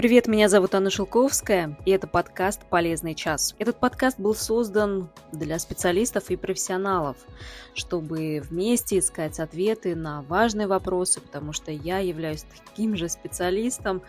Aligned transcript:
Привет, 0.00 0.28
меня 0.28 0.48
зовут 0.48 0.74
Анна 0.74 0.88
Шелковская, 0.88 1.76
и 1.84 1.90
это 1.90 2.06
подкаст 2.06 2.62
«Полезный 2.70 3.14
час». 3.14 3.54
Этот 3.58 3.78
подкаст 3.78 4.18
был 4.18 4.34
создан 4.34 5.10
для 5.30 5.58
специалистов 5.58 6.30
и 6.30 6.36
профессионалов, 6.36 7.18
чтобы 7.74 8.40
вместе 8.42 8.98
искать 8.98 9.38
ответы 9.38 9.94
на 9.94 10.22
важные 10.22 10.68
вопросы, 10.68 11.20
потому 11.20 11.52
что 11.52 11.70
я 11.70 11.98
являюсь 11.98 12.44
таким 12.44 12.96
же 12.96 13.10
специалистом 13.10 14.00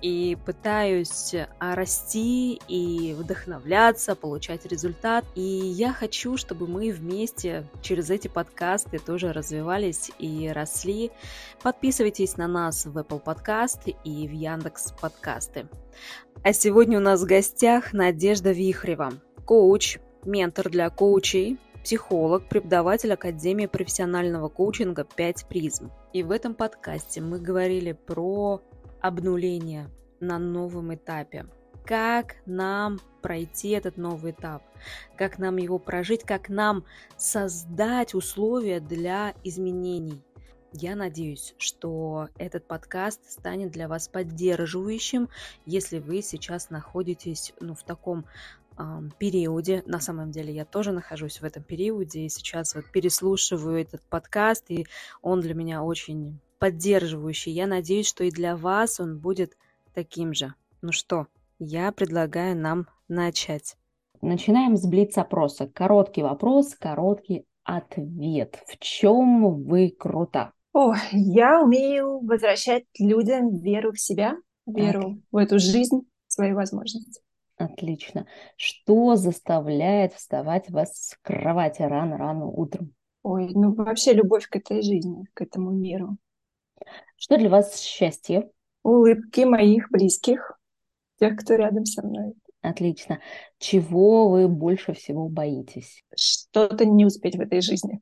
и 0.00 0.38
пытаюсь 0.46 1.34
расти 1.60 2.58
и 2.66 3.12
вдохновляться, 3.12 4.14
получать 4.14 4.64
результат. 4.64 5.26
И 5.34 5.42
я 5.42 5.92
хочу, 5.92 6.38
чтобы 6.38 6.66
мы 6.66 6.90
вместе 6.90 7.68
через 7.82 8.08
эти 8.08 8.28
подкасты 8.28 8.98
тоже 8.98 9.30
развивались 9.34 10.10
и 10.18 10.48
росли. 10.48 11.10
Подписывайтесь 11.62 12.38
на 12.38 12.48
нас 12.48 12.86
в 12.86 12.96
Apple 12.96 13.22
Podcast 13.22 13.94
и 14.04 14.26
в 14.26 14.32
Яндекс 14.32 14.94
Подкаст 14.98 15.33
подкасты. 15.34 15.66
А 16.42 16.52
сегодня 16.52 16.98
у 16.98 17.00
нас 17.00 17.22
в 17.22 17.26
гостях 17.26 17.92
Надежда 17.92 18.52
Вихрева, 18.52 19.12
коуч, 19.44 19.98
ментор 20.24 20.70
для 20.70 20.90
коучей, 20.90 21.58
психолог, 21.82 22.48
преподаватель 22.48 23.12
Академии 23.12 23.66
профессионального 23.66 24.48
коучинга 24.48 25.04
5 25.04 25.46
призм. 25.48 25.90
И 26.12 26.22
в 26.22 26.30
этом 26.30 26.54
подкасте 26.54 27.20
мы 27.20 27.38
говорили 27.38 27.92
про 27.92 28.60
обнуление 29.00 29.88
на 30.20 30.38
новом 30.38 30.94
этапе. 30.94 31.46
Как 31.84 32.36
нам 32.46 33.00
пройти 33.20 33.70
этот 33.70 33.96
новый 33.96 34.32
этап, 34.32 34.62
как 35.18 35.38
нам 35.38 35.56
его 35.56 35.78
прожить, 35.78 36.22
как 36.22 36.48
нам 36.48 36.84
создать 37.16 38.14
условия 38.14 38.80
для 38.80 39.34
изменений– 39.42 40.22
я 40.74 40.96
надеюсь, 40.96 41.54
что 41.56 42.28
этот 42.36 42.66
подкаст 42.66 43.30
станет 43.30 43.70
для 43.70 43.86
вас 43.86 44.08
поддерживающим, 44.08 45.28
если 45.66 46.00
вы 46.00 46.20
сейчас 46.20 46.68
находитесь 46.68 47.54
ну, 47.60 47.74
в 47.74 47.84
таком 47.84 48.24
периоде. 49.18 49.84
На 49.86 50.00
самом 50.00 50.32
деле 50.32 50.52
я 50.52 50.64
тоже 50.64 50.90
нахожусь 50.90 51.40
в 51.40 51.44
этом 51.44 51.62
периоде 51.62 52.22
и 52.22 52.28
сейчас 52.28 52.74
вот 52.74 52.90
переслушиваю 52.90 53.80
этот 53.80 54.02
подкаст, 54.02 54.64
и 54.68 54.84
он 55.22 55.40
для 55.40 55.54
меня 55.54 55.84
очень 55.84 56.40
поддерживающий. 56.58 57.52
Я 57.52 57.68
надеюсь, 57.68 58.08
что 58.08 58.24
и 58.24 58.32
для 58.32 58.56
вас 58.56 58.98
он 58.98 59.18
будет 59.18 59.56
таким 59.94 60.34
же. 60.34 60.54
Ну 60.82 60.90
что, 60.90 61.28
я 61.60 61.92
предлагаю 61.92 62.56
нам 62.56 62.88
начать. 63.06 63.76
Начинаем 64.20 64.76
с 64.76 64.84
блиц-опроса. 64.84 65.68
Короткий 65.72 66.24
вопрос, 66.24 66.74
короткий 66.74 67.44
ответ. 67.62 68.58
В 68.66 68.76
чем 68.78 69.62
вы 69.62 69.94
крута? 69.96 70.53
О, 70.74 70.92
я 71.12 71.62
умею 71.62 72.18
возвращать 72.26 72.84
людям 72.98 73.60
веру 73.60 73.92
в 73.92 74.00
себя, 74.00 74.36
веру 74.66 75.02
так. 75.02 75.12
в 75.30 75.36
эту 75.36 75.58
жизнь, 75.60 76.00
в 76.26 76.32
свои 76.32 76.52
возможности. 76.52 77.22
Отлично. 77.56 78.26
Что 78.56 79.14
заставляет 79.14 80.14
вставать 80.14 80.68
вас 80.70 81.10
с 81.10 81.16
кровати 81.22 81.82
рано-рано 81.82 82.46
утром? 82.46 82.92
Ой, 83.22 83.52
ну 83.54 83.72
вообще 83.72 84.14
любовь 84.14 84.48
к 84.48 84.56
этой 84.56 84.82
жизни, 84.82 85.26
к 85.32 85.42
этому 85.42 85.70
миру. 85.70 86.16
Что 87.16 87.38
для 87.38 87.48
вас 87.48 87.78
счастье? 87.80 88.50
Улыбки 88.82 89.42
моих 89.44 89.88
близких, 89.92 90.58
тех, 91.20 91.38
кто 91.38 91.54
рядом 91.54 91.84
со 91.86 92.04
мной. 92.04 92.34
Отлично. 92.62 93.20
Чего 93.58 94.28
вы 94.28 94.48
больше 94.48 94.92
всего 94.92 95.28
боитесь? 95.28 96.02
Что-то 96.16 96.84
не 96.84 97.04
успеть 97.04 97.36
в 97.36 97.40
этой 97.40 97.60
жизни. 97.60 98.00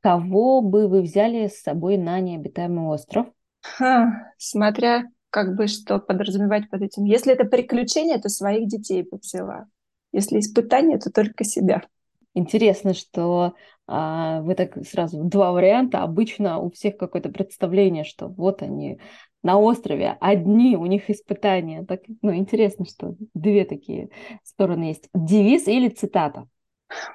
Кого 0.00 0.60
бы 0.60 0.88
вы 0.88 1.02
взяли 1.02 1.48
с 1.48 1.60
собой 1.60 1.96
на 1.96 2.20
необитаемый 2.20 2.86
остров? 2.86 3.26
Ха, 3.62 4.32
смотря 4.38 5.04
как 5.30 5.56
бы 5.56 5.66
что 5.66 5.98
подразумевать 5.98 6.68
под 6.68 6.82
этим. 6.82 7.04
Если 7.04 7.32
это 7.32 7.44
приключение, 7.44 8.18
то 8.18 8.28
своих 8.28 8.68
детей 8.68 9.02
бы 9.02 9.16
взяла. 9.16 9.66
Если 10.12 10.38
испытание, 10.38 10.98
то 10.98 11.10
только 11.10 11.42
себя. 11.42 11.82
Интересно, 12.34 12.92
что 12.92 13.54
а, 13.86 14.42
вы 14.42 14.54
так 14.54 14.76
сразу 14.86 15.24
два 15.24 15.52
варианта. 15.52 16.02
Обычно 16.02 16.58
у 16.58 16.70
всех 16.70 16.98
какое-то 16.98 17.30
представление, 17.30 18.04
что 18.04 18.28
вот 18.28 18.62
они 18.62 19.00
на 19.42 19.58
острове 19.58 20.16
одни, 20.20 20.76
у 20.76 20.86
них 20.86 21.08
испытания. 21.08 21.84
Так, 21.84 22.00
ну, 22.20 22.34
интересно, 22.34 22.84
что 22.84 23.16
две 23.34 23.64
такие 23.64 24.10
стороны 24.44 24.84
есть. 24.84 25.08
Девиз 25.14 25.66
или 25.66 25.88
цитата? 25.88 26.46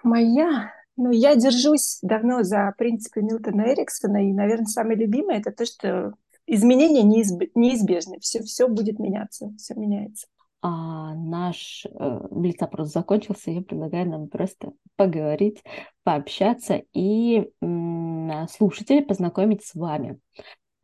Моя 0.03 0.71
ну, 0.97 1.11
я 1.11 1.35
держусь 1.35 1.99
давно 2.01 2.43
за 2.43 2.73
принципы 2.77 3.21
Милтона 3.21 3.73
Эриксона, 3.73 4.27
и, 4.27 4.33
наверное, 4.33 4.65
самое 4.65 4.97
любимое– 4.97 5.37
это 5.39 5.51
то, 5.51 5.65
что 5.65 6.13
изменения 6.45 7.03
неизб... 7.03 7.43
неизбежны, 7.55 8.19
все, 8.19 8.41
все 8.43 8.67
будет 8.67 8.99
меняться, 8.99 9.53
все 9.57 9.75
меняется. 9.75 10.27
А 10.61 11.13
наш 11.13 11.85
э, 11.85 12.19
блиц-опрос 12.31 12.91
закончился, 12.91 13.51
я 13.51 13.61
предлагаю 13.61 14.09
нам 14.09 14.27
просто 14.27 14.73
поговорить, 14.95 15.63
пообщаться 16.03 16.81
и 16.93 17.47
м- 17.61 18.47
слушателей 18.49 19.05
познакомить 19.05 19.63
с 19.63 19.75
вами. 19.75 20.19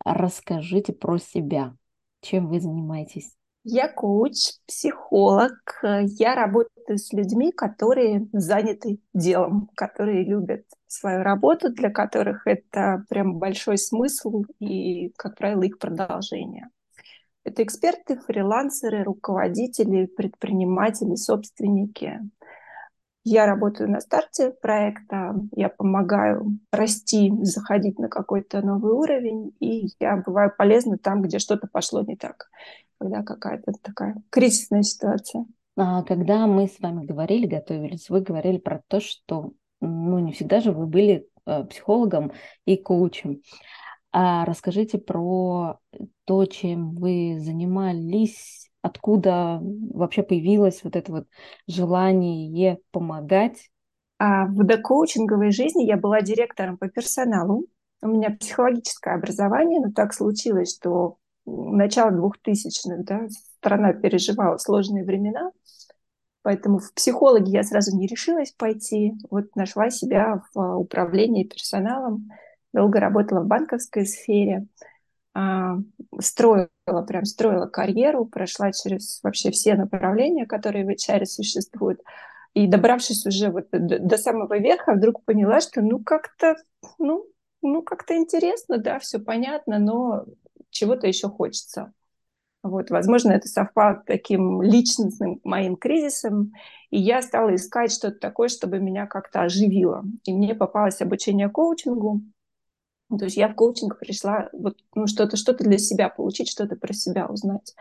Расскажите 0.04 0.92
про 0.92 1.18
себя, 1.18 1.74
чем 2.20 2.48
вы 2.48 2.60
занимаетесь. 2.60 3.34
Я 3.66 3.88
коуч, 3.88 4.58
психолог. 4.66 5.54
Я 5.82 6.34
работаю 6.34 6.98
с 6.98 7.10
людьми, 7.14 7.50
которые 7.50 8.28
заняты 8.32 8.98
делом, 9.14 9.70
которые 9.74 10.22
любят 10.22 10.64
свою 10.86 11.22
работу, 11.22 11.72
для 11.72 11.88
которых 11.90 12.46
это 12.46 13.04
прям 13.08 13.38
большой 13.38 13.78
смысл 13.78 14.44
и, 14.60 15.08
как 15.16 15.38
правило, 15.38 15.62
их 15.62 15.78
продолжение. 15.78 16.68
Это 17.42 17.62
эксперты, 17.62 18.18
фрилансеры, 18.18 19.02
руководители, 19.02 20.06
предприниматели, 20.06 21.14
собственники. 21.14 22.20
Я 23.26 23.46
работаю 23.46 23.90
на 23.90 24.00
старте 24.00 24.50
проекта, 24.50 25.34
я 25.52 25.70
помогаю 25.70 26.58
расти, 26.70 27.32
заходить 27.40 27.98
на 27.98 28.08
какой-то 28.08 28.60
новый 28.60 28.92
уровень, 28.92 29.56
и 29.60 29.88
я 29.98 30.18
бываю 30.18 30.52
полезна 30.54 30.98
там, 30.98 31.22
где 31.22 31.38
что-то 31.38 31.66
пошло 31.66 32.02
не 32.02 32.16
так 32.16 32.50
когда 32.98 33.22
какая-то 33.22 33.72
такая 33.82 34.16
кризисная 34.30 34.82
ситуация. 34.82 35.46
А 35.76 36.02
когда 36.02 36.46
мы 36.46 36.68
с 36.68 36.78
вами 36.80 37.04
говорили, 37.04 37.46
готовились, 37.46 38.08
вы 38.08 38.20
говорили 38.20 38.58
про 38.58 38.82
то, 38.88 39.00
что 39.00 39.52
ну, 39.80 40.18
не 40.18 40.32
всегда 40.32 40.60
же 40.60 40.72
вы 40.72 40.86
были 40.86 41.28
э, 41.46 41.64
психологом 41.64 42.32
и 42.64 42.76
коучем. 42.76 43.42
А 44.12 44.44
расскажите 44.44 44.98
про 44.98 45.80
то, 46.24 46.46
чем 46.46 46.94
вы 46.94 47.38
занимались, 47.40 48.70
откуда 48.80 49.60
вообще 49.60 50.22
появилось 50.22 50.84
вот 50.84 50.94
это 50.94 51.10
вот 51.10 51.26
желание 51.66 52.78
помогать. 52.92 53.70
А 54.18 54.46
в 54.46 54.64
докоучинговой 54.64 55.50
жизни 55.50 55.84
я 55.84 55.96
была 55.96 56.20
директором 56.20 56.78
по 56.78 56.88
персоналу. 56.88 57.66
У 58.02 58.06
меня 58.06 58.30
психологическое 58.30 59.16
образование, 59.16 59.80
но 59.80 59.92
так 59.92 60.14
случилось, 60.14 60.76
что 60.76 61.16
начала 61.46 62.10
2000-х, 62.10 63.02
да, 63.04 63.28
страна 63.28 63.92
переживала 63.92 64.56
сложные 64.56 65.04
времена, 65.04 65.52
поэтому 66.42 66.78
в 66.78 66.92
психологи 66.94 67.50
я 67.50 67.62
сразу 67.62 67.96
не 67.96 68.06
решилась 68.06 68.52
пойти, 68.52 69.14
вот 69.30 69.54
нашла 69.56 69.90
себя 69.90 70.42
в 70.54 70.76
управлении 70.76 71.44
персоналом, 71.44 72.30
долго 72.72 73.00
работала 73.00 73.40
в 73.40 73.46
банковской 73.46 74.06
сфере, 74.06 74.66
а, 75.34 75.78
строила, 76.20 76.68
прям 77.06 77.24
строила 77.24 77.66
карьеру, 77.66 78.24
прошла 78.24 78.72
через 78.72 79.20
вообще 79.22 79.50
все 79.50 79.74
направления, 79.74 80.46
которые 80.46 80.84
в 80.84 80.90
HR 80.90 81.24
существуют, 81.24 82.00
и 82.54 82.68
добравшись 82.68 83.26
уже 83.26 83.50
вот 83.50 83.66
до, 83.72 83.98
до 83.98 84.16
самого 84.16 84.58
верха, 84.58 84.92
вдруг 84.92 85.24
поняла, 85.24 85.60
что 85.60 85.82
ну 85.82 85.98
как-то, 85.98 86.56
ну, 86.98 87.26
ну 87.62 87.82
как-то 87.82 88.16
интересно, 88.16 88.78
да, 88.78 89.00
все 89.00 89.18
понятно, 89.18 89.78
но 89.80 90.24
чего-то 90.74 91.06
еще 91.06 91.28
хочется. 91.28 91.92
Вот, 92.62 92.90
возможно, 92.90 93.32
это 93.32 93.46
совпало 93.46 94.00
с 94.00 94.06
таким 94.06 94.62
личностным 94.62 95.38
моим 95.44 95.76
кризисом, 95.76 96.52
и 96.90 96.98
я 96.98 97.20
стала 97.20 97.54
искать 97.54 97.92
что-то 97.92 98.18
такое, 98.18 98.48
чтобы 98.48 98.78
меня 98.78 99.06
как-то 99.06 99.42
оживило. 99.42 100.02
И 100.24 100.32
мне 100.32 100.54
попалось 100.54 101.02
обучение 101.02 101.50
коучингу. 101.50 102.22
То 103.10 103.26
есть 103.26 103.36
я 103.36 103.48
в 103.48 103.54
коучинг 103.54 103.98
пришла 103.98 104.48
вот, 104.52 104.78
ну, 104.94 105.06
что-то 105.06 105.36
что 105.36 105.52
для 105.52 105.76
себя 105.76 106.08
получить, 106.08 106.48
что-то 106.48 106.76
про 106.76 106.94
себя 106.94 107.26
узнать. 107.26 107.74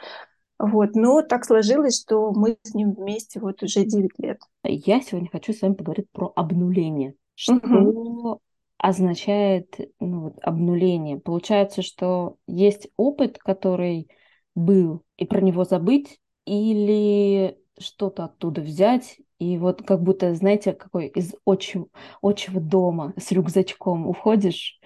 Вот. 0.60 0.96
Но 0.96 1.22
так 1.22 1.46
сложилось, 1.46 2.02
что 2.02 2.32
мы 2.34 2.58
с 2.64 2.74
ним 2.74 2.92
вместе 2.92 3.40
вот 3.40 3.64
уже 3.64 3.86
9 3.86 4.20
лет. 4.20 4.42
Я 4.64 5.00
сегодня 5.00 5.30
хочу 5.32 5.54
с 5.54 5.62
вами 5.62 5.76
поговорить 5.76 6.10
про 6.12 6.32
обнуление. 6.36 7.16
Что 7.36 7.56
угу 7.56 8.42
означает 8.84 9.80
ну, 10.02 10.20
вот, 10.24 10.40
обнуление. 10.42 11.18
Получается, 11.18 11.82
что 11.82 12.36
есть 12.48 12.90
опыт, 12.98 13.38
который 13.38 14.10
был, 14.56 15.04
и 15.16 15.26
про 15.26 15.40
него 15.40 15.64
забыть, 15.64 16.20
или 16.46 17.58
что-то 17.80 18.26
оттуда 18.26 18.60
взять, 18.60 19.20
и 19.40 19.58
вот 19.58 19.84
как 19.84 20.04
будто, 20.04 20.36
знаете, 20.36 20.74
какой 20.74 21.08
из 21.08 21.34
отчего, 21.46 21.88
отчего 22.22 22.60
дома 22.60 23.14
с 23.18 23.32
рюкзачком 23.32 24.06
уходишь 24.06 24.82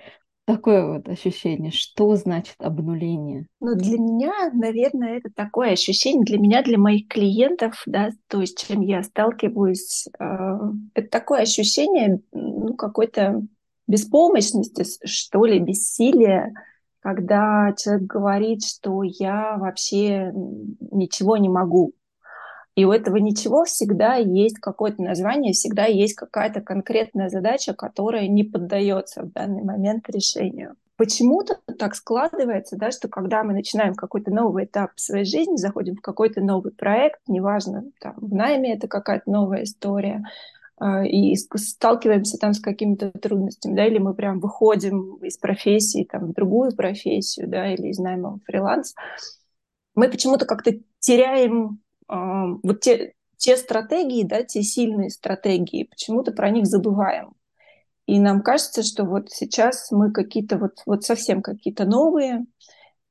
такое 0.46 0.86
вот 0.86 1.10
ощущение? 1.10 1.72
Что 1.72 2.16
значит 2.16 2.56
обнуление? 2.60 3.48
Ну, 3.60 3.74
для 3.74 3.98
меня, 3.98 4.52
наверное, 4.54 5.18
это 5.18 5.32
такое 5.36 5.72
ощущение, 5.72 6.24
для 6.24 6.38
меня, 6.38 6.62
для 6.62 6.78
моих 6.78 7.08
клиентов, 7.08 7.82
да, 7.88 8.12
то 8.28 8.46
с 8.46 8.54
чем 8.54 8.82
я 8.82 9.02
сталкиваюсь, 9.02 10.08
э, 10.20 10.24
это 10.94 11.10
такое 11.10 11.42
ощущение, 11.42 12.22
ну, 12.32 12.76
какой-то 12.76 13.42
беспомощности, 13.88 14.86
что 15.06 15.46
ли, 15.46 15.60
бессилия, 15.60 16.54
когда 17.00 17.74
человек 17.78 18.04
говорит, 18.04 18.64
что 18.64 19.02
я 19.04 19.58
вообще 19.58 20.32
ничего 20.92 21.38
не 21.38 21.50
могу, 21.50 21.94
и 22.78 22.86
у 22.86 22.92
этого 22.92 23.16
ничего 23.18 23.66
всегда 23.66 24.16
есть 24.18 24.60
какое-то 24.60 25.02
название, 25.02 25.54
всегда 25.54 25.86
есть 25.86 26.14
какая-то 26.14 26.62
конкретная 26.62 27.28
задача, 27.28 27.74
которая 27.74 28.28
не 28.28 28.44
поддается 28.44 29.24
в 29.24 29.32
данный 29.32 29.64
момент 29.64 30.08
решению. 30.10 30.76
Почему-то 30.96 31.60
так 31.80 31.96
складывается, 31.96 32.76
да, 32.78 32.92
что 32.92 33.08
когда 33.08 33.44
мы 33.44 33.54
начинаем 33.54 33.96
какой-то 33.96 34.32
новый 34.32 34.66
этап 34.66 34.92
своей 34.96 35.26
жизни, 35.26 35.56
заходим 35.56 35.96
в 35.96 36.02
какой-то 36.02 36.42
новый 36.42 36.72
проект, 36.72 37.20
неважно, 37.28 37.86
там, 38.00 38.14
в 38.18 38.34
найме 38.34 38.76
это 38.76 38.88
какая-то 38.88 39.30
новая 39.32 39.64
история, 39.64 40.24
и 40.80 41.36
сталкиваемся 41.36 42.38
там 42.38 42.54
с 42.54 42.60
какими-то 42.60 43.12
трудностями, 43.12 43.76
да, 43.76 43.88
или 43.88 43.98
мы 43.98 44.14
прям 44.14 44.40
выходим 44.40 45.16
из 45.24 45.38
профессии 45.38 46.08
там, 46.10 46.28
в 46.28 46.34
другую 46.34 46.76
профессию, 46.76 47.48
да, 47.48 47.74
или 47.74 47.88
из 47.88 47.98
найма 47.98 48.38
в 48.38 48.40
фриланс, 48.46 48.94
мы 49.96 50.10
почему-то 50.10 50.46
как-то 50.46 50.74
теряем 51.00 51.82
вот 52.08 52.82
те, 52.82 53.14
те 53.38 53.58
стратегии, 53.58 54.24
да, 54.24 54.44
те 54.44 54.62
сильные 54.62 55.10
стратегии, 55.10 55.90
почему-то 55.90 56.32
про 56.32 56.50
них 56.50 56.66
забываем. 56.66 57.34
И 58.06 58.20
нам 58.20 58.42
кажется, 58.42 58.84
что 58.84 59.04
вот 59.04 59.32
сейчас 59.32 59.92
мы 59.92 60.12
какие-то 60.12 60.58
вот, 60.58 60.82
вот 60.86 61.04
совсем 61.04 61.42
какие-то 61.42 61.86
новые. 61.86 62.36
А, 62.38 62.46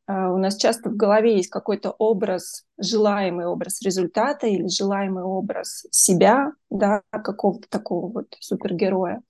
у 0.09 0.39
нас 0.39 0.57
часто 0.57 0.91
в 0.91 0.97
голове 0.97 1.37
есть 1.37 1.51
какой-то 1.51 1.91
образ, 1.91 2.65
желаемый 2.79 3.47
образ 3.47 3.83
результата 3.83 4.47
или 4.47 4.69
желаемый 4.69 5.25
образ 5.25 5.87
себя, 5.91 6.53
да, 6.71 7.03
какого-то 7.11 7.69
такого 7.69 8.11
вот 8.11 8.37
супергероя. 8.41 9.23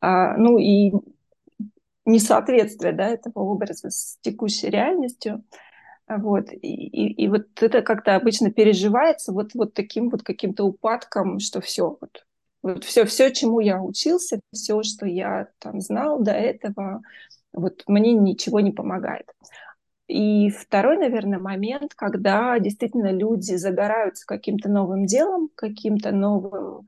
А, 0.00 0.36
ну 0.36 0.58
и 0.58 0.92
несоответствие 2.04 2.92
да, 2.92 3.08
этого 3.08 3.40
образа 3.40 3.90
с 3.90 4.18
текущей 4.22 4.70
реальностью– 4.70 5.44
вот. 6.08 6.50
И, 6.52 6.56
и, 6.56 7.24
и 7.24 7.28
вот 7.28 7.46
это 7.60 7.82
как-то 7.82 8.16
обычно 8.16 8.50
переживается 8.50 9.32
вот, 9.32 9.52
вот 9.54 9.74
таким 9.74 10.08
вот 10.08 10.22
каким-то 10.22 10.64
упадком, 10.64 11.38
что 11.38 11.60
все, 11.60 11.96
вот, 12.00 12.26
вот 12.62 12.84
все, 12.84 13.04
все, 13.04 13.30
чему 13.30 13.60
я 13.60 13.82
учился, 13.82 14.40
все, 14.52 14.82
что 14.82 15.06
я 15.06 15.48
там 15.58 15.80
знал 15.80 16.20
до 16.20 16.32
этого, 16.32 17.02
вот 17.52 17.84
мне 17.86 18.12
ничего 18.14 18.60
не 18.60 18.70
помогает. 18.72 19.30
И 20.08 20.48
второй, 20.48 20.96
наверное, 20.96 21.38
момент, 21.38 21.94
когда 21.94 22.58
действительно 22.58 23.12
люди 23.12 23.54
загораются 23.56 24.26
каким-то 24.26 24.70
новым 24.70 25.04
делом, 25.04 25.50
каким-то 25.54 26.12
новым, 26.12 26.86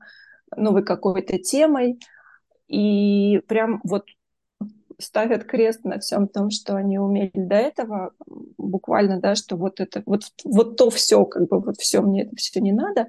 новой 0.55 0.83
какой-то 0.83 1.37
темой, 1.37 1.99
и 2.67 3.41
прям 3.47 3.79
вот 3.83 4.05
ставят 4.97 5.43
крест 5.43 5.83
на 5.83 5.99
всем 5.99 6.27
том, 6.27 6.49
что 6.49 6.75
они 6.75 6.97
умели 6.97 7.31
до 7.33 7.55
этого, 7.55 8.13
буквально, 8.57 9.19
да, 9.19 9.35
что 9.35 9.55
вот 9.55 9.79
это, 9.79 10.01
вот, 10.05 10.23
вот 10.43 10.77
то 10.77 10.89
все, 10.89 11.25
как 11.25 11.47
бы 11.47 11.59
вот 11.59 11.77
все, 11.77 12.01
мне 12.01 12.23
это 12.23 12.35
все 12.35 12.59
не 12.59 12.71
надо, 12.71 13.07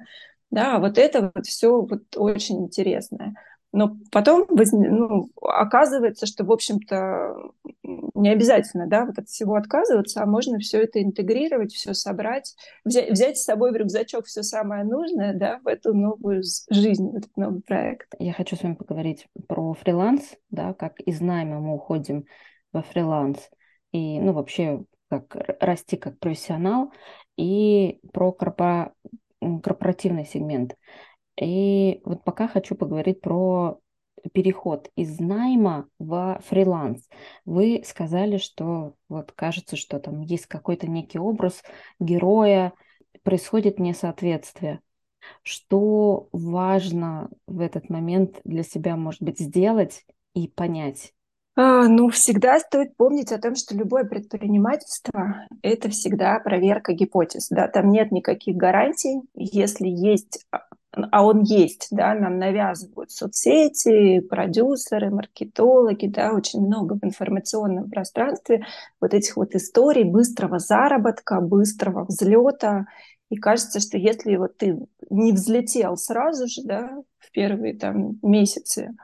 да, 0.50 0.76
а 0.76 0.78
вот 0.78 0.98
это 0.98 1.32
вот 1.34 1.46
все 1.46 1.80
вот 1.80 2.02
очень 2.16 2.64
интересное. 2.64 3.34
Но 3.72 3.96
потом 4.10 4.46
ну, 4.50 5.30
оказывается, 5.40 6.26
что, 6.26 6.44
в 6.44 6.52
общем-то, 6.52 7.52
не 7.82 8.28
обязательно 8.28 8.86
да, 8.86 9.06
вот 9.06 9.18
от 9.18 9.28
всего 9.28 9.54
отказываться, 9.54 10.22
а 10.22 10.26
можно 10.26 10.58
все 10.58 10.82
это 10.82 11.02
интегрировать, 11.02 11.72
все 11.72 11.94
собрать, 11.94 12.54
взять, 12.84 13.10
взять 13.10 13.38
с 13.38 13.44
собой 13.44 13.72
в 13.72 13.76
рюкзачок 13.76 14.26
все 14.26 14.42
самое 14.42 14.84
нужное 14.84 15.34
да, 15.34 15.58
в 15.64 15.66
эту 15.66 15.94
новую 15.94 16.42
жизнь, 16.70 17.10
в 17.10 17.16
этот 17.16 17.34
новый 17.36 17.62
проект. 17.62 18.14
Я 18.18 18.34
хочу 18.34 18.56
с 18.56 18.62
вами 18.62 18.74
поговорить 18.74 19.26
про 19.48 19.72
фриланс, 19.72 20.22
да, 20.50 20.74
как 20.74 21.00
из 21.00 21.20
найма 21.20 21.60
мы 21.60 21.74
уходим 21.74 22.26
во 22.72 22.82
фриланс, 22.82 23.38
и, 23.92 24.20
ну, 24.20 24.32
вообще, 24.32 24.84
как 25.08 25.34
расти 25.60 25.96
как 25.96 26.18
профессионал, 26.18 26.92
и 27.36 28.00
про 28.12 28.32
корпора... 28.32 28.92
корпоративный 29.40 30.24
сегмент. 30.24 30.76
И 31.40 32.00
вот 32.04 32.24
пока 32.24 32.48
хочу 32.48 32.74
поговорить 32.74 33.20
про 33.20 33.78
переход 34.32 34.90
из 34.94 35.18
найма 35.18 35.88
в 35.98 36.40
фриланс. 36.46 37.08
Вы 37.44 37.82
сказали, 37.84 38.36
что 38.36 38.94
вот 39.08 39.32
кажется, 39.32 39.76
что 39.76 39.98
там 39.98 40.20
есть 40.20 40.46
какой-то 40.46 40.88
некий 40.88 41.18
образ 41.18 41.62
героя, 41.98 42.72
происходит 43.22 43.78
несоответствие. 43.78 44.80
Что 45.42 46.28
важно 46.32 47.30
в 47.46 47.60
этот 47.60 47.88
момент 47.88 48.40
для 48.44 48.62
себя, 48.62 48.96
может 48.96 49.22
быть, 49.22 49.38
сделать 49.38 50.04
и 50.34 50.48
понять? 50.48 51.12
А, 51.54 51.86
ну, 51.86 52.08
всегда 52.08 52.58
стоит 52.60 52.96
помнить 52.96 53.30
о 53.30 53.38
том, 53.38 53.54
что 53.54 53.74
любое 53.76 54.04
предпринимательство– 54.04 55.46
это 55.62 55.90
всегда 55.90 56.40
проверка 56.40 56.94
гипотез. 56.94 57.48
Да? 57.50 57.68
Там 57.68 57.90
нет 57.90 58.10
никаких 58.10 58.56
гарантий. 58.56 59.20
Если 59.34 59.86
есть 59.86 60.46
а, 60.94 61.24
он 61.24 61.42
есть, 61.42 61.88
да, 61.90 62.14
нам 62.14 62.38
навязывают 62.38 63.10
соцсети, 63.10 64.20
продюсеры, 64.20 65.10
маркетологи, 65.10 66.06
да, 66.06 66.32
очень 66.34 66.60
много 66.60 66.98
в 67.00 67.04
информационном 67.04 67.90
пространстве 67.90 68.66
вот 69.00 69.14
этих 69.14 69.36
вот 69.36 69.54
историй 69.54 70.04
быстрого 70.04 70.58
заработка, 70.58 71.40
быстрого 71.40 72.04
взлета. 72.04 72.86
И 73.30 73.36
кажется, 73.36 73.80
что 73.80 73.96
если 73.96 74.36
вот 74.36 74.58
ты 74.58 74.86
не 75.08 75.32
взлетел 75.32 75.96
сразу 75.96 76.46
же, 76.46 76.62
да, 76.62 77.02
в 77.18 77.30
первые 77.30 77.74
там 77.74 78.18
месяцы, 78.22 78.94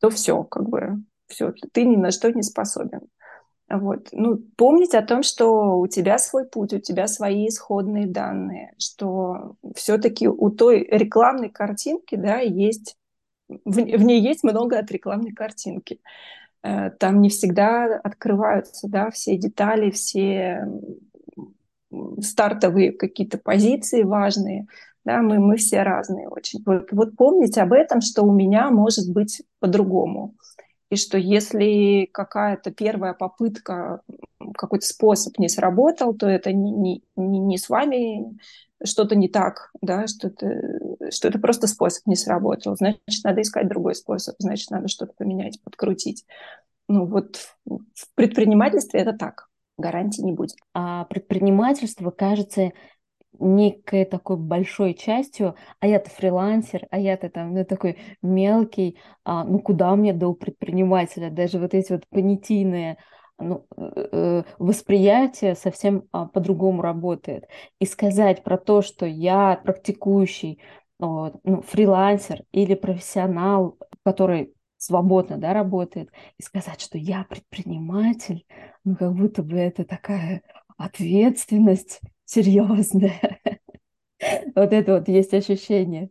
то 0.00 0.10
все, 0.10 0.44
как 0.44 0.68
бы, 0.68 1.02
все, 1.28 1.52
ты 1.72 1.84
ни 1.84 1.96
на 1.96 2.10
что 2.10 2.30
не 2.30 2.42
способен. 2.42 3.00
Вот. 3.68 4.08
Ну, 4.12 4.38
помнить 4.56 4.94
о 4.94 5.02
том, 5.02 5.24
что 5.24 5.78
у 5.78 5.88
тебя 5.88 6.18
свой 6.18 6.46
путь, 6.46 6.72
у 6.72 6.78
тебя 6.78 7.08
свои 7.08 7.48
исходные 7.48 8.06
данные, 8.06 8.74
что 8.78 9.56
все-таки 9.74 10.28
у 10.28 10.50
той 10.50 10.86
рекламной 10.88 11.48
картинки, 11.48 12.14
да, 12.14 12.38
есть, 12.38 12.96
в, 13.48 13.74
в 13.74 14.02
ней 14.02 14.20
есть 14.20 14.44
много 14.44 14.78
от 14.78 14.90
рекламной 14.92 15.32
картинки. 15.32 16.00
Э, 16.62 16.90
там 16.90 17.20
не 17.20 17.28
всегда 17.28 17.98
открываются, 18.04 18.88
да, 18.88 19.10
все 19.10 19.36
детали, 19.36 19.90
все 19.90 20.68
стартовые 22.20 22.92
какие-то 22.92 23.38
позиции 23.38 24.02
важные, 24.02 24.66
да, 25.04 25.22
мы, 25.22 25.40
мы 25.40 25.56
все 25.56 25.82
разные 25.82 26.28
очень. 26.28 26.62
Вот, 26.64 26.92
вот 26.92 27.16
помнить 27.16 27.58
об 27.58 27.72
этом, 27.72 28.00
что 28.00 28.22
у 28.22 28.32
меня 28.32 28.70
может 28.70 29.12
быть 29.12 29.42
по-другому 29.58 30.36
и 30.90 30.96
что 30.96 31.18
если 31.18 32.08
какая-то 32.12 32.70
первая 32.70 33.12
попытка, 33.12 34.02
какой-то 34.54 34.86
способ 34.86 35.38
не 35.38 35.48
сработал, 35.48 36.14
то 36.14 36.28
это 36.28 36.52
не, 36.52 37.02
не, 37.16 37.38
не 37.38 37.58
с 37.58 37.68
вами 37.68 38.38
что-то 38.84 39.16
не 39.16 39.28
так, 39.28 39.70
да, 39.80 40.06
что 40.06 40.28
это, 40.28 41.10
что 41.10 41.28
это 41.28 41.38
просто 41.38 41.66
способ 41.66 42.06
не 42.06 42.14
сработал. 42.14 42.76
Значит, 42.76 43.24
надо 43.24 43.40
искать 43.40 43.68
другой 43.68 43.94
способ, 43.94 44.36
значит, 44.38 44.70
надо 44.70 44.88
что-то 44.88 45.12
поменять, 45.16 45.60
подкрутить. 45.62 46.24
Ну 46.88 47.06
вот 47.06 47.38
в 47.64 48.14
предпринимательстве 48.14 49.00
это 49.00 49.12
так, 49.12 49.48
гарантий 49.78 50.22
не 50.22 50.32
будет. 50.32 50.56
А 50.74 51.04
предпринимательство, 51.06 52.10
кажется, 52.10 52.72
некой 53.38 54.04
такой 54.04 54.36
большой 54.36 54.94
частью, 54.94 55.54
а 55.80 55.86
я-то 55.86 56.10
фрилансер, 56.10 56.86
а 56.90 56.98
я-то 56.98 57.28
там, 57.28 57.54
ну, 57.54 57.64
такой 57.64 57.98
мелкий, 58.22 58.98
а, 59.24 59.44
ну, 59.44 59.58
куда 59.58 59.94
мне 59.96 60.12
до 60.12 60.34
предпринимателя, 60.34 61.30
даже 61.30 61.58
вот 61.58 61.74
эти 61.74 61.92
вот 61.92 62.06
понятийные 62.08 62.98
ну, 63.38 63.66
э, 63.76 64.08
э, 64.12 64.42
восприятие 64.58 65.54
совсем 65.54 66.04
а, 66.12 66.26
по-другому 66.26 66.82
работает. 66.82 67.44
И 67.80 67.86
сказать 67.86 68.42
про 68.42 68.56
то, 68.56 68.82
что 68.82 69.06
я 69.06 69.60
практикующий 69.62 70.60
ну, 70.98 71.62
фрилансер 71.66 72.42
или 72.52 72.74
профессионал, 72.74 73.76
который 74.02 74.54
свободно 74.78 75.36
да, 75.38 75.52
работает, 75.52 76.10
и 76.38 76.42
сказать, 76.42 76.80
что 76.80 76.98
я 76.98 77.24
предприниматель, 77.28 78.46
ну, 78.84 78.96
как 78.96 79.14
будто 79.14 79.42
бы 79.42 79.56
это 79.56 79.84
такая 79.84 80.42
ответственность 80.76 82.00
серьезная. 82.26 83.40
Вот 84.54 84.72
это 84.72 84.94
вот 84.94 85.08
есть 85.08 85.34
ощущение. 85.34 86.08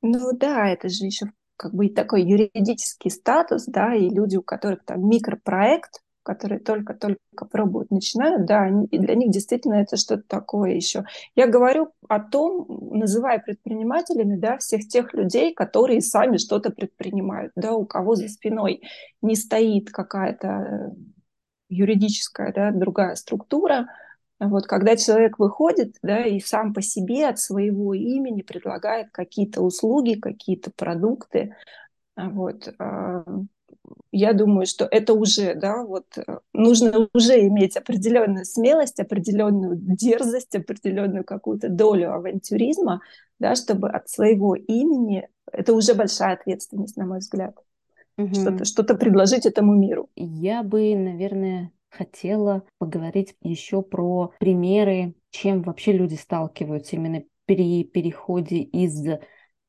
Ну 0.00 0.32
да, 0.32 0.66
это 0.68 0.88
же 0.88 1.04
еще 1.04 1.26
как 1.56 1.74
бы 1.74 1.88
такой 1.88 2.22
юридический 2.22 3.10
статус, 3.10 3.66
да, 3.66 3.94
и 3.94 4.08
люди, 4.08 4.36
у 4.36 4.42
которых 4.42 4.84
там 4.84 5.06
микропроект, 5.06 6.00
которые 6.22 6.58
только-только 6.58 7.44
пробуют, 7.50 7.90
начинают, 7.90 8.46
да, 8.46 8.62
они, 8.62 8.86
и 8.86 8.98
для 8.98 9.14
них 9.14 9.30
действительно 9.30 9.74
это 9.74 9.96
что-то 9.96 10.24
такое 10.26 10.72
еще. 10.72 11.04
Я 11.36 11.46
говорю 11.46 11.90
о 12.08 12.18
том, 12.18 12.66
называя 12.92 13.38
предпринимателями, 13.38 14.36
да, 14.36 14.56
всех 14.56 14.88
тех 14.88 15.12
людей, 15.12 15.54
которые 15.54 16.00
сами 16.00 16.38
что-то 16.38 16.70
предпринимают, 16.70 17.52
да, 17.54 17.74
у 17.74 17.84
кого 17.84 18.14
за 18.16 18.28
спиной 18.28 18.82
не 19.20 19.36
стоит 19.36 19.90
какая-то 19.90 20.48
э, 20.48 20.90
юридическая, 21.68 22.52
да, 22.52 22.70
другая 22.72 23.14
структура, 23.16 23.86
вот, 24.40 24.66
когда 24.66 24.96
человек 24.96 25.38
выходит, 25.38 25.96
да, 26.02 26.24
и 26.24 26.40
сам 26.40 26.74
по 26.74 26.82
себе 26.82 27.28
от 27.28 27.38
своего 27.38 27.94
имени 27.94 28.42
предлагает 28.42 29.10
какие-то 29.10 29.62
услуги, 29.62 30.14
какие-то 30.14 30.70
продукты, 30.74 31.54
вот, 32.16 32.72
а, 32.78 33.24
я 34.12 34.32
думаю, 34.32 34.66
что 34.66 34.86
это 34.90 35.14
уже, 35.14 35.54
да, 35.54 35.82
вот 35.82 36.06
э, 36.16 36.38
нужно 36.52 37.08
уже 37.12 37.46
иметь 37.46 37.76
определенную 37.76 38.44
смелость, 38.44 39.00
определенную 39.00 39.76
дерзость, 39.76 40.54
определенную 40.54 41.24
какую-то 41.24 41.68
долю 41.68 42.14
авантюризма, 42.14 43.00
да, 43.40 43.54
чтобы 43.56 43.90
от 43.90 44.08
своего 44.08 44.54
имени, 44.54 45.28
это 45.50 45.74
уже 45.74 45.94
большая 45.94 46.34
ответственность, 46.34 46.96
на 46.96 47.06
мой 47.06 47.18
взгляд, 47.18 47.56
угу. 48.16 48.34
что-то, 48.34 48.64
что-то 48.64 48.94
предложить 48.94 49.46
этому 49.46 49.74
миру. 49.74 50.08
Я 50.16 50.62
бы, 50.62 50.94
наверное, 50.94 51.72
хотела 51.96 52.64
поговорить 52.78 53.36
еще 53.40 53.82
про 53.82 54.32
примеры, 54.38 55.14
чем 55.30 55.62
вообще 55.62 55.92
люди 55.92 56.14
сталкиваются 56.14 56.96
именно 56.96 57.22
при 57.46 57.84
переходе 57.84 58.58
из 58.58 59.06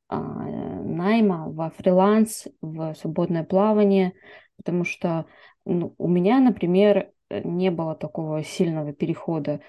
а, 0.08 0.20
найма 0.20 1.50
во 1.50 1.70
фриланс, 1.72 2.48
в 2.62 2.94
свободное 2.96 3.44
плавание, 3.44 4.14
потому 4.58 4.86
что 4.86 5.26
ну, 5.66 5.96
у 5.98 6.08
меня, 6.08 6.40
например, 6.40 7.12
не 7.30 7.72
было 7.72 7.96
такого 7.96 8.44
сильного 8.44 8.94
перехода. 8.94 9.62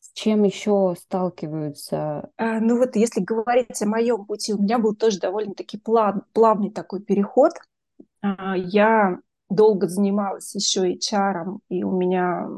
С 0.00 0.12
чем 0.12 0.44
еще 0.44 0.94
сталкиваются? 0.98 2.30
А, 2.36 2.60
ну 2.60 2.78
вот 2.78 2.94
если 2.94 3.20
говорить 3.20 3.80
о 3.82 3.86
моем 3.86 4.26
пути, 4.26 4.52
у 4.52 4.62
меня 4.62 4.78
был 4.78 4.94
тоже 4.94 5.18
довольно-таки 5.18 5.78
плав, 5.78 6.16
плавный 6.32 6.70
такой 6.70 7.02
переход. 7.02 7.52
А, 8.20 8.56
я 8.56 9.18
долго 9.50 9.88
занималась 9.88 10.54
еще 10.54 10.92
и 10.92 10.98
чаром, 10.98 11.60
и 11.68 11.84
у 11.84 11.90
меня 11.90 12.48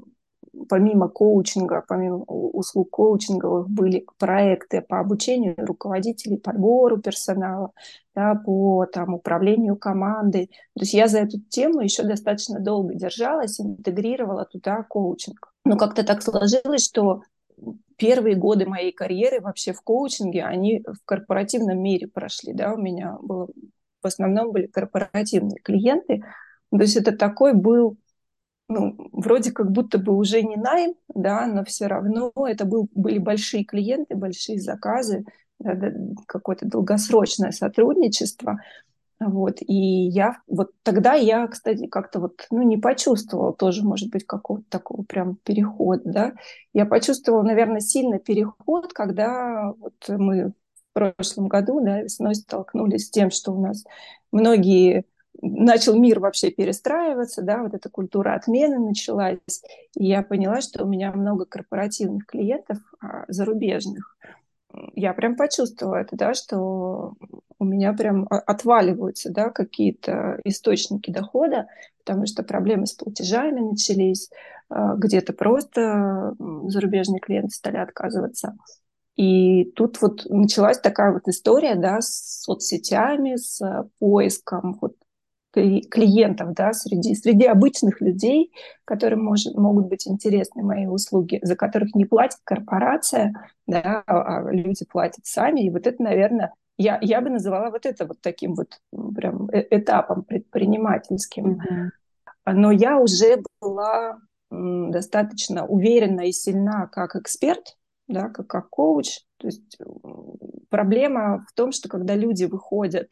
помимо 0.68 1.08
коучинга, 1.08 1.84
помимо 1.86 2.24
услуг 2.26 2.90
коучинговых, 2.90 3.68
были 3.68 4.06
проекты 4.18 4.80
по 4.80 5.00
обучению 5.00 5.54
руководителей, 5.58 6.38
подбору 6.38 6.98
персонала, 6.98 7.72
да, 8.14 8.34
по 8.34 8.86
там, 8.86 9.14
управлению 9.14 9.76
командой. 9.76 10.46
То 10.74 10.80
есть 10.80 10.94
я 10.94 11.08
за 11.08 11.20
эту 11.20 11.40
тему 11.40 11.80
еще 11.80 12.02
достаточно 12.02 12.60
долго 12.60 12.94
держалась, 12.94 13.60
интегрировала 13.60 14.44
туда 14.44 14.82
коучинг. 14.82 15.52
Но 15.64 15.76
как-то 15.76 16.04
так 16.04 16.22
сложилось, 16.22 16.84
что 16.84 17.22
первые 17.96 18.36
годы 18.36 18.66
моей 18.66 18.92
карьеры 18.92 19.40
вообще 19.40 19.72
в 19.72 19.82
коучинге, 19.82 20.44
они 20.44 20.82
в 20.86 21.04
корпоративном 21.04 21.78
мире 21.78 22.08
прошли, 22.08 22.52
да, 22.52 22.74
у 22.74 22.78
меня 22.78 23.16
было, 23.20 23.48
в 24.02 24.06
основном 24.06 24.52
были 24.52 24.66
корпоративные 24.66 25.58
клиенты, 25.60 26.22
то 26.70 26.78
есть 26.78 26.96
это 26.96 27.12
такой 27.12 27.54
был, 27.54 27.96
ну, 28.68 28.96
вроде 29.12 29.52
как 29.52 29.70
будто 29.70 29.98
бы 29.98 30.16
уже 30.16 30.42
не 30.42 30.56
найм, 30.56 30.94
да, 31.14 31.46
но 31.46 31.64
все 31.64 31.86
равно 31.86 32.32
это 32.46 32.64
был, 32.64 32.88
были 32.94 33.18
большие 33.18 33.64
клиенты, 33.64 34.16
большие 34.16 34.60
заказы, 34.60 35.24
да, 35.58 35.74
да, 35.74 35.92
какое-то 36.26 36.66
долгосрочное 36.66 37.52
сотрудничество. 37.52 38.60
Вот, 39.18 39.62
и 39.62 39.74
я, 39.74 40.42
вот 40.46 40.72
тогда 40.82 41.14
я, 41.14 41.46
кстати, 41.46 41.86
как-то 41.86 42.20
вот, 42.20 42.46
ну, 42.50 42.60
не 42.62 42.76
почувствовала 42.76 43.54
тоже, 43.54 43.82
может 43.82 44.10
быть, 44.10 44.26
какого-то 44.26 44.66
такого 44.68 45.04
прям 45.04 45.36
перехода, 45.36 46.02
да. 46.04 46.32
Я 46.74 46.84
почувствовала, 46.84 47.42
наверное, 47.42 47.80
сильный 47.80 48.18
переход, 48.18 48.92
когда 48.92 49.72
вот 49.78 49.94
мы 50.08 50.48
в 50.50 50.92
прошлом 50.92 51.48
году, 51.48 51.80
да, 51.82 52.02
весной 52.02 52.34
столкнулись 52.34 53.06
с 53.06 53.10
тем, 53.10 53.30
что 53.30 53.52
у 53.52 53.60
нас 53.60 53.84
многие 54.32 55.06
начал 55.42 55.98
мир 55.98 56.20
вообще 56.20 56.50
перестраиваться, 56.50 57.42
да, 57.42 57.62
вот 57.62 57.74
эта 57.74 57.88
культура 57.88 58.34
отмены 58.34 58.78
началась, 58.78 59.62
и 59.94 60.06
я 60.06 60.22
поняла, 60.22 60.60
что 60.60 60.84
у 60.84 60.88
меня 60.88 61.12
много 61.12 61.44
корпоративных 61.44 62.26
клиентов 62.26 62.78
а, 63.00 63.24
зарубежных. 63.28 64.16
Я 64.94 65.14
прям 65.14 65.36
почувствовала 65.36 65.96
это, 65.96 66.16
да, 66.16 66.34
что 66.34 67.14
у 67.58 67.64
меня 67.64 67.92
прям 67.94 68.26
отваливаются, 68.28 69.32
да, 69.32 69.50
какие-то 69.50 70.40
источники 70.44 71.10
дохода, 71.10 71.66
потому 72.04 72.26
что 72.26 72.42
проблемы 72.42 72.86
с 72.86 72.92
платежами 72.92 73.60
начались, 73.60 74.30
а, 74.68 74.94
где-то 74.96 75.32
просто 75.32 76.34
зарубежные 76.66 77.20
клиенты 77.20 77.54
стали 77.54 77.78
отказываться. 77.78 78.56
И 79.16 79.64
тут 79.72 80.02
вот 80.02 80.26
началась 80.26 80.78
такая 80.78 81.10
вот 81.12 81.26
история, 81.26 81.74
да, 81.74 82.02
с 82.02 82.42
соцсетями, 82.42 83.36
с 83.36 83.88
поиском 83.98 84.78
вот 84.80 84.94
клиентов, 85.56 86.54
да, 86.54 86.72
среди, 86.72 87.14
среди 87.14 87.46
обычных 87.46 88.00
людей, 88.00 88.52
которым 88.84 89.24
может, 89.24 89.54
могут 89.54 89.86
быть 89.86 90.06
интересны 90.06 90.62
мои 90.62 90.86
услуги, 90.86 91.40
за 91.42 91.56
которых 91.56 91.94
не 91.94 92.04
платит 92.04 92.38
корпорация, 92.44 93.32
да, 93.66 94.02
а, 94.06 94.38
а 94.38 94.52
люди 94.52 94.84
платят 94.84 95.24
сами. 95.24 95.62
И 95.62 95.70
вот 95.70 95.86
это, 95.86 96.02
наверное, 96.02 96.52
я, 96.78 96.98
я 97.00 97.20
бы 97.20 97.30
называла 97.30 97.70
вот 97.70 97.86
это 97.86 98.06
вот 98.06 98.20
таким 98.20 98.54
вот 98.54 98.78
прям 99.14 99.48
э, 99.50 99.66
этапом 99.70 100.24
предпринимательским. 100.24 101.54
Mm-hmm. 101.54 102.52
Но 102.52 102.70
я 102.70 102.98
уже 102.98 103.42
была 103.60 104.18
достаточно 104.50 105.66
уверена 105.66 106.28
и 106.28 106.32
сильна 106.32 106.86
как 106.86 107.16
эксперт, 107.16 107.76
да, 108.08 108.28
как, 108.28 108.46
как 108.46 108.70
коуч. 108.70 109.20
То 109.38 109.48
есть 109.48 109.78
проблема 110.70 111.44
в 111.48 111.54
том, 111.54 111.72
что 111.72 111.88
когда 111.88 112.14
люди 112.14 112.44
выходят 112.44 113.08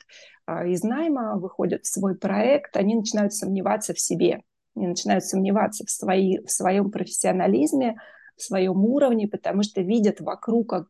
а, 0.46 0.66
из 0.66 0.82
найма, 0.82 1.36
выходят 1.36 1.84
в 1.84 1.92
свой 1.92 2.16
проект, 2.16 2.76
они 2.76 2.94
начинают 2.94 3.34
сомневаться 3.34 3.94
в 3.94 4.00
себе, 4.00 4.42
они 4.76 4.88
начинают 4.88 5.24
сомневаться 5.24 5.84
в, 5.84 5.90
свои, 5.90 6.38
в 6.38 6.50
своем 6.50 6.90
профессионализме, 6.90 7.96
в 8.36 8.42
своем 8.42 8.84
уровне, 8.84 9.28
потому 9.28 9.62
что 9.62 9.80
видят 9.80 10.20
вокруг, 10.20 10.70
как, 10.70 10.86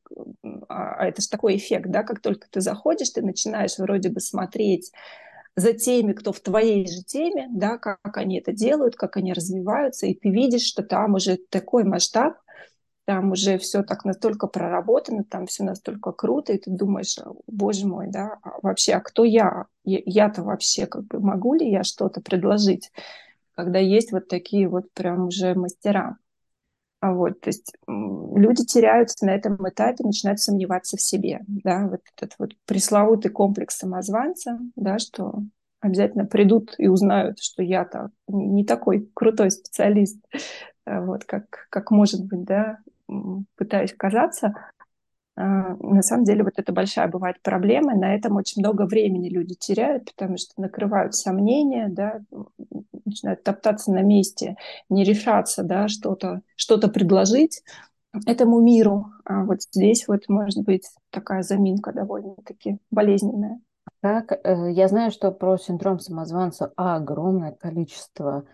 а, 0.68 0.94
а 0.94 1.06
это 1.06 1.20
же 1.20 1.28
такой 1.28 1.56
эффект, 1.56 1.90
да, 1.90 2.02
как 2.02 2.20
только 2.20 2.49
ты 2.50 2.61
заходишь, 2.61 3.11
ты 3.11 3.23
начинаешь 3.23 3.78
вроде 3.78 4.08
бы 4.08 4.20
смотреть 4.20 4.92
за 5.56 5.73
теми, 5.73 6.14
кто 6.14 6.32
в 6.32 6.40
твоей 6.40 6.87
же 6.87 7.02
теме, 7.04 7.49
да, 7.50 7.78
как 7.78 8.16
они 8.16 8.38
это 8.38 8.52
делают, 8.52 8.96
как 8.96 9.16
они 9.16 9.32
развиваются, 9.32 10.06
и 10.06 10.14
ты 10.14 10.30
видишь, 10.30 10.64
что 10.66 10.82
там 10.82 11.14
уже 11.14 11.37
такой 11.37 11.84
масштаб, 11.84 12.34
там 13.04 13.32
уже 13.32 13.58
все 13.58 13.82
так 13.82 14.04
настолько 14.04 14.46
проработано, 14.46 15.25
там 15.25 15.46
все 15.46 15.62
настолько 15.62 16.12
круто, 16.12 16.52
и 16.52 16.58
ты 16.58 16.70
думаешь, 16.70 17.18
боже 17.46 17.87
мой, 17.87 18.08
да, 18.08 18.38
а 18.42 18.58
вообще, 18.62 18.94
а 18.94 19.00
кто 19.00 19.25
я? 19.25 19.66
Я-то 19.84 20.42
вообще, 20.42 20.87
как 20.87 21.04
бы, 21.04 21.20
могу 21.20 21.54
ли 21.54 21.70
я 21.70 21.84
что-то 21.84 22.20
предложить, 22.20 22.90
когда 23.54 23.78
есть 23.78 24.12
вот 24.12 24.28
такие 24.28 24.68
вот 24.68 24.90
прям 24.92 25.26
уже 25.26 25.54
мастера? 25.54 26.16
А 27.00 27.12
вот, 27.12 27.38
то 27.42 27.49
есть 27.49 27.75
люди 27.87 28.64
теряются 28.64 29.26
на 29.26 29.34
этом 29.34 29.56
этапе, 29.68 30.02
начинают 30.04 30.40
сомневаться 30.40 30.96
в 30.96 31.02
себе, 31.02 31.40
да, 31.46 31.87
вот 31.87 32.00
этот 32.16 32.34
вот 32.38 32.52
пресловутый 32.64 33.30
комплекс 33.30 33.76
самозванца, 33.76 34.58
да, 34.75 34.99
что 34.99 35.42
обязательно 35.80 36.25
придут 36.25 36.75
и 36.78 36.88
узнают, 36.88 37.40
что 37.40 37.62
я-то 37.62 38.11
не 38.26 38.64
такой 38.64 39.06
крутой 39.12 39.50
специалист, 39.50 40.16
вот, 40.87 41.26
как, 41.26 41.66
как 41.68 41.90
может 41.90 42.25
быть, 42.25 42.44
да, 42.44 42.78
пытаюсь 43.56 43.94
казаться, 43.94 44.54
а, 45.37 45.75
на 45.76 46.02
самом 46.02 46.25
деле 46.25 46.44
вот 46.44 46.54
это 46.56 46.73
большая 46.73 47.08
бывает 47.08 47.42
проблема, 47.42 47.94
на 47.96 48.14
этом 48.14 48.37
очень 48.37 48.62
много 48.62 48.87
времени 48.87 49.28
люди 49.28 49.54
теряют, 49.54 50.12
потому 50.14 50.37
что 50.37 50.61
накрывают 50.61 51.14
сомнения, 51.14 51.88
да, 51.88 52.20
начинают 53.04 53.42
топтаться 53.42 53.90
на 53.92 54.02
месте, 54.02 54.56
не 54.88 55.02
решаться, 55.04 55.64
да, 55.64 55.88
что-то 55.88 56.42
что 56.54 56.78
предложить 56.78 57.62
этому 58.26 58.61
миру. 58.61 59.06
А 59.25 59.42
вот 59.44 59.62
здесь 59.62 60.06
вот 60.06 60.28
может 60.28 60.62
быть 60.64 60.88
такая 61.11 61.42
заминка 61.42 61.92
довольно-таки 61.92 62.78
болезненная. 62.92 63.61
Так, 64.00 64.32
э, 64.32 64.70
я 64.70 64.87
знаю, 64.87 65.11
что 65.11 65.32
про 65.32 65.56
синдром 65.56 65.99
самозванца 65.99 66.73
огромное 66.76 67.52
количество 67.52 68.44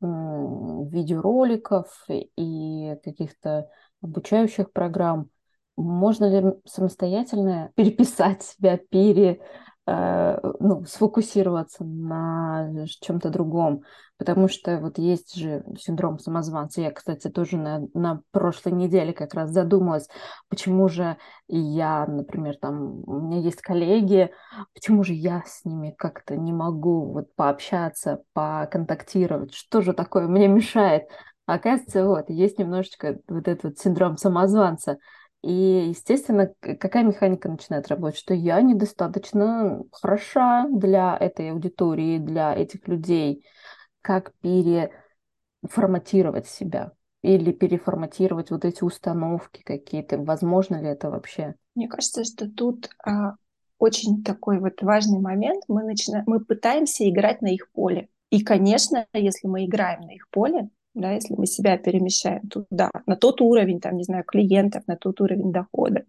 видеороликов 0.00 1.86
и 2.08 2.96
каких-то 3.02 3.70
обучающих 4.04 4.72
программ. 4.72 5.28
Можно 5.76 6.26
ли 6.26 6.52
самостоятельно 6.66 7.72
переписать 7.74 8.42
себя, 8.42 8.76
пере, 8.76 9.40
э, 9.86 10.38
ну, 10.60 10.84
сфокусироваться 10.84 11.84
на 11.84 12.70
чем-то 13.00 13.30
другом? 13.30 13.82
Потому 14.16 14.46
что 14.46 14.78
вот 14.78 14.98
есть 14.98 15.34
же 15.34 15.64
синдром 15.76 16.20
самозванца. 16.20 16.80
Я, 16.80 16.92
кстати, 16.92 17.28
тоже 17.28 17.56
на, 17.56 17.80
на 17.94 18.20
прошлой 18.30 18.72
неделе 18.72 19.12
как 19.12 19.34
раз 19.34 19.50
задумалась, 19.50 20.08
почему 20.48 20.88
же 20.88 21.16
я, 21.48 22.06
например, 22.06 22.56
там, 22.60 23.02
у 23.08 23.20
меня 23.20 23.40
есть 23.40 23.60
коллеги, 23.60 24.30
почему 24.72 25.02
же 25.02 25.14
я 25.14 25.42
с 25.44 25.64
ними 25.64 25.92
как-то 25.98 26.36
не 26.36 26.52
могу 26.52 27.12
вот 27.12 27.34
пообщаться, 27.34 28.22
поконтактировать, 28.34 29.52
что 29.52 29.80
же 29.80 29.92
такое 29.92 30.28
мне 30.28 30.46
мешает? 30.46 31.08
Оказывается, 31.46 32.06
вот, 32.06 32.30
есть 32.30 32.58
немножечко 32.58 33.20
вот 33.28 33.46
этот 33.48 33.64
вот 33.64 33.78
синдром 33.78 34.16
самозванца. 34.16 34.96
И, 35.42 35.88
естественно, 35.90 36.54
какая 36.60 37.04
механика 37.04 37.50
начинает 37.50 37.88
работать? 37.88 38.18
Что 38.18 38.32
я 38.32 38.62
недостаточно 38.62 39.82
хороша 39.92 40.66
для 40.70 41.14
этой 41.18 41.50
аудитории, 41.50 42.16
для 42.18 42.54
этих 42.54 42.88
людей. 42.88 43.44
Как 44.00 44.32
переформатировать 44.40 46.46
себя? 46.46 46.92
Или 47.20 47.52
переформатировать 47.52 48.50
вот 48.50 48.64
эти 48.64 48.82
установки 48.84 49.60
какие-то? 49.62 50.16
Возможно 50.18 50.80
ли 50.80 50.88
это 50.88 51.10
вообще? 51.10 51.56
Мне 51.74 51.88
кажется, 51.88 52.24
что 52.24 52.50
тут 52.50 52.88
а, 53.04 53.34
очень 53.78 54.24
такой 54.24 54.60
вот 54.60 54.80
важный 54.80 55.20
момент. 55.20 55.64
Мы, 55.68 55.84
начинаем, 55.84 56.24
мы 56.26 56.42
пытаемся 56.42 57.06
играть 57.08 57.42
на 57.42 57.48
их 57.48 57.70
поле. 57.72 58.08
И, 58.30 58.42
конечно, 58.42 59.06
если 59.12 59.46
мы 59.46 59.66
играем 59.66 60.00
на 60.02 60.14
их 60.14 60.30
поле, 60.30 60.70
да, 60.94 61.12
если 61.12 61.34
мы 61.34 61.46
себя 61.46 61.76
перемещаем 61.76 62.48
туда, 62.48 62.90
на 63.06 63.16
тот 63.16 63.40
уровень, 63.40 63.80
там, 63.80 63.96
не 63.96 64.04
знаю, 64.04 64.24
клиентов, 64.24 64.84
на 64.86 64.96
тот 64.96 65.20
уровень 65.20 65.52
дохода, 65.52 66.04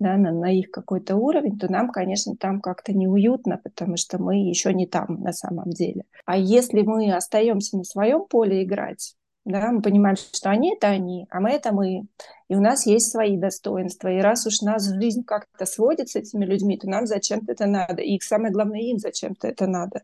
да, 0.00 0.16
на, 0.16 0.32
на 0.32 0.52
их 0.52 0.70
какой-то 0.70 1.16
уровень, 1.16 1.58
то 1.58 1.70
нам, 1.70 1.90
конечно, 1.90 2.36
там 2.36 2.60
как-то 2.60 2.92
неуютно, 2.92 3.60
потому 3.62 3.96
что 3.96 4.20
мы 4.20 4.36
еще 4.36 4.74
не 4.74 4.86
там 4.86 5.20
на 5.20 5.32
самом 5.32 5.70
деле. 5.70 6.04
А 6.26 6.36
если 6.36 6.82
мы 6.82 7.12
остаемся 7.12 7.76
на 7.76 7.84
своем 7.84 8.24
поле 8.26 8.64
играть, 8.64 9.14
да, 9.44 9.70
мы 9.70 9.82
понимаем, 9.82 10.16
что 10.16 10.50
они 10.50 10.74
это 10.74 10.88
они, 10.88 11.26
а 11.30 11.38
мы 11.40 11.50
это 11.50 11.72
мы, 11.72 12.06
и 12.48 12.54
у 12.54 12.60
нас 12.60 12.86
есть 12.86 13.12
свои 13.12 13.36
достоинства, 13.36 14.08
и 14.08 14.20
раз 14.20 14.46
уж 14.46 14.62
нас 14.62 14.88
жизнь 14.88 15.22
как-то 15.22 15.66
сводит 15.66 16.08
с 16.08 16.16
этими 16.16 16.44
людьми, 16.44 16.78
то 16.78 16.88
нам 16.88 17.06
зачем-то 17.06 17.52
это 17.52 17.66
надо, 17.66 18.02
и 18.02 18.18
самое 18.20 18.52
главное, 18.52 18.80
им 18.80 18.98
зачем-то 18.98 19.46
это 19.46 19.66
надо 19.66 20.02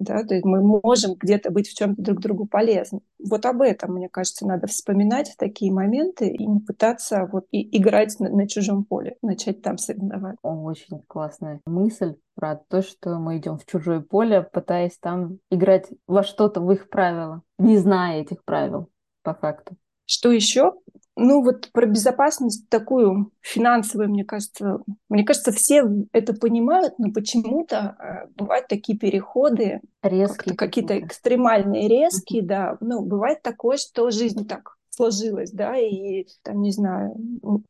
да, 0.00 0.24
то 0.24 0.34
есть 0.34 0.44
мы 0.44 0.62
можем 0.62 1.14
где-то 1.14 1.50
быть 1.50 1.68
в 1.68 1.74
чем-то 1.74 2.02
друг 2.02 2.20
другу 2.20 2.46
полезны. 2.46 3.00
Вот 3.18 3.44
об 3.46 3.60
этом, 3.60 3.94
мне 3.94 4.08
кажется, 4.08 4.46
надо 4.46 4.66
вспоминать 4.66 5.30
в 5.30 5.36
такие 5.36 5.72
моменты 5.72 6.28
и 6.28 6.46
не 6.46 6.60
пытаться 6.60 7.28
вот 7.30 7.46
и 7.50 7.78
играть 7.78 8.18
на, 8.18 8.30
на 8.30 8.48
чужом 8.48 8.84
поле, 8.84 9.16
начать 9.22 9.62
там 9.62 9.78
соревноваться. 9.78 10.40
Очень 10.42 11.02
классная 11.06 11.60
мысль 11.66 12.16
про 12.34 12.56
то, 12.56 12.82
что 12.82 13.18
мы 13.18 13.36
идем 13.36 13.58
в 13.58 13.66
чужое 13.66 14.00
поле, 14.00 14.42
пытаясь 14.42 14.96
там 14.98 15.38
играть 15.50 15.88
во 16.06 16.22
что-то 16.22 16.60
в 16.60 16.72
их 16.72 16.88
правила, 16.88 17.42
не 17.58 17.76
зная 17.76 18.22
этих 18.22 18.42
правил 18.44 18.88
по 19.22 19.34
факту. 19.34 19.76
Что 20.10 20.32
еще? 20.32 20.72
Ну 21.14 21.40
вот 21.40 21.70
про 21.70 21.86
безопасность 21.86 22.68
такую 22.68 23.30
финансовую, 23.40 24.08
мне 24.08 24.24
кажется, 24.24 24.80
мне 25.08 25.22
кажется, 25.22 25.52
все 25.52 25.84
это 26.10 26.34
понимают, 26.34 26.98
но 26.98 27.12
почему-то 27.12 27.96
э, 27.96 28.28
бывают 28.34 28.66
такие 28.66 28.98
переходы, 28.98 29.80
резкие 30.02 30.56
какие-то 30.56 30.98
экстремальные, 30.98 31.86
резкие, 31.86 32.42
да. 32.42 32.76
Ну 32.80 33.02
бывает 33.02 33.42
такое, 33.42 33.76
что 33.76 34.10
жизнь 34.10 34.48
так 34.48 34.74
сложилась, 34.88 35.52
да, 35.52 35.76
и 35.76 36.26
там 36.42 36.60
не 36.60 36.72
знаю 36.72 37.14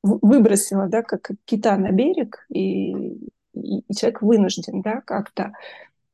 выбросила, 0.02 0.87
да, 0.88 1.02
как 1.02 1.32
кита 1.44 1.76
на 1.76 1.92
берег, 1.92 2.47
и, 2.49 3.18
и 3.52 3.85
человек 3.94 4.23
вынужден, 4.23 4.80
да, 4.80 5.02
как-то 5.02 5.52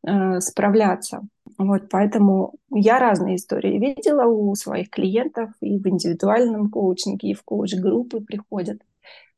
э, 0.05 0.41
справляться. 0.41 1.23
Вот, 1.59 1.89
поэтому 1.91 2.55
я 2.71 2.99
разные 2.99 3.37
истории 3.37 3.79
видела 3.79 4.25
у 4.25 4.55
своих 4.55 4.91
клиентов 4.91 5.51
и 5.61 5.79
в 5.79 5.87
индивидуальном 5.87 6.71
коучинге, 6.71 7.31
и 7.31 7.35
в 7.35 7.43
коуч-группы 7.45 8.21
приходят 8.21 8.83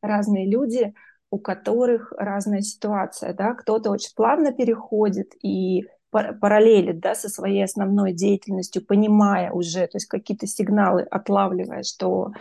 разные 0.03 0.51
люди, 0.51 0.95
у 1.31 1.39
которых 1.39 2.13
разная 2.17 2.63
ситуация, 2.63 3.35
да, 3.35 3.55
кто-то 3.55 3.91
очень 3.91 4.15
плавно 4.17 4.53
переходит 4.53 5.33
и 5.43 5.85
параллелит, 6.11 7.01
да, 7.01 7.15
со 7.15 7.29
своей 7.29 7.63
основной 7.65 8.13
деятельностью, 8.13 8.85
понимая 8.85 9.53
уже, 9.53 9.87
то 9.87 9.97
есть 9.97 10.07
какие-то 10.07 10.47
сигналы 10.47 11.03
отлавливая, 11.03 11.83
что, 11.83 12.33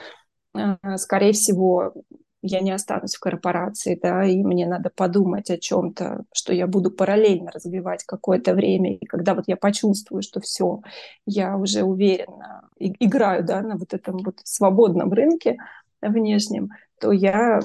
э, 0.55 0.97
скорее 0.97 1.33
всего, 1.33 1.93
я 2.41 2.59
не 2.61 2.71
останусь 2.71 3.15
в 3.15 3.19
корпорации, 3.19 3.99
да, 4.01 4.23
и 4.23 4.43
мне 4.43 4.67
надо 4.67 4.91
подумать 4.95 5.49
о 5.49 5.57
чем-то, 5.57 6.23
что 6.33 6.53
я 6.53 6.67
буду 6.67 6.91
параллельно 6.91 7.51
развивать 7.51 8.03
какое-то 8.03 8.53
время, 8.53 8.95
и 8.95 9.05
когда 9.05 9.33
вот 9.33 9.45
я 9.47 9.57
почувствую, 9.57 10.21
что 10.21 10.39
все, 10.39 10.81
я 11.25 11.57
уже 11.57 11.83
уверенно 11.83 12.69
играю, 12.79 13.43
да, 13.43 13.61
на 13.61 13.75
вот 13.75 13.93
этом 13.93 14.17
вот 14.19 14.39
свободном 14.43 15.11
рынке 15.11 15.57
внешнем, 16.01 16.69
то 16.99 17.11
я 17.11 17.59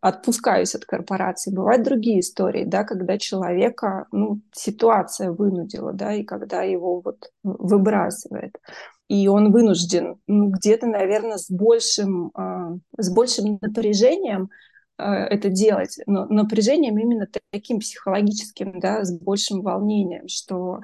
отпускаюсь 0.00 0.74
от 0.74 0.84
корпорации. 0.84 1.54
Бывают 1.54 1.82
другие 1.82 2.20
истории, 2.20 2.64
да, 2.64 2.84
когда 2.84 3.18
человека, 3.18 4.06
ну, 4.10 4.40
ситуация 4.52 5.32
вынудила, 5.32 5.92
да, 5.92 6.14
и 6.14 6.24
когда 6.24 6.62
его 6.62 7.00
вот 7.00 7.30
выбрасывает 7.42 8.58
и 9.08 9.28
он 9.28 9.52
вынужден 9.52 10.16
ну, 10.26 10.48
где-то, 10.48 10.86
наверное, 10.86 11.38
с 11.38 11.50
большим, 11.50 12.30
э, 12.36 12.78
с 12.98 13.12
большим 13.12 13.58
напряжением 13.60 14.50
э, 14.98 15.04
это 15.04 15.48
делать, 15.48 15.98
но 16.06 16.26
напряжением 16.26 16.98
именно 16.98 17.26
таким 17.50 17.80
психологическим, 17.80 18.80
да, 18.80 19.04
с 19.04 19.18
большим 19.18 19.62
волнением, 19.62 20.28
что 20.28 20.80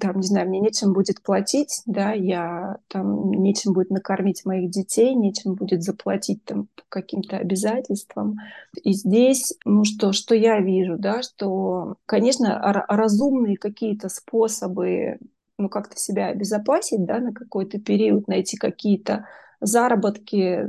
там, 0.00 0.16
не 0.16 0.26
знаю, 0.26 0.48
мне 0.48 0.60
нечем 0.60 0.92
будет 0.92 1.22
платить, 1.22 1.82
да, 1.86 2.12
я 2.12 2.76
там 2.88 3.30
нечем 3.30 3.72
будет 3.72 3.90
накормить 3.90 4.44
моих 4.44 4.70
детей, 4.70 5.14
нечем 5.14 5.54
будет 5.54 5.82
заплатить 5.82 6.44
там 6.44 6.68
каким-то 6.88 7.38
обязательствам. 7.38 8.36
И 8.82 8.92
здесь, 8.92 9.54
ну 9.64 9.84
что, 9.84 10.12
что 10.12 10.34
я 10.34 10.60
вижу, 10.60 10.96
да, 10.98 11.22
что, 11.22 11.96
конечно, 12.06 12.84
разумные 12.88 13.56
какие-то 13.56 14.08
способы 14.08 15.18
ну, 15.58 15.68
как-то 15.68 15.96
себя 15.96 16.28
обезопасить, 16.28 17.04
да, 17.04 17.18
на 17.18 17.32
какой-то 17.32 17.78
период, 17.78 18.28
найти 18.28 18.56
какие-то 18.56 19.26
заработки, 19.60 20.68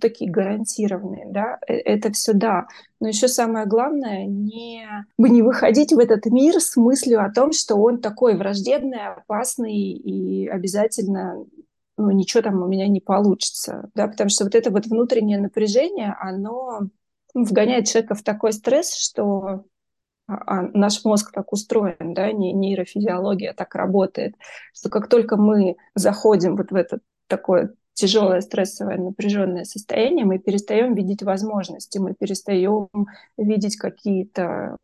такие 0.00 0.30
гарантированные, 0.30 1.26
да, 1.30 1.58
э, 1.66 1.74
это 1.74 2.12
все 2.12 2.32
да. 2.32 2.66
Но 3.00 3.08
еще 3.08 3.28
самое 3.28 3.66
главное, 3.66 4.26
не, 4.26 4.86
не 5.18 5.42
выходить 5.42 5.92
в 5.92 5.98
этот 5.98 6.26
мир 6.26 6.60
с 6.60 6.76
мыслью 6.76 7.24
о 7.24 7.32
том, 7.32 7.52
что 7.52 7.76
он 7.76 8.00
такой 8.00 8.36
враждебный, 8.36 9.06
опасный 9.06 9.74
и 9.74 10.48
обязательно 10.48 11.44
ну, 11.96 12.12
ничего 12.12 12.42
там 12.42 12.62
у 12.62 12.66
меня 12.66 12.86
не 12.86 13.00
получится, 13.00 13.90
да, 13.94 14.06
потому 14.06 14.30
что 14.30 14.44
вот 14.44 14.54
это 14.54 14.70
вот 14.70 14.86
внутреннее 14.86 15.38
напряжение, 15.38 16.16
оно 16.20 16.82
вгоняет 17.34 17.88
человека 17.88 18.14
в 18.14 18.22
такой 18.22 18.52
стресс, 18.52 18.94
что 18.94 19.64
а, 20.28 20.58
а 20.58 20.62
наш 20.74 21.04
мозг 21.04 21.32
так 21.32 21.52
устроен, 21.52 22.14
да, 22.14 22.30
нейрофизиология 22.30 23.54
так 23.54 23.74
работает, 23.74 24.34
что 24.74 24.90
как 24.90 25.08
только 25.08 25.36
мы 25.36 25.76
заходим 25.94 26.56
вот 26.56 26.70
в 26.70 26.74
это 26.74 27.00
такое 27.26 27.74
тяжелое 27.94 28.42
стрессовое 28.42 28.98
напряженное 28.98 29.64
состояние, 29.64 30.24
мы 30.24 30.38
перестаем 30.38 30.94
видеть 30.94 31.22
возможности, 31.22 31.98
мы 31.98 32.14
перестаем 32.14 32.88
видеть 33.36 33.76
какие-то 33.76 34.76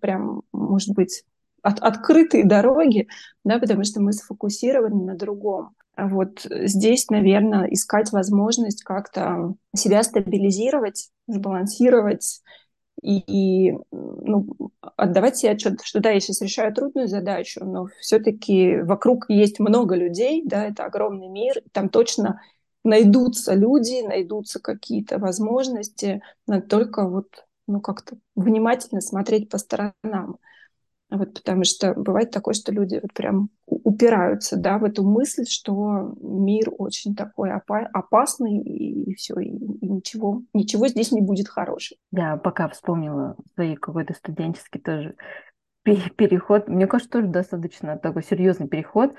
прям, 0.00 0.42
может 0.52 0.94
быть, 0.94 1.24
от, 1.62 1.78
открытые 1.80 2.44
дороги, 2.44 3.08
да, 3.44 3.58
потому 3.58 3.84
что 3.84 4.02
мы 4.02 4.12
сфокусированы 4.12 5.04
на 5.04 5.14
другом. 5.14 5.70
А 5.94 6.08
вот 6.08 6.40
здесь, 6.44 7.08
наверное, 7.10 7.66
искать 7.66 8.12
возможность 8.12 8.82
как-то 8.82 9.54
себя 9.74 10.02
стабилизировать, 10.02 11.10
сбалансировать 11.28 12.42
и, 13.02 13.72
ну, 13.90 14.46
отдавать 14.96 15.38
себе 15.38 15.52
отчет, 15.52 15.80
что 15.82 16.00
да, 16.00 16.10
я 16.10 16.20
сейчас 16.20 16.42
решаю 16.42 16.74
трудную 16.74 17.08
задачу, 17.08 17.64
но 17.64 17.86
все-таки 18.00 18.80
вокруг 18.82 19.26
есть 19.28 19.58
много 19.58 19.94
людей, 19.96 20.42
да, 20.44 20.66
это 20.66 20.84
огромный 20.84 21.28
мир, 21.28 21.62
там 21.72 21.88
точно 21.88 22.40
найдутся 22.84 23.54
люди, 23.54 24.06
найдутся 24.06 24.60
какие-то 24.60 25.18
возможности, 25.18 26.22
надо 26.46 26.66
только 26.66 27.08
вот, 27.08 27.46
ну, 27.66 27.80
как-то 27.80 28.16
внимательно 28.34 29.00
смотреть 29.00 29.48
по 29.48 29.58
сторонам. 29.58 30.38
Вот, 31.10 31.34
потому 31.34 31.64
что 31.64 31.92
бывает 31.94 32.30
такое, 32.30 32.54
что 32.54 32.72
люди 32.72 33.00
вот 33.02 33.12
прям 33.12 33.50
упираются 33.66 34.56
да, 34.56 34.78
в 34.78 34.84
эту 34.84 35.02
мысль, 35.02 35.44
что 35.44 36.14
мир 36.20 36.70
очень 36.78 37.16
такой 37.16 37.50
опасный, 37.52 38.58
и, 38.58 39.10
и 39.10 39.14
все, 39.14 39.38
и, 39.40 39.48
и 39.48 39.88
ничего, 39.88 40.42
ничего 40.54 40.86
здесь 40.86 41.10
не 41.10 41.20
будет 41.20 41.48
хорошего. 41.48 41.98
Я 42.12 42.36
пока 42.36 42.68
вспомнила 42.68 43.36
свои 43.54 43.74
какой-то 43.74 44.14
студенческий 44.14 44.80
тоже 44.80 45.16
переход. 45.82 46.68
Мне 46.68 46.86
кажется, 46.86 47.10
тоже 47.10 47.26
достаточно 47.26 47.98
такой 47.98 48.22
серьезный 48.22 48.68
переход 48.68 49.14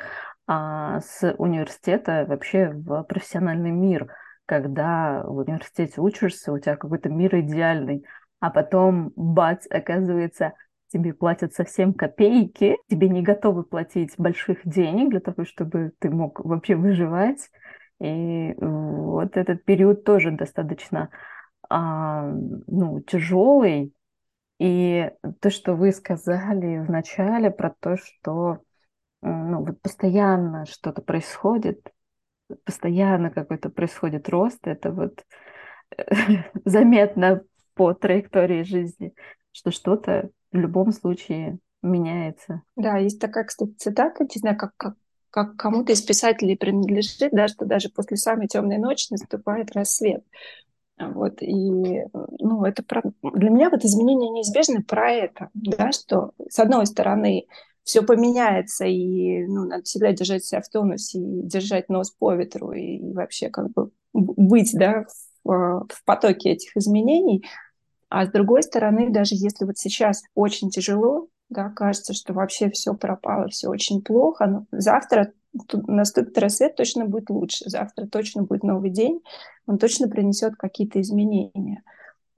а, 0.48 1.02
с 1.02 1.34
университета 1.38 2.26
вообще 2.28 2.70
в 2.70 3.04
профессиональный 3.04 3.72
мир, 3.72 4.14
когда 4.46 5.24
в 5.26 5.38
университете 5.38 6.02
учишься, 6.02 6.54
у 6.54 6.60
тебя 6.60 6.76
какой-то 6.76 7.10
мир 7.10 7.40
идеальный, 7.40 8.06
а 8.40 8.50
потом, 8.50 9.12
бац, 9.16 9.66
оказывается, 9.70 10.54
тебе 10.92 11.14
платят 11.14 11.54
совсем 11.54 11.94
копейки, 11.94 12.78
тебе 12.90 13.10
не 13.10 13.22
готовы 13.22 13.64
платить 13.64 14.14
больших 14.18 14.60
денег 14.66 15.10
для 15.10 15.20
того, 15.20 15.46
чтобы 15.46 15.94
ты 16.00 16.10
мог 16.10 16.44
вообще 16.44 16.76
выживать. 16.76 17.50
И 18.00 18.54
вот 18.58 19.38
этот 19.38 19.64
период 19.64 20.04
тоже 20.04 20.32
достаточно 20.32 21.10
а, 21.70 22.32
ну, 22.68 23.00
тяжелый. 23.02 23.94
И 24.60 25.10
то, 25.40 25.50
что 25.50 25.76
вы 25.76 25.92
сказали 25.92 26.80
в 26.80 26.90
начале 26.90 27.50
про 27.50 27.74
то, 27.80 27.98
что 27.98 28.60
ну, 29.22 29.64
вот 29.64 29.82
постоянно 29.82 30.66
что-то 30.66 31.02
происходит, 31.02 31.92
постоянно 32.66 33.30
какой-то 33.30 33.70
происходит 33.70 34.30
рост, 34.30 34.68
это 34.68 34.92
вот 34.92 35.24
заметно 36.66 37.42
по 37.76 37.94
траектории 37.94 38.64
жизни, 38.64 39.14
что 39.52 39.72
что-то 39.72 40.30
в 40.52 40.58
любом 40.58 40.92
случае 40.92 41.60
меняется. 41.82 42.62
Да, 42.76 42.98
есть 42.98 43.20
такая, 43.20 43.46
кстати, 43.46 43.74
цитата, 43.78 44.24
не 44.24 44.40
знаю, 44.40 44.58
как, 44.58 44.72
как, 44.78 44.96
как 45.30 45.56
кому-то 45.56 45.94
из 45.94 46.02
писателей 46.02 46.56
принадлежит, 46.56 47.32
да, 47.32 47.48
что 47.48 47.66
даже 47.66 47.90
после 47.90 48.18
самой 48.18 48.48
темной 48.48 48.78
ночи 48.78 49.08
наступает 49.12 49.72
рассвет. 49.72 50.24
Вот, 50.98 51.42
и 51.42 52.06
ну, 52.40 52.64
это 52.64 52.84
про... 52.84 53.02
для 53.24 53.50
меня 53.50 53.72
вот 53.72 53.84
изменения 53.84 54.30
неизбежны 54.30 54.84
про 54.84 55.12
это, 55.12 55.50
да, 55.54 55.92
что 55.92 56.32
с 56.48 56.60
одной 56.60 56.86
стороны 56.86 57.48
все 57.84 58.04
поменяется, 58.04 58.86
и 58.86 59.46
ну, 59.48 59.66
надо 59.66 59.84
всегда 59.84 60.12
держать 60.12 60.46
себя 60.46 60.62
в 60.62 60.70
тонусе, 60.70 61.18
и 61.18 61.42
держать 61.42 61.90
нос 61.90 62.12
по 62.12 62.34
ветру, 62.34 62.72
и, 62.74 62.98
и 62.98 63.14
вообще 63.14 63.50
как 63.50 63.72
бы 63.72 63.90
быть 64.14 64.72
да, 64.74 65.06
в, 65.44 65.88
в 65.90 66.06
потоке 66.06 66.52
этих 66.52 66.78
изменений. 66.78 67.46
А 68.12 68.26
с 68.26 68.30
другой 68.30 68.62
стороны, 68.62 69.10
даже 69.10 69.36
если 69.36 69.64
вот 69.64 69.78
сейчас 69.78 70.22
очень 70.36 70.70
тяжело, 70.70 71.30
да, 71.50 71.70
кажется, 71.70 72.14
что 72.14 72.34
вообще 72.34 72.70
все 72.70 72.94
пропало, 72.94 73.48
все 73.48 73.70
очень 73.70 74.02
плохо, 74.02 74.48
но 74.48 74.66
завтра 74.74 75.32
наступит 75.88 76.38
рассвет, 76.38 76.76
точно 76.76 77.06
будет 77.06 77.30
лучше, 77.30 77.70
завтра 77.70 78.08
точно 78.08 78.44
будет 78.44 78.64
новый 78.64 78.90
день, 78.90 79.22
он 79.66 79.78
точно 79.78 80.10
принесет 80.10 80.56
какие-то 80.58 81.00
изменения. 81.00 81.84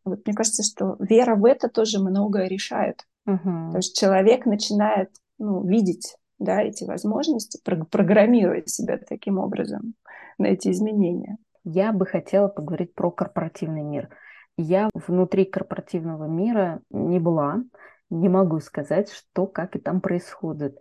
Вот 0.06 0.20
мне 0.28 0.36
кажется, 0.36 0.62
что 0.62 0.96
вера 1.00 1.36
в 1.36 1.44
это 1.44 1.70
тоже 1.70 2.00
многое 2.00 2.48
решает. 2.48 3.02
Угу. 3.26 3.72
То 3.72 3.78
есть 3.78 3.98
человек 3.98 4.46
начинает 4.46 5.10
ну, 5.40 5.66
видеть 5.66 6.18
да, 6.38 6.62
эти 6.62 6.84
возможности, 6.84 7.60
программируя 7.64 8.64
себя 8.68 9.00
таким 9.00 9.40
образом 9.40 9.96
на 10.38 10.48
эти 10.48 10.70
изменения. 10.70 11.38
Я 11.64 11.94
бы 11.94 12.06
хотела 12.06 12.48
поговорить 12.48 12.94
про 12.94 13.10
корпоративный 13.10 13.82
мир. 13.82 14.10
Я 14.58 14.90
внутри 14.94 15.46
корпоративного 15.46 16.26
мира 16.26 16.82
не 16.90 17.20
была, 17.20 17.64
не 18.10 18.30
могу 18.30 18.60
сказать, 18.60 19.12
что, 19.12 19.48
как 19.48 19.76
и 19.76 19.80
там 19.80 20.00
происходит. 20.02 20.78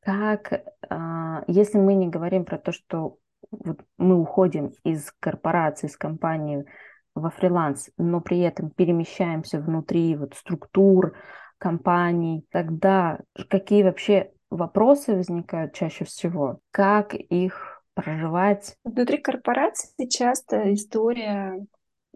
Как, 0.00 0.64
а, 0.88 1.44
если 1.46 1.78
мы 1.78 1.94
не 1.94 2.08
говорим 2.08 2.44
про 2.44 2.58
то, 2.58 2.72
что 2.72 3.18
вот 3.50 3.80
мы 3.98 4.18
уходим 4.18 4.72
из 4.82 5.12
корпорации, 5.20 5.86
из 5.86 5.96
компании 5.96 6.64
во 7.14 7.30
фриланс, 7.30 7.90
но 7.98 8.20
при 8.20 8.40
этом 8.40 8.70
перемещаемся 8.70 9.60
внутри 9.60 10.16
вот 10.16 10.34
структур, 10.34 11.14
компаний, 11.58 12.44
тогда 12.50 13.20
какие 13.48 13.84
вообще 13.84 14.32
вопросы 14.50 15.14
возникают 15.14 15.74
чаще 15.74 16.04
всего? 16.04 16.58
Как 16.72 17.14
их 17.14 17.84
проживать? 17.94 18.76
Внутри 18.84 19.18
корпорации 19.18 20.08
часто 20.08 20.72
история 20.72 21.64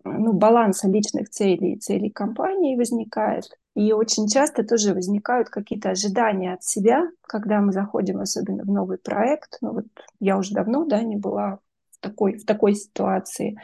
ну, 0.06 0.32
баланса 0.32 0.88
личных 0.88 1.30
целей 1.30 1.74
и 1.74 1.78
целей 1.78 2.10
компании 2.10 2.76
возникает. 2.76 3.44
И 3.74 3.92
очень 3.92 4.26
часто 4.26 4.64
тоже 4.64 4.94
возникают 4.94 5.50
какие-то 5.50 5.90
ожидания 5.90 6.54
от 6.54 6.64
себя, 6.64 7.08
когда 7.22 7.60
мы 7.60 7.72
заходим 7.72 8.20
особенно 8.20 8.64
в 8.64 8.68
новый 8.68 8.98
проект. 8.98 9.58
Ну 9.60 9.72
вот 9.72 9.86
я 10.18 10.38
уже 10.38 10.54
давно 10.54 10.84
да, 10.84 11.02
не 11.02 11.16
была 11.16 11.58
в 11.90 11.98
такой, 12.00 12.38
в 12.38 12.46
такой 12.46 12.74
ситуации. 12.74 13.60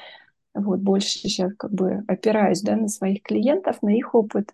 Вот 0.55 0.81
больше 0.81 1.09
сейчас 1.09 1.53
как 1.57 1.73
бы 1.73 2.05
опираюсь 2.09 2.61
да, 2.61 2.77
на 2.77 2.89
своих 2.89 3.23
клиентов, 3.23 3.81
на 3.83 3.97
их 3.97 4.15
опыт, 4.15 4.53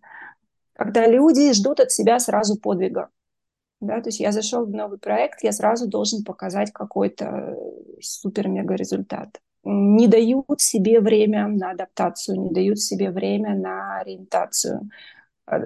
когда 0.75 1.09
люди 1.09 1.53
ждут 1.53 1.81
от 1.81 1.91
себя 1.91 2.21
сразу 2.21 2.57
подвига. 2.61 3.09
Да, 3.81 4.01
то 4.01 4.09
есть 4.09 4.21
я 4.21 4.33
зашел 4.33 4.65
в 4.65 4.71
новый 4.71 4.99
проект, 4.99 5.43
я 5.43 5.53
сразу 5.53 5.89
должен 5.89 6.25
показать 6.25 6.73
какой-то 6.73 7.57
супер-мега 8.01 8.75
результат 8.75 9.41
не 9.69 10.09
дают 10.09 10.61
себе 10.61 11.01
время 11.01 11.49
на 11.49 11.73
адаптацию, 11.73 12.41
не 12.41 12.51
дают 12.51 12.81
себе 12.81 13.11
время 13.11 13.55
на 13.55 13.99
ориентацию. 13.99 14.89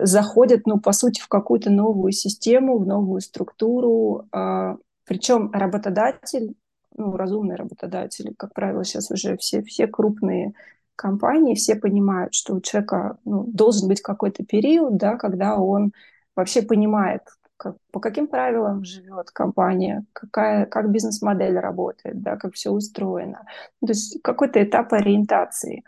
Заходят, 0.02 0.66
ну, 0.66 0.80
по 0.80 0.92
сути, 0.92 1.20
в 1.20 1.28
какую-то 1.28 1.70
новую 1.70 2.12
систему, 2.12 2.78
в 2.78 2.86
новую 2.86 3.20
структуру. 3.20 4.28
А, 4.32 4.76
Причем 5.04 5.50
работодатель, 5.52 6.54
ну, 6.96 7.16
разумный 7.16 7.56
работодатель, 7.56 8.34
как 8.36 8.54
правило, 8.54 8.84
сейчас 8.84 9.10
уже 9.10 9.36
все, 9.36 9.62
все 9.62 9.86
крупные 9.88 10.54
компании, 10.96 11.54
все 11.54 11.76
понимают, 11.76 12.34
что 12.34 12.54
у 12.54 12.60
человека 12.60 13.18
ну, 13.24 13.44
должен 13.46 13.88
быть 13.88 14.02
какой-то 14.02 14.44
период, 14.44 14.96
да, 14.96 15.16
когда 15.16 15.58
он 15.58 15.92
вообще 16.36 16.62
понимает, 16.62 17.22
как, 17.62 17.76
по 17.92 18.00
каким 18.00 18.26
правилам 18.26 18.84
живет 18.84 19.30
компания, 19.30 20.04
какая, 20.12 20.66
как 20.66 20.90
бизнес-модель 20.90 21.56
работает, 21.60 22.20
да, 22.20 22.36
как 22.36 22.54
все 22.54 22.70
устроено. 22.70 23.46
То 23.80 23.88
есть 23.92 24.20
какой-то 24.20 24.60
этап 24.60 24.92
ориентации. 24.92 25.84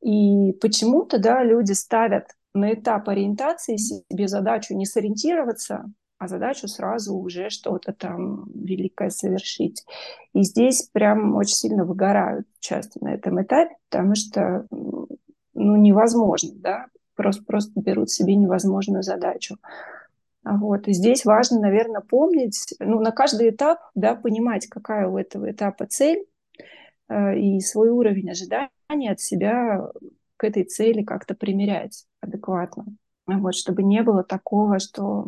И 0.00 0.52
почему-то 0.60 1.18
да, 1.18 1.42
люди 1.42 1.72
ставят 1.72 2.28
на 2.54 2.74
этап 2.74 3.08
ориентации 3.08 3.76
себе 3.76 4.28
задачу 4.28 4.74
не 4.74 4.86
сориентироваться, 4.86 5.86
а 6.18 6.28
задачу 6.28 6.68
сразу 6.68 7.16
уже 7.16 7.50
что-то 7.50 7.92
там 7.92 8.44
великое 8.54 9.10
совершить. 9.10 9.84
И 10.32 10.44
здесь 10.44 10.88
прям 10.92 11.34
очень 11.34 11.56
сильно 11.56 11.84
выгорают 11.84 12.46
часто 12.60 13.04
на 13.04 13.14
этом 13.14 13.42
этапе, 13.42 13.74
потому 13.90 14.14
что 14.14 14.64
ну, 15.54 15.74
невозможно, 15.74 16.50
да, 16.54 16.86
просто, 17.16 17.42
просто 17.42 17.80
берут 17.80 18.10
себе 18.10 18.36
невозможную 18.36 19.02
задачу. 19.02 19.56
Вот. 20.46 20.86
И 20.86 20.92
здесь 20.92 21.24
важно, 21.24 21.58
наверное, 21.60 22.00
помнить, 22.00 22.74
ну, 22.78 23.00
на 23.00 23.10
каждый 23.10 23.50
этап, 23.50 23.80
да, 23.96 24.14
понимать, 24.14 24.68
какая 24.68 25.08
у 25.08 25.18
этого 25.18 25.50
этапа 25.50 25.86
цель 25.86 26.24
э, 27.08 27.36
и 27.36 27.60
свой 27.60 27.90
уровень 27.90 28.30
ожидания 28.30 29.10
от 29.10 29.20
себя 29.20 29.90
к 30.36 30.44
этой 30.44 30.62
цели 30.62 31.02
как-то 31.02 31.34
примерять 31.34 32.04
адекватно. 32.20 32.86
Вот, 33.26 33.56
чтобы 33.56 33.82
не 33.82 34.02
было 34.02 34.22
такого, 34.22 34.78
что 34.78 35.26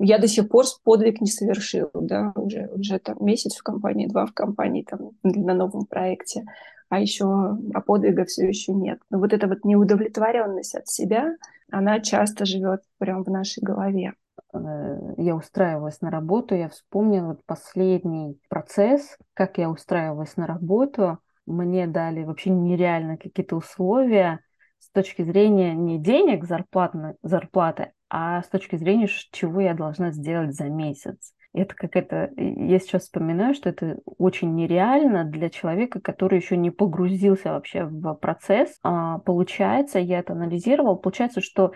я 0.00 0.18
до 0.18 0.26
сих 0.26 0.48
пор 0.48 0.64
подвиг 0.82 1.20
не 1.20 1.28
совершил, 1.28 1.90
да, 1.94 2.32
уже, 2.34 2.68
уже 2.72 2.98
там 2.98 3.18
месяц 3.20 3.54
в 3.54 3.62
компании, 3.62 4.08
два 4.08 4.26
в 4.26 4.32
компании, 4.32 4.82
там, 4.82 5.12
на 5.22 5.54
новом 5.54 5.86
проекте, 5.86 6.44
а 6.92 7.00
еще, 7.00 7.24
а 7.72 7.80
подвига 7.80 8.26
все 8.26 8.46
еще 8.46 8.74
нет. 8.74 9.00
Но 9.08 9.18
вот 9.18 9.32
эта 9.32 9.48
вот 9.48 9.64
неудовлетворенность 9.64 10.74
от 10.74 10.88
себя, 10.88 11.36
она 11.70 12.00
часто 12.00 12.44
живет 12.44 12.82
прямо 12.98 13.24
в 13.24 13.30
нашей 13.30 13.62
голове. 13.62 14.12
Э, 14.52 15.14
я 15.16 15.34
устраивалась 15.34 16.02
на 16.02 16.10
работу, 16.10 16.54
я 16.54 16.68
вспомнила 16.68 17.38
последний 17.46 18.38
процесс, 18.50 19.16
как 19.32 19.56
я 19.56 19.70
устраивалась 19.70 20.36
на 20.36 20.46
работу. 20.46 21.18
Мне 21.46 21.86
дали 21.86 22.24
вообще 22.24 22.50
нереально 22.50 23.16
какие-то 23.16 23.56
условия 23.56 24.40
с 24.78 24.90
точки 24.90 25.22
зрения 25.22 25.72
не 25.72 25.98
денег, 25.98 26.44
зарплаты, 26.44 27.16
зарплаты, 27.22 27.92
а 28.10 28.42
с 28.42 28.48
точки 28.48 28.76
зрения, 28.76 29.08
чего 29.30 29.62
я 29.62 29.72
должна 29.72 30.10
сделать 30.10 30.54
за 30.54 30.64
месяц. 30.64 31.32
Это 31.54 31.74
как 31.74 31.96
это, 31.96 32.30
я 32.36 32.78
сейчас 32.78 33.02
вспоминаю, 33.02 33.54
что 33.54 33.68
это 33.68 33.98
очень 34.06 34.54
нереально 34.54 35.24
для 35.24 35.50
человека, 35.50 36.00
который 36.00 36.38
еще 36.38 36.56
не 36.56 36.70
погрузился 36.70 37.52
вообще 37.52 37.84
в 37.84 38.14
процесс. 38.14 38.78
А, 38.82 39.18
получается, 39.18 39.98
я 39.98 40.20
это 40.20 40.32
анализировала, 40.32 40.94
получается, 40.94 41.42
что 41.42 41.72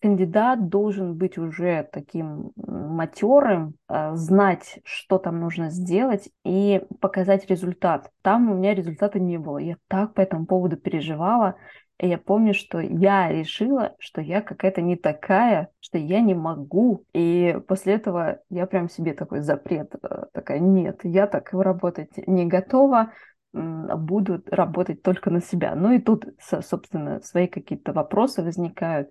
кандидат 0.00 0.68
должен 0.68 1.16
быть 1.16 1.38
уже 1.38 1.88
таким 1.90 2.52
матерым, 2.56 3.74
а, 3.88 4.14
знать, 4.14 4.80
что 4.84 5.18
там 5.18 5.40
нужно 5.40 5.70
сделать 5.70 6.28
и 6.44 6.82
показать 7.00 7.46
результат. 7.46 8.10
Там 8.22 8.50
у 8.50 8.54
меня 8.54 8.74
результата 8.74 9.18
не 9.18 9.38
было. 9.38 9.58
Я 9.58 9.76
так 9.88 10.14
по 10.14 10.20
этому 10.20 10.46
поводу 10.46 10.76
переживала. 10.76 11.56
И 11.98 12.08
я 12.08 12.18
помню, 12.18 12.54
что 12.54 12.78
я 12.78 13.30
решила, 13.30 13.96
что 13.98 14.20
я 14.20 14.40
какая-то 14.40 14.80
не 14.80 14.96
такая, 14.96 15.68
что 15.80 15.98
я 15.98 16.20
не 16.20 16.34
могу. 16.34 17.04
И 17.12 17.58
после 17.66 17.94
этого 17.94 18.40
я 18.50 18.66
прям 18.66 18.88
себе 18.88 19.14
такой 19.14 19.40
запрет, 19.40 19.92
э, 20.02 20.26
такая, 20.32 20.60
нет, 20.60 21.00
я 21.02 21.26
так 21.26 21.52
работать 21.52 22.10
не 22.28 22.46
готова, 22.46 23.12
буду 23.52 24.42
работать 24.46 25.02
только 25.02 25.30
на 25.30 25.40
себя. 25.40 25.74
Ну 25.74 25.92
и 25.92 25.98
тут, 25.98 26.26
собственно, 26.40 27.20
свои 27.20 27.48
какие-то 27.48 27.92
вопросы 27.92 28.42
возникают. 28.42 29.10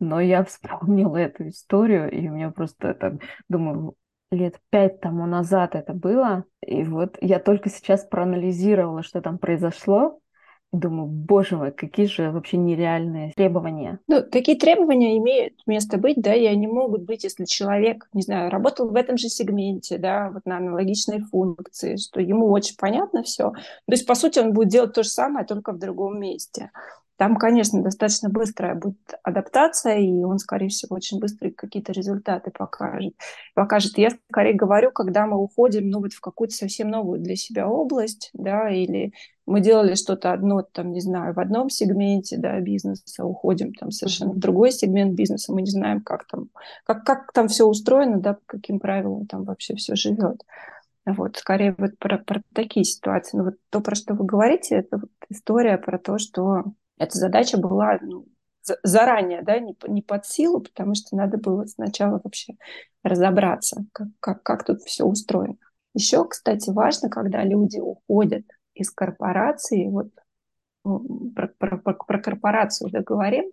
Но 0.00 0.20
я 0.20 0.44
вспомнила 0.44 1.16
эту 1.16 1.48
историю, 1.48 2.10
и 2.10 2.28
у 2.28 2.32
меня 2.32 2.50
просто 2.50 2.94
так, 2.94 3.14
думаю, 3.48 3.94
лет 4.30 4.60
пять 4.70 5.00
тому 5.00 5.26
назад 5.26 5.74
это 5.76 5.92
было. 5.92 6.44
И 6.66 6.82
вот 6.84 7.16
я 7.20 7.38
только 7.38 7.70
сейчас 7.70 8.04
проанализировала, 8.04 9.02
что 9.02 9.20
там 9.20 9.38
произошло, 9.38 10.18
думаю, 10.78 11.06
боже 11.06 11.56
мой, 11.56 11.72
какие 11.72 12.06
же 12.06 12.30
вообще 12.30 12.56
нереальные 12.56 13.32
требования. 13.36 14.00
Ну, 14.08 14.22
такие 14.22 14.58
требования 14.58 15.18
имеют 15.18 15.54
место 15.66 15.98
быть, 15.98 16.20
да, 16.20 16.34
и 16.34 16.46
они 16.46 16.66
могут 16.66 17.02
быть, 17.02 17.24
если 17.24 17.44
человек, 17.44 18.08
не 18.12 18.22
знаю, 18.22 18.50
работал 18.50 18.88
в 18.88 18.96
этом 18.96 19.16
же 19.16 19.28
сегменте, 19.28 19.98
да, 19.98 20.30
вот 20.30 20.46
на 20.46 20.58
аналогичной 20.58 21.20
функции, 21.20 21.96
что 21.96 22.20
ему 22.20 22.50
очень 22.50 22.76
понятно 22.76 23.22
все. 23.22 23.50
То 23.50 23.92
есть, 23.92 24.06
по 24.06 24.14
сути, 24.14 24.38
он 24.38 24.52
будет 24.52 24.68
делать 24.68 24.92
то 24.92 25.02
же 25.02 25.08
самое, 25.08 25.46
только 25.46 25.72
в 25.72 25.78
другом 25.78 26.18
месте. 26.18 26.70
Там, 27.16 27.36
конечно, 27.36 27.80
достаточно 27.80 28.28
быстрая 28.28 28.74
будет 28.74 28.98
адаптация, 29.22 29.98
и 29.98 30.24
он, 30.24 30.38
скорее 30.38 30.68
всего, 30.68 30.96
очень 30.96 31.20
быстро 31.20 31.50
какие-то 31.50 31.92
результаты 31.92 32.50
покажет. 32.50 33.14
покажет. 33.54 33.96
Я 33.98 34.10
скорее 34.30 34.54
говорю, 34.54 34.90
когда 34.90 35.26
мы 35.26 35.36
уходим 35.36 35.90
ну, 35.90 36.00
вот 36.00 36.12
в 36.12 36.20
какую-то 36.20 36.54
совсем 36.54 36.88
новую 36.88 37.20
для 37.20 37.36
себя 37.36 37.68
область, 37.68 38.30
да, 38.32 38.68
или 38.68 39.12
мы 39.46 39.60
делали 39.60 39.94
что-то 39.94 40.32
одно, 40.32 40.62
там, 40.62 40.90
не 40.90 41.00
знаю, 41.00 41.34
в 41.34 41.38
одном 41.38 41.70
сегменте 41.70 42.36
да, 42.36 42.58
бизнеса, 42.60 43.24
уходим 43.24 43.72
там 43.74 43.92
совершенно 43.92 44.32
в 44.32 44.38
другой 44.38 44.72
сегмент 44.72 45.14
бизнеса, 45.14 45.52
мы 45.52 45.62
не 45.62 45.70
знаем, 45.70 46.00
как 46.00 46.26
там, 46.26 46.48
как, 46.84 47.04
как 47.04 47.32
там 47.32 47.46
все 47.46 47.64
устроено, 47.64 48.18
да, 48.18 48.34
по 48.34 48.40
каким 48.46 48.80
правилам 48.80 49.26
там 49.26 49.44
вообще 49.44 49.76
все 49.76 49.94
живет. 49.94 50.42
Вот, 51.06 51.36
скорее 51.36 51.74
вот 51.76 51.98
про, 51.98 52.18
про 52.18 52.42
такие 52.54 52.84
ситуации. 52.84 53.36
Но 53.36 53.44
вот 53.44 53.54
то, 53.70 53.80
про 53.80 53.94
что 53.94 54.14
вы 54.14 54.24
говорите, 54.24 54.76
это 54.76 54.96
вот 54.96 55.10
история 55.28 55.76
про 55.76 55.98
то, 55.98 56.16
что 56.18 56.64
эта 56.98 57.18
задача 57.18 57.58
была 57.58 57.98
ну, 58.00 58.26
заранее, 58.82 59.42
да, 59.42 59.58
не, 59.58 59.76
не 59.88 60.02
под 60.02 60.26
силу, 60.26 60.60
потому 60.60 60.94
что 60.94 61.16
надо 61.16 61.38
было 61.38 61.66
сначала 61.66 62.20
вообще 62.22 62.54
разобраться, 63.02 63.84
как, 63.92 64.08
как, 64.20 64.42
как 64.42 64.64
тут 64.64 64.82
все 64.82 65.04
устроено. 65.04 65.56
Еще, 65.94 66.24
кстати, 66.26 66.70
важно, 66.70 67.08
когда 67.08 67.44
люди 67.44 67.78
уходят 67.78 68.44
из 68.74 68.90
корпорации, 68.90 69.88
вот 69.88 70.08
ну, 70.84 71.30
про, 71.34 71.48
про, 71.48 71.78
про, 71.78 71.94
про 71.94 72.18
корпорацию 72.20 72.88
уже 72.88 73.00
говорим, 73.00 73.50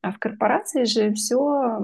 а 0.00 0.12
в 0.12 0.18
корпорации 0.18 0.84
же 0.84 1.12
все 1.12 1.78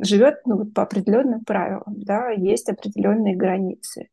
живет 0.00 0.40
ну, 0.46 0.64
по 0.66 0.82
определенным 0.82 1.44
правилам, 1.44 1.94
да, 1.96 2.30
есть 2.30 2.68
определенные 2.68 3.36
границы. 3.36 4.08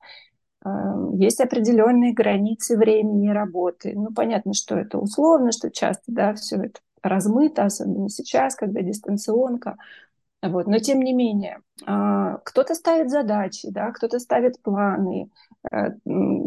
Есть 1.13 1.41
определенные 1.41 2.13
границы 2.13 2.77
времени 2.77 3.29
работы. 3.29 3.93
Ну, 3.95 4.11
понятно, 4.13 4.53
что 4.53 4.75
это 4.77 4.97
условно, 4.97 5.51
что 5.51 5.69
часто, 5.69 6.03
да, 6.07 6.33
все 6.33 6.57
это 6.57 6.79
размыто, 7.03 7.65
особенно 7.65 8.09
сейчас, 8.09 8.55
когда 8.55 8.81
дистанционка. 8.81 9.77
Вот. 10.41 10.67
Но 10.67 10.79
тем 10.79 11.01
не 11.01 11.13
менее, 11.13 11.59
а, 11.85 12.37
кто-то 12.43 12.75
ставит 12.75 13.09
задачи, 13.09 13.69
да, 13.69 13.91
кто-то 13.91 14.19
ставит 14.19 14.61
планы, 14.61 15.29
э, 15.71 15.91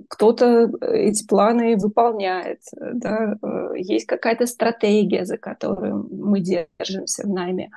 кто-то 0.09 0.71
эти 0.83 1.27
планы 1.27 1.77
выполняет, 1.77 2.61
да, 2.73 3.37
э, 3.43 3.71
есть 3.77 4.07
какая-то 4.07 4.47
стратегия, 4.47 5.25
за 5.25 5.37
которую 5.37 6.09
мы 6.13 6.41
держимся 6.41 7.25
в 7.25 7.29
найме. 7.29 7.71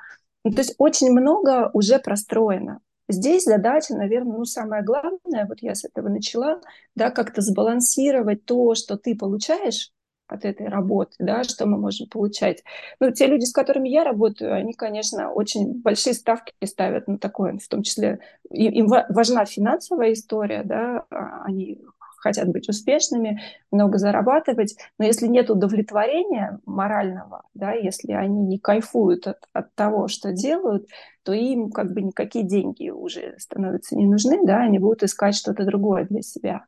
Ну, 0.44 0.52
то 0.52 0.58
есть 0.58 0.74
очень 0.78 1.10
много 1.10 1.70
уже 1.72 1.98
простроено. 1.98 2.80
Здесь 3.12 3.44
задача, 3.44 3.94
наверное, 3.94 4.38
ну, 4.38 4.44
самое 4.44 4.82
главное, 4.82 5.46
вот 5.46 5.58
я 5.60 5.74
с 5.74 5.84
этого 5.84 6.08
начала, 6.08 6.60
да, 6.94 7.10
как-то 7.10 7.40
сбалансировать 7.40 8.44
то, 8.44 8.74
что 8.74 8.96
ты 8.96 9.16
получаешь 9.16 9.90
от 10.26 10.44
этой 10.44 10.68
работы, 10.68 11.16
да, 11.18 11.44
что 11.44 11.66
мы 11.66 11.78
можем 11.78 12.08
получать. 12.08 12.64
Ну, 13.00 13.10
те 13.12 13.26
люди, 13.26 13.44
с 13.44 13.52
которыми 13.52 13.88
я 13.88 14.04
работаю, 14.04 14.54
они, 14.54 14.72
конечно, 14.72 15.30
очень 15.30 15.80
большие 15.82 16.14
ставки 16.14 16.52
ставят 16.64 17.06
на 17.06 17.18
такое, 17.18 17.58
в 17.58 17.68
том 17.68 17.82
числе 17.82 18.18
им 18.50 18.88
важна 18.88 19.44
финансовая 19.44 20.12
история, 20.12 20.62
да, 20.64 21.04
а 21.10 21.44
они 21.44 21.82
хотят 22.22 22.48
быть 22.48 22.68
успешными, 22.68 23.40
много 23.70 23.98
зарабатывать, 23.98 24.76
но 24.98 25.04
если 25.04 25.26
нет 25.26 25.50
удовлетворения 25.50 26.60
морального, 26.64 27.42
да, 27.54 27.72
если 27.72 28.12
они 28.12 28.42
не 28.42 28.58
кайфуют 28.58 29.26
от, 29.26 29.38
от 29.52 29.74
того, 29.74 30.08
что 30.08 30.32
делают, 30.32 30.86
то 31.24 31.32
им 31.32 31.70
как 31.70 31.92
бы 31.92 32.02
никакие 32.02 32.44
деньги 32.44 32.90
уже 32.90 33.34
становятся 33.38 33.96
не 33.96 34.06
нужны, 34.06 34.44
да, 34.44 34.62
они 34.62 34.78
будут 34.78 35.02
искать 35.02 35.34
что-то 35.34 35.64
другое 35.64 36.06
для 36.06 36.22
себя. 36.22 36.64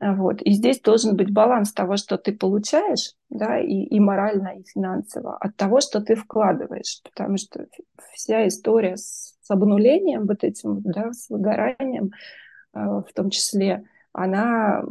Вот. 0.00 0.42
И 0.42 0.52
здесь 0.52 0.80
должен 0.80 1.14
быть 1.14 1.32
баланс 1.32 1.72
того, 1.72 1.96
что 1.96 2.18
ты 2.18 2.32
получаешь, 2.32 3.14
да, 3.30 3.60
и, 3.60 3.84
и 3.84 4.00
морально, 4.00 4.58
и 4.58 4.64
финансово, 4.64 5.36
от 5.36 5.56
того, 5.56 5.80
что 5.80 6.00
ты 6.00 6.16
вкладываешь. 6.16 7.00
Потому 7.04 7.36
что 7.36 7.66
вся 8.12 8.48
история 8.48 8.96
с, 8.96 9.36
с 9.40 9.50
обнулением, 9.50 10.26
вот 10.26 10.42
этим, 10.42 10.80
да, 10.82 11.12
с 11.12 11.30
выгоранием, 11.30 12.10
э, 12.74 12.80
в 12.80 13.06
том 13.14 13.30
числе, 13.30 13.84
она 14.12 14.82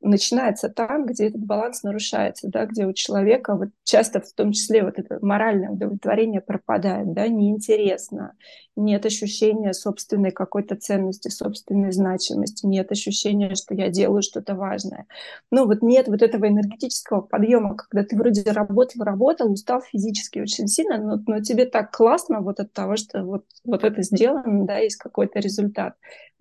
начинается 0.00 0.68
там, 0.68 1.06
где 1.06 1.26
этот 1.26 1.44
баланс 1.44 1.82
нарушается, 1.82 2.48
да, 2.48 2.64
где 2.66 2.86
у 2.86 2.92
человека 2.92 3.56
вот 3.56 3.70
часто 3.84 4.20
в 4.20 4.32
том 4.32 4.52
числе 4.52 4.84
вот 4.84 4.98
это 4.98 5.18
моральное 5.20 5.70
удовлетворение 5.70 6.40
пропадает, 6.40 7.12
да, 7.12 7.26
неинтересно, 7.26 8.34
нет 8.76 9.04
ощущения 9.04 9.72
собственной 9.72 10.30
какой-то 10.30 10.76
ценности, 10.76 11.28
собственной 11.28 11.90
значимости, 11.90 12.64
нет 12.66 12.92
ощущения, 12.92 13.54
что 13.56 13.74
я 13.74 13.88
делаю 13.88 14.22
что-то 14.22 14.54
важное. 14.54 15.06
Ну 15.50 15.66
вот 15.66 15.82
нет 15.82 16.06
вот 16.06 16.22
этого 16.22 16.46
энергетического 16.46 17.20
подъема, 17.20 17.76
когда 17.76 18.04
ты 18.04 18.16
вроде 18.16 18.42
работал, 18.52 19.02
работал, 19.02 19.52
устал 19.52 19.82
физически 19.82 20.38
очень 20.38 20.68
сильно, 20.68 20.98
но, 20.98 21.22
но 21.26 21.40
тебе 21.42 21.66
так 21.66 21.90
классно 21.90 22.40
вот 22.40 22.60
от 22.60 22.72
того, 22.72 22.96
что 22.96 23.24
вот, 23.24 23.44
вот 23.64 23.82
это 23.82 24.02
сделано, 24.02 24.64
да, 24.66 24.78
есть 24.78 24.96
какой-то 24.96 25.40
результат. 25.40 25.96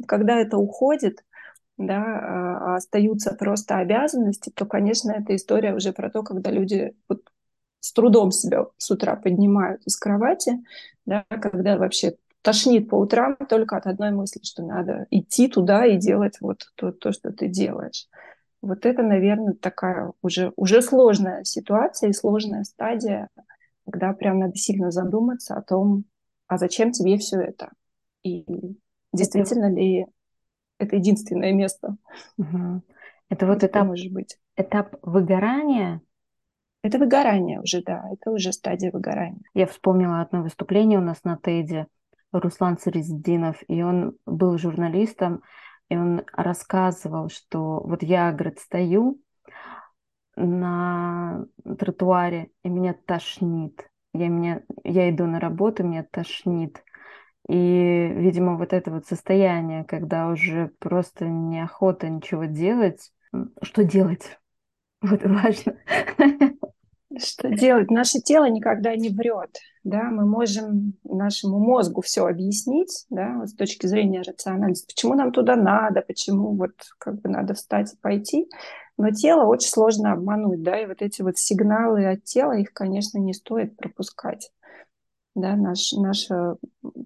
Когда 0.05 0.39
это 0.39 0.57
уходит, 0.57 1.23
да, 1.77 2.03
а, 2.03 2.73
а 2.73 2.75
остаются 2.75 3.33
просто 3.35 3.77
обязанности, 3.77 4.49
то, 4.49 4.65
конечно, 4.65 5.11
эта 5.11 5.35
история 5.35 5.75
уже 5.75 5.93
про 5.93 6.09
то, 6.09 6.23
когда 6.23 6.51
люди 6.51 6.95
вот 7.07 7.21
с 7.79 7.93
трудом 7.93 8.31
себя 8.31 8.65
с 8.77 8.89
утра 8.91 9.15
поднимают 9.15 9.81
из 9.85 9.97
кровати, 9.97 10.63
да, 11.05 11.25
когда 11.29 11.77
вообще 11.77 12.17
тошнит 12.41 12.89
по 12.89 12.95
утрам 12.95 13.35
только 13.49 13.77
от 13.77 13.87
одной 13.87 14.11
мысли, 14.11 14.41
что 14.43 14.63
надо 14.63 15.05
идти 15.11 15.47
туда 15.47 15.85
и 15.85 15.97
делать 15.97 16.37
вот 16.41 16.65
то, 16.75 16.91
то 16.91 17.11
что 17.11 17.31
ты 17.31 17.47
делаешь. 17.47 18.07
Вот 18.61 18.85
это, 18.85 19.03
наверное, 19.03 19.53
такая 19.53 20.13
уже, 20.21 20.51
уже 20.55 20.81
сложная 20.81 21.43
ситуация 21.43 22.09
и 22.09 22.13
сложная 22.13 22.63
стадия, 22.63 23.29
когда 23.85 24.13
прям 24.13 24.39
надо 24.39 24.55
сильно 24.55 24.91
задуматься 24.91 25.55
о 25.55 25.61
том, 25.61 26.05
а 26.47 26.57
зачем 26.57 26.91
тебе 26.91 27.17
все 27.17 27.39
это? 27.39 27.71
И 28.23 28.45
действительно 29.13 29.71
ли 29.71 30.07
это 30.79 30.95
единственное 30.95 31.53
место. 31.53 31.97
Угу. 32.37 32.81
Это 33.29 33.45
вот 33.45 33.63
этап, 33.63 33.87
может 33.87 34.11
быть. 34.11 34.37
этап 34.55 34.95
выгорания. 35.01 36.01
Это 36.83 36.99
выгорание 36.99 37.59
уже, 37.59 37.81
да, 37.81 38.03
это 38.11 38.31
уже 38.31 38.53
стадия 38.53 38.91
выгорания. 38.91 39.41
Я 39.53 39.67
вспомнила 39.67 40.21
одно 40.21 40.43
выступление 40.43 40.99
у 40.99 41.01
нас 41.01 41.23
на 41.23 41.37
Теде, 41.37 41.87
Руслан 42.31 42.77
Царезидинов, 42.77 43.61
и 43.67 43.81
он 43.81 44.15
был 44.25 44.57
журналистом, 44.57 45.41
и 45.89 45.97
он 45.97 46.23
рассказывал, 46.33 47.29
что 47.29 47.81
вот 47.81 48.03
я, 48.03 48.31
говорит, 48.31 48.59
стою 48.59 49.19
на 50.35 51.45
тротуаре, 51.79 52.51
и 52.63 52.69
меня 52.69 52.93
тошнит. 52.93 53.89
Я, 54.13 54.27
меня, 54.29 54.61
я 54.83 55.09
иду 55.09 55.25
на 55.25 55.39
работу, 55.39 55.83
меня 55.83 56.05
тошнит. 56.09 56.83
И, 57.47 58.11
видимо, 58.15 58.57
вот 58.57 58.73
это 58.73 58.91
вот 58.91 59.05
состояние, 59.05 59.85
когда 59.85 60.27
уже 60.27 60.71
просто 60.79 61.25
неохота 61.25 62.09
ничего 62.09 62.45
делать, 62.45 63.11
что 63.61 63.83
делать? 63.83 64.23
Вот 64.99 65.21
важно. 65.23 65.77
Что 67.19 67.49
делать? 67.49 67.91
Наше 67.91 68.19
тело 68.19 68.49
никогда 68.49 68.95
не 68.95 69.09
врет. 69.09 69.55
Да? 69.83 70.03
Мы 70.05 70.25
можем 70.25 70.95
нашему 71.03 71.59
мозгу 71.59 72.01
все 72.01 72.25
объяснить 72.25 73.05
да, 73.11 73.45
с 73.45 73.53
точки 73.53 73.85
зрения 73.85 74.23
рациональности. 74.23 74.87
Почему 74.87 75.13
нам 75.13 75.31
туда 75.31 75.55
надо, 75.55 76.01
почему 76.01 76.55
вот 76.55 76.71
как 76.97 77.21
бы 77.21 77.29
надо 77.29 77.53
встать 77.53 77.93
и 77.93 77.97
пойти. 77.97 78.49
Но 78.97 79.11
тело 79.11 79.45
очень 79.45 79.69
сложно 79.69 80.13
обмануть, 80.13 80.63
да, 80.63 80.79
и 80.79 80.87
вот 80.87 81.03
эти 81.03 81.21
вот 81.21 81.37
сигналы 81.37 82.07
от 82.07 82.23
тела, 82.23 82.53
их, 82.53 82.73
конечно, 82.73 83.19
не 83.19 83.33
стоит 83.33 83.77
пропускать 83.77 84.51
да, 85.37 85.55
наш, 85.55 85.91
наша 85.93 86.55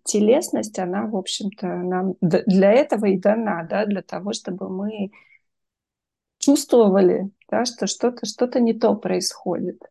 телесность, 0.04 0.80
она, 0.80 1.06
в 1.06 1.16
общем-то, 1.16 1.68
нам 1.68 2.16
для 2.22 2.72
этого 2.72 3.06
и 3.06 3.20
дана, 3.20 3.68
да, 3.70 3.86
для 3.86 4.02
того, 4.02 4.34
чтобы 4.34 4.70
мы 4.70 5.12
чувствовали, 6.40 7.30
да, 7.50 7.66
что 7.66 7.88
что-то 7.88 8.26
что 8.26 8.48
не 8.60 8.74
то 8.74 8.96
происходит. 8.96 9.82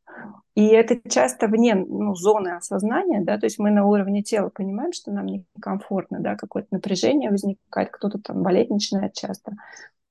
И 0.55 0.67
это 0.67 0.99
часто 1.09 1.47
вне 1.47 1.75
ну, 1.75 2.15
зоны 2.15 2.49
осознания, 2.57 3.21
да, 3.23 3.39
то 3.39 3.47
есть 3.47 3.59
мы 3.59 3.71
на 3.71 3.87
уровне 3.87 4.23
тела 4.23 4.49
понимаем, 4.49 4.93
что 4.93 5.13
нам 5.13 5.27
некомфортно, 5.27 6.21
да, 6.21 6.35
какое-то 6.37 6.69
напряжение 6.73 7.31
возникает, 7.31 7.91
кто-то 7.91 8.19
там 8.19 8.43
болеть 8.43 8.71
начинает 8.71 9.15
часто. 9.15 9.53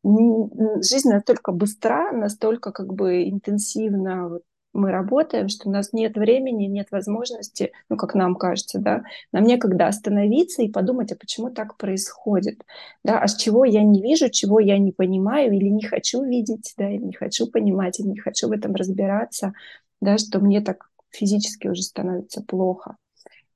Жизнь 0.03 1.09
настолько 1.09 1.51
быстра, 1.51 2.11
настолько 2.11 2.71
как 2.71 2.93
бы 2.93 3.27
интенсивна, 3.27 4.29
вот, 4.29 4.43
мы 4.73 4.91
работаем, 4.91 5.49
что 5.49 5.67
у 5.69 5.71
нас 5.71 5.93
нет 5.93 6.15
времени, 6.15 6.65
нет 6.65 6.87
возможности, 6.91 7.71
ну, 7.89 7.97
как 7.97 8.13
нам 8.13 8.35
кажется, 8.35 8.79
да, 8.79 9.03
нам 9.31 9.43
некогда 9.43 9.87
остановиться 9.87 10.61
и 10.61 10.69
подумать, 10.71 11.11
а 11.11 11.15
почему 11.15 11.49
так 11.49 11.77
происходит, 11.77 12.63
да, 13.03 13.19
а 13.19 13.27
с 13.27 13.35
чего 13.35 13.65
я 13.65 13.83
не 13.83 14.01
вижу, 14.01 14.29
чего 14.29 14.59
я 14.59 14.77
не 14.77 14.91
понимаю 14.91 15.53
или 15.53 15.69
не 15.69 15.83
хочу 15.83 16.23
видеть, 16.23 16.73
да, 16.77 16.89
или 16.89 17.03
не 17.03 17.13
хочу 17.13 17.47
понимать, 17.47 17.99
или 17.99 18.07
не 18.07 18.19
хочу 18.19 18.47
в 18.47 18.51
этом 18.51 18.75
разбираться, 18.75 19.53
да, 20.01 20.17
что 20.17 20.39
мне 20.39 20.61
так 20.61 20.89
физически 21.09 21.67
уже 21.67 21.81
становится 21.81 22.43
плохо. 22.43 22.95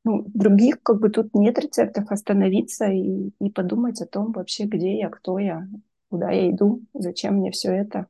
Ну, 0.06 0.26
других 0.34 0.82
как 0.84 1.00
бы 1.00 1.10
тут 1.10 1.34
нет 1.34 1.58
рецептов 1.60 2.12
остановиться 2.12 2.88
и, 2.88 3.32
и 3.40 3.50
подумать 3.50 4.02
о 4.02 4.06
том 4.06 4.32
вообще, 4.34 4.66
где 4.66 4.98
я, 4.98 5.10
кто 5.10 5.40
я, 5.40 5.68
куда 6.10 6.32
я 6.32 6.50
иду, 6.52 6.82
зачем 6.94 7.36
мне 7.36 7.52
все 7.52 7.72
это 7.72 8.08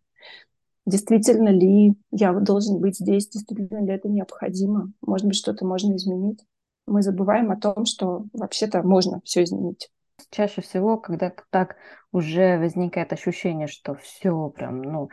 действительно 0.85 1.49
ли 1.49 1.95
я 2.11 2.33
должен 2.33 2.79
быть 2.79 2.97
здесь, 2.97 3.29
действительно 3.29 3.85
ли 3.85 3.93
это 3.93 4.09
необходимо, 4.09 4.91
может 5.01 5.27
быть, 5.27 5.35
что-то 5.35 5.65
можно 5.65 5.95
изменить. 5.95 6.39
Мы 6.85 7.01
забываем 7.01 7.51
о 7.51 7.57
том, 7.57 7.85
что 7.85 8.25
вообще-то 8.33 8.83
можно 8.83 9.21
все 9.23 9.43
изменить. 9.43 9.89
Чаще 10.29 10.61
всего, 10.61 10.97
когда 10.97 11.31
так 11.49 11.75
уже 12.11 12.57
возникает 12.57 13.13
ощущение, 13.13 13.67
что 13.67 13.95
все 13.95 14.49
прям, 14.49 14.81
ну, 14.81 15.09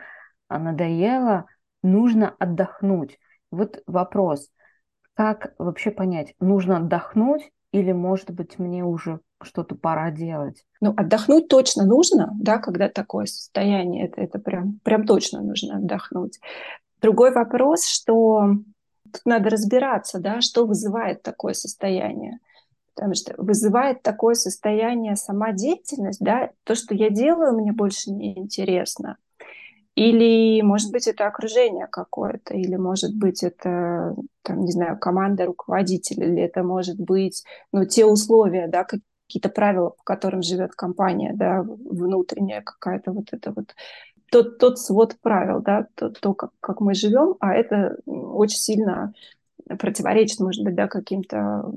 а 0.47 0.59
надоело, 0.59 1.45
нужно 1.81 2.35
отдохнуть. 2.39 3.19
Вот 3.51 3.81
вопрос, 3.87 4.49
как 5.13 5.53
вообще 5.57 5.91
понять, 5.91 6.35
нужно 6.39 6.77
отдохнуть 6.77 7.51
или, 7.71 7.91
может 7.91 8.31
быть, 8.31 8.59
мне 8.59 8.83
уже 8.83 9.19
что-то 9.45 9.75
пора 9.75 10.11
делать? 10.11 10.63
Ну, 10.79 10.93
отдохнуть 10.95 11.47
точно 11.47 11.85
нужно, 11.85 12.31
да, 12.35 12.57
когда 12.57 12.89
такое 12.89 13.25
состояние, 13.25 14.07
это, 14.07 14.21
это 14.21 14.39
прям, 14.39 14.79
прям 14.83 15.05
точно 15.05 15.41
нужно 15.41 15.77
отдохнуть. 15.77 16.39
Другой 17.01 17.31
вопрос, 17.31 17.85
что 17.85 18.55
тут 19.11 19.21
надо 19.25 19.49
разбираться, 19.49 20.19
да, 20.19 20.41
что 20.41 20.65
вызывает 20.65 21.21
такое 21.23 21.53
состояние. 21.53 22.39
Потому 22.93 23.15
что 23.15 23.33
вызывает 23.37 24.01
такое 24.01 24.33
состояние 24.35 25.15
сама 25.15 25.53
деятельность, 25.53 26.19
да, 26.19 26.51
то, 26.63 26.75
что 26.75 26.93
я 26.93 27.09
делаю, 27.09 27.53
мне 27.53 27.71
больше 27.71 28.11
не 28.11 28.37
интересно. 28.37 29.17
Или, 29.95 30.61
может 30.61 30.91
быть, 30.91 31.07
это 31.07 31.27
окружение 31.27 31.87
какое-то, 31.87 32.53
или, 32.53 32.75
может 32.77 33.15
быть, 33.15 33.43
это, 33.43 34.15
там, 34.41 34.61
не 34.63 34.71
знаю, 34.71 34.97
команда 34.97 35.45
руководителя, 35.45 36.27
или 36.27 36.41
это 36.41 36.63
может 36.63 36.97
быть, 36.97 37.43
ну, 37.73 37.85
те 37.85 38.05
условия, 38.05 38.67
да, 38.67 38.85
какие-то 39.31 39.49
правила, 39.49 39.91
по 39.91 40.03
которым 40.03 40.41
живет 40.41 40.73
компания, 40.75 41.31
да, 41.33 41.63
внутренняя 41.63 42.61
какая-то 42.61 43.13
вот 43.13 43.29
это 43.31 43.53
вот 43.53 43.73
тот, 44.29 44.57
тот 44.57 44.77
свод 44.77 45.17
правил, 45.21 45.61
да, 45.61 45.87
то, 45.95 46.09
то 46.09 46.33
как, 46.33 46.51
как 46.59 46.81
мы 46.81 46.93
живем, 46.93 47.35
а 47.39 47.53
это 47.53 47.97
очень 48.05 48.57
сильно 48.57 49.13
противоречит, 49.79 50.41
может 50.41 50.65
быть, 50.65 50.75
да, 50.75 50.87
каким-то 50.87 51.71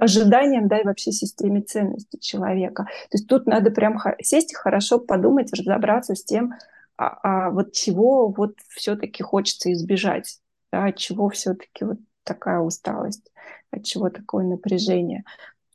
ожиданиям, 0.00 0.66
да, 0.66 0.80
и 0.80 0.84
вообще 0.84 1.12
системе 1.12 1.60
ценностей 1.60 2.18
человека. 2.18 2.84
То 3.10 3.16
есть 3.16 3.28
тут 3.28 3.46
надо 3.46 3.70
прям 3.70 3.96
сесть 4.22 4.52
и 4.52 4.56
хорошо 4.56 4.98
подумать, 4.98 5.52
разобраться 5.52 6.16
с 6.16 6.24
тем, 6.24 6.54
а, 6.96 7.46
а 7.46 7.50
вот 7.50 7.72
чего 7.72 8.28
вот 8.28 8.56
все-таки 8.70 9.22
хочется 9.22 9.72
избежать, 9.72 10.40
да, 10.72 10.90
чего 10.90 11.28
все-таки 11.28 11.84
вот 11.84 11.98
такая 12.24 12.58
усталость, 12.58 13.30
от 13.74 13.84
чего 13.84 14.10
такое 14.10 14.44
напряжение. 14.44 15.24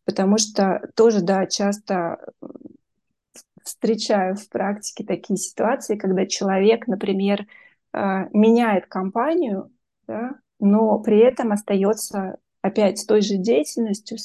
Потому 0.05 0.37
что 0.37 0.89
тоже, 0.95 1.21
да, 1.21 1.45
часто 1.45 2.17
встречаю 3.63 4.35
в 4.35 4.49
практике 4.49 5.03
такие 5.03 5.37
ситуации, 5.37 5.95
когда 5.95 6.25
человек, 6.25 6.87
например, 6.87 7.45
а, 7.93 8.27
меняет 8.33 8.87
компанию, 8.87 9.71
да, 10.07 10.35
но 10.59 10.99
при 10.99 11.19
этом 11.19 11.51
остается 11.51 12.37
опять 12.61 12.99
с 12.99 13.05
той 13.05 13.21
же 13.21 13.37
деятельностью 13.37 14.17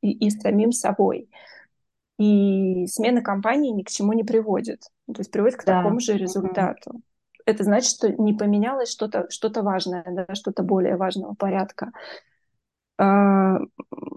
и, 0.00 0.12
и 0.12 0.30
с 0.30 0.40
самим 0.40 0.72
собой. 0.72 1.28
И 2.18 2.86
смена 2.86 3.22
компании 3.22 3.70
ни 3.70 3.82
к 3.82 3.88
чему 3.88 4.12
не 4.12 4.24
приводит. 4.24 4.82
То 5.06 5.20
есть 5.20 5.30
приводит 5.30 5.56
к 5.56 5.64
да. 5.64 5.78
такому 5.78 6.00
же 6.00 6.16
результату. 6.16 6.90
Mm-hmm. 6.90 7.42
Это 7.46 7.64
значит, 7.64 7.90
что 7.90 8.12
не 8.12 8.34
поменялось 8.34 8.90
что-то 8.90 9.26
что 9.30 9.50
важное, 9.62 10.04
да, 10.06 10.34
что-то 10.34 10.62
более 10.62 10.96
важного 10.96 11.34
порядка. 11.34 11.92
А, 13.00 13.60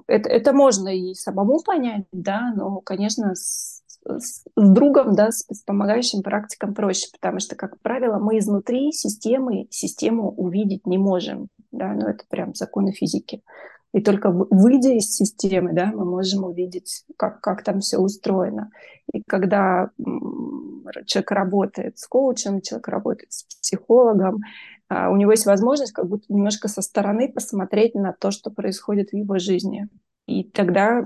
это, 0.08 0.30
это 0.30 0.52
можно 0.52 0.90
и 0.90 1.14
самому 1.14 1.62
понять, 1.64 2.06
да, 2.12 2.54
но, 2.54 2.82
конечно, 2.82 3.34
с, 3.34 3.82
с, 4.06 4.44
с 4.44 4.70
другом, 4.70 5.16
да, 5.16 5.32
с, 5.32 5.46
с 5.50 5.62
помогающим 5.64 6.22
практикам 6.22 6.74
проще, 6.74 7.08
потому 7.14 7.40
что, 7.40 7.56
как 7.56 7.80
правило, 7.80 8.20
мы 8.20 8.40
изнутри 8.40 8.92
системы 8.92 9.68
систему 9.70 10.32
увидеть 10.32 10.86
не 10.86 10.98
можем, 10.98 11.48
да, 11.72 11.94
но 11.94 12.10
это 12.10 12.26
прям 12.30 12.54
законы 12.56 12.92
физики. 12.92 13.42
И 13.94 14.02
только 14.02 14.32
выйдя 14.32 14.90
из 14.90 15.16
системы, 15.16 15.72
да, 15.72 15.92
мы 15.94 16.04
можем 16.04 16.44
увидеть, 16.44 17.06
как, 17.16 17.40
как 17.40 17.64
там 17.64 17.80
все 17.80 18.00
устроено. 18.00 18.70
И 19.14 19.22
когда 19.26 19.92
человек 21.06 21.32
работает 21.32 22.00
с 22.00 22.08
коучем, 22.08 22.60
человек 22.60 22.88
работает 22.90 23.32
с 23.32 23.44
психологом, 23.62 24.42
у 25.12 25.16
него 25.16 25.32
есть 25.32 25.46
возможность 25.46 25.92
как 25.92 26.08
будто 26.08 26.26
немножко 26.34 26.68
со 26.68 26.82
стороны 26.82 27.32
посмотреть 27.32 27.96
на 27.96 28.14
то, 28.14 28.32
что 28.32 28.52
происходит 28.52 29.10
в 29.12 29.16
его 29.16 29.38
жизни. 29.38 29.88
И 30.28 30.44
тогда 30.44 31.04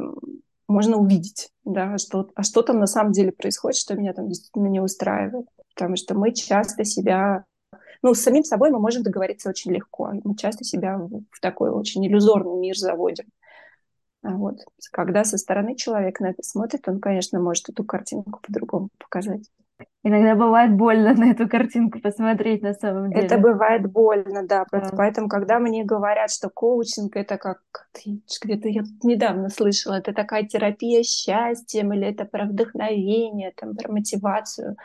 можно 0.68 0.98
увидеть, 0.98 1.52
да, 1.64 1.94
а 1.94 1.98
что, 1.98 2.30
а 2.36 2.44
что 2.44 2.62
там 2.62 2.80
на 2.80 2.88
самом 2.88 3.12
деле 3.12 3.32
происходит, 3.32 3.78
что 3.78 3.96
меня 3.96 4.14
там 4.14 4.28
действительно 4.28 4.68
не 4.68 4.80
устраивает. 4.80 5.48
Потому 5.74 5.96
что 5.96 6.16
мы 6.16 6.34
часто 6.34 6.84
себя... 6.84 7.46
Ну, 8.02 8.14
с 8.14 8.22
самим 8.22 8.44
собой 8.44 8.72
мы 8.72 8.80
можем 8.80 9.04
договориться 9.04 9.50
очень 9.50 9.72
легко. 9.72 10.12
Мы 10.24 10.36
часто 10.36 10.64
себя 10.64 10.98
в 10.98 11.40
такой 11.42 11.70
очень 11.70 12.06
иллюзорный 12.06 12.58
мир 12.58 12.76
заводим. 12.76 13.26
А 14.24 14.32
вот. 14.36 14.58
Когда 14.92 15.24
со 15.24 15.38
стороны 15.38 15.76
человек 15.76 16.20
на 16.20 16.32
это 16.32 16.44
смотрит, 16.44 16.88
он, 16.88 17.00
конечно, 17.00 17.40
может 17.40 17.70
эту 17.70 17.84
картинку 17.84 18.40
по-другому 18.42 18.90
показать. 18.98 19.50
Иногда 20.04 20.36
бывает 20.36 20.76
больно 20.76 21.14
на 21.14 21.32
эту 21.32 21.50
картинку 21.50 22.00
посмотреть 22.00 22.62
на 22.62 22.74
самом 22.74 23.12
деле. 23.12 23.26
Это 23.26 23.38
бывает 23.38 23.92
больно, 23.92 24.48
да. 24.48 24.66
да. 24.72 24.90
Поэтому, 24.96 25.28
когда 25.28 25.60
мне 25.60 25.84
говорят, 25.84 26.32
что 26.32 26.50
коучинг 26.50 27.16
это 27.16 27.38
как 27.38 27.62
где-то 28.44 28.70
я 28.70 28.84
недавно 29.04 29.50
слышала, 29.50 29.96
это 29.96 30.14
такая 30.14 30.44
терапия 30.44 31.04
счастьем 31.04 31.94
или 31.94 32.08
это 32.08 32.26
про 32.26 32.46
вдохновение, 32.46 33.52
там, 33.56 33.76
про 33.76 33.92
мотивацию. 33.92 34.78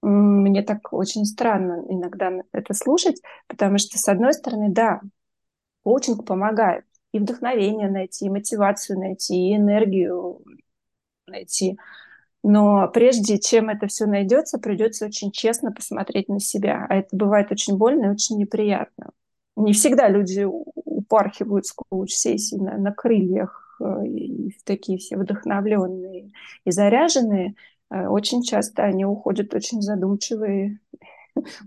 Мне 0.00 0.62
так 0.62 0.92
очень 0.92 1.24
странно 1.24 1.84
иногда 1.88 2.32
это 2.52 2.72
слушать, 2.72 3.20
потому 3.48 3.78
что, 3.78 3.98
с 3.98 4.08
одной 4.08 4.32
стороны, 4.32 4.70
да, 4.70 5.00
коучинг 5.82 6.24
помогает 6.24 6.84
и 7.12 7.18
вдохновение 7.18 7.90
найти, 7.90 8.26
и 8.26 8.30
мотивацию 8.30 8.98
найти, 8.98 9.34
и 9.34 9.56
энергию 9.56 10.40
найти. 11.26 11.78
Но 12.42 12.88
прежде 12.88 13.38
чем 13.38 13.68
это 13.68 13.88
все 13.88 14.06
найдется, 14.06 14.58
придется 14.58 15.06
очень 15.06 15.32
честно 15.32 15.72
посмотреть 15.72 16.28
на 16.28 16.40
себя. 16.40 16.86
А 16.88 16.96
это 16.96 17.08
бывает 17.16 17.50
очень 17.50 17.76
больно 17.76 18.06
и 18.06 18.10
очень 18.10 18.38
неприятно. 18.38 19.10
Не 19.56 19.72
всегда 19.72 20.08
люди 20.08 20.46
упархивают 20.48 21.66
с 21.66 21.72
коуч-сессии 21.72 22.56
на, 22.56 22.76
на 22.78 22.92
крыльях 22.92 23.76
э, 23.80 24.06
и 24.06 24.56
такие 24.64 24.98
все 24.98 25.16
вдохновленные 25.16 26.30
и 26.64 26.70
заряженные. 26.70 27.54
Э, 27.90 28.06
очень 28.06 28.42
часто 28.42 28.84
они 28.84 29.04
уходят 29.04 29.52
очень 29.54 29.82
задумчивые, 29.82 30.78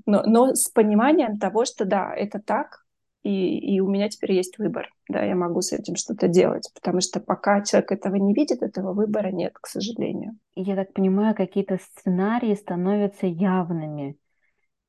но, 0.05 0.23
но 0.25 0.55
с 0.55 0.69
пониманием 0.69 1.37
того, 1.37 1.65
что 1.65 1.85
да, 1.85 2.13
это 2.15 2.39
так, 2.39 2.85
и, 3.23 3.75
и 3.75 3.79
у 3.79 3.89
меня 3.89 4.09
теперь 4.09 4.33
есть 4.33 4.57
выбор, 4.57 4.89
да, 5.07 5.23
я 5.23 5.35
могу 5.35 5.61
с 5.61 5.73
этим 5.73 5.95
что-то 5.95 6.27
делать, 6.27 6.69
потому 6.73 7.01
что 7.01 7.19
пока 7.19 7.61
человек 7.61 7.91
этого 7.91 8.15
не 8.15 8.33
видит, 8.33 8.63
этого 8.63 8.93
выбора 8.93 9.29
нет, 9.29 9.53
к 9.59 9.67
сожалению. 9.67 10.37
Я 10.55 10.75
так 10.75 10.93
понимаю, 10.93 11.35
какие-то 11.35 11.77
сценарии 11.77 12.55
становятся 12.55 13.27
явными, 13.27 14.17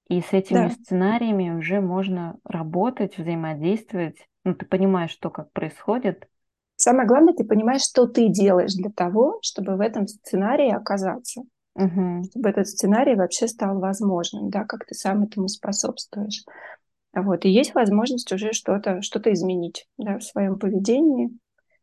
и 0.08 0.20
с 0.20 0.32
этими 0.32 0.68
да. 0.68 0.70
сценариями 0.70 1.50
уже 1.50 1.80
можно 1.80 2.36
работать, 2.44 3.16
взаимодействовать. 3.16 4.16
Ну, 4.44 4.54
ты 4.54 4.66
понимаешь, 4.66 5.10
что 5.10 5.30
как 5.30 5.50
происходит. 5.52 6.28
Самое 6.76 7.06
главное, 7.06 7.32
ты 7.32 7.44
понимаешь, 7.44 7.82
что 7.82 8.06
ты 8.06 8.28
делаешь 8.28 8.74
для 8.74 8.90
того, 8.90 9.38
чтобы 9.40 9.76
в 9.76 9.80
этом 9.80 10.06
сценарии 10.06 10.70
оказаться. 10.70 11.42
Угу. 11.76 12.24
Чтобы 12.24 12.48
этот 12.50 12.68
сценарий 12.68 13.14
вообще 13.14 13.48
стал 13.48 13.78
возможным, 13.78 14.50
да, 14.50 14.64
как 14.64 14.84
ты 14.84 14.94
сам 14.94 15.22
этому 15.22 15.48
способствуешь. 15.48 16.44
Вот, 17.14 17.44
и 17.44 17.50
есть 17.50 17.74
возможность 17.74 18.32
уже 18.32 18.52
что-то 18.52 19.02
что 19.02 19.20
изменить 19.32 19.86
да, 19.98 20.18
в 20.18 20.24
своем 20.24 20.58
поведении, 20.58 21.30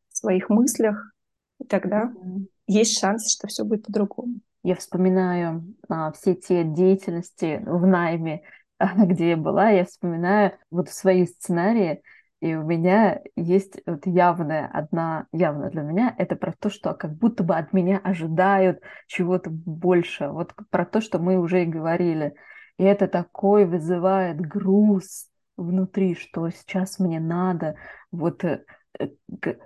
в 0.10 0.18
своих 0.18 0.50
мыслях, 0.50 1.14
и 1.60 1.66
тогда 1.66 2.12
mm-hmm. 2.12 2.46
есть 2.68 3.00
шанс, 3.00 3.32
что 3.32 3.48
все 3.48 3.64
будет 3.64 3.86
по-другому. 3.86 4.40
Я 4.64 4.76
вспоминаю 4.76 5.76
а, 5.88 6.12
все 6.12 6.36
те 6.36 6.64
деятельности 6.64 7.62
в 7.66 7.86
найме, 7.86 8.42
где 8.98 9.32
я 9.32 9.38
была, 9.38 9.70
я 9.70 9.86
вспоминаю 9.86 10.58
вот 10.72 10.90
свои 10.90 11.26
сценарии, 11.26 12.02
и 12.42 12.56
у 12.56 12.64
меня 12.64 13.20
есть 13.36 13.82
вот 13.86 14.06
явная 14.08 14.68
одна, 14.68 15.28
явно 15.34 15.70
для 15.70 15.82
меня, 15.82 16.16
это 16.18 16.38
про 16.38 16.54
то, 16.54 16.70
что 16.70 16.94
как 16.94 17.14
будто 17.18 17.44
бы 17.44 17.56
от 17.56 17.74
меня 17.74 18.00
ожидают 18.02 18.80
чего-то 19.08 19.50
больше. 19.50 20.30
Вот 20.30 20.54
про 20.70 20.86
то, 20.86 21.02
что 21.02 21.20
мы 21.20 21.38
уже 21.38 21.64
и 21.64 21.68
говорили. 21.68 22.36
И 22.80 22.84
это 22.84 23.10
такой 23.10 23.66
вызывает 23.66 24.40
груз 24.40 25.30
внутри, 25.58 26.16
что 26.16 26.50
сейчас 26.50 26.98
мне 26.98 27.20
надо 27.20 27.76
вот 28.10 28.46
э, 28.46 28.64
э, 28.98 29.10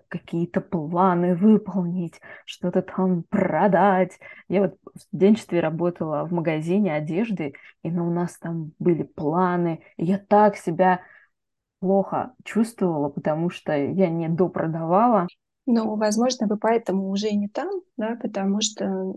какие-то 0.07 0.61
планы 0.61 1.35
выполнить, 1.35 2.19
что-то 2.45 2.81
там 2.81 3.21
продать. 3.29 4.19
Я 4.49 4.61
вот 4.61 4.77
в 4.95 4.99
студенчестве 4.99 5.59
работала 5.59 6.25
в 6.25 6.33
магазине 6.33 6.91
одежды, 6.95 7.53
и 7.83 7.91
ну, 7.91 8.07
у 8.07 8.11
нас 8.11 8.39
там 8.39 8.71
были 8.79 9.03
планы. 9.03 9.83
И 9.97 10.05
я 10.05 10.17
так 10.17 10.57
себя 10.57 11.01
плохо 11.81 12.33
чувствовала, 12.43 13.09
потому 13.09 13.51
что 13.51 13.73
я 13.73 14.09
не 14.09 14.27
допродавала. 14.27 15.27
Ну, 15.67 15.95
возможно, 15.97 16.47
вы 16.47 16.57
поэтому 16.57 17.09
уже 17.09 17.27
и 17.27 17.37
не 17.37 17.47
там, 17.47 17.69
да, 17.95 18.17
потому 18.19 18.59
что 18.61 19.13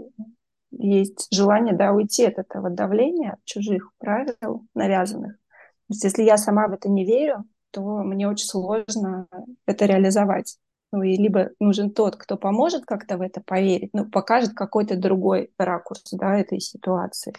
есть 0.71 1.29
желание, 1.31 1.75
да, 1.75 1.93
уйти 1.93 2.25
от 2.27 2.39
этого 2.39 2.71
давления, 2.71 3.33
от 3.33 3.45
чужих 3.45 3.93
правил 3.99 4.67
навязанных. 4.75 5.37
То 5.37 5.93
есть 5.93 6.05
если 6.05 6.23
я 6.23 6.37
сама 6.37 6.69
в 6.69 6.73
это 6.73 6.89
не 6.89 7.05
верю, 7.05 7.45
то 7.71 7.83
мне 8.03 8.29
очень 8.29 8.47
сложно 8.47 9.29
это 9.67 9.87
реализовать. 9.87 10.59
Ну 10.93 11.03
и 11.03 11.17
либо 11.17 11.51
нужен 11.61 11.91
тот, 11.91 12.17
кто 12.17 12.37
поможет 12.37 12.85
как-то 12.87 13.19
в 13.19 13.23
это 13.23 13.41
поверить, 13.41 13.91
ну, 13.93 14.09
покажет 14.09 14.55
какой-то 14.55 14.97
другой 14.97 15.51
ракурс, 15.59 16.03
да, 16.13 16.39
этой 16.39 16.61
ситуации. 16.61 17.35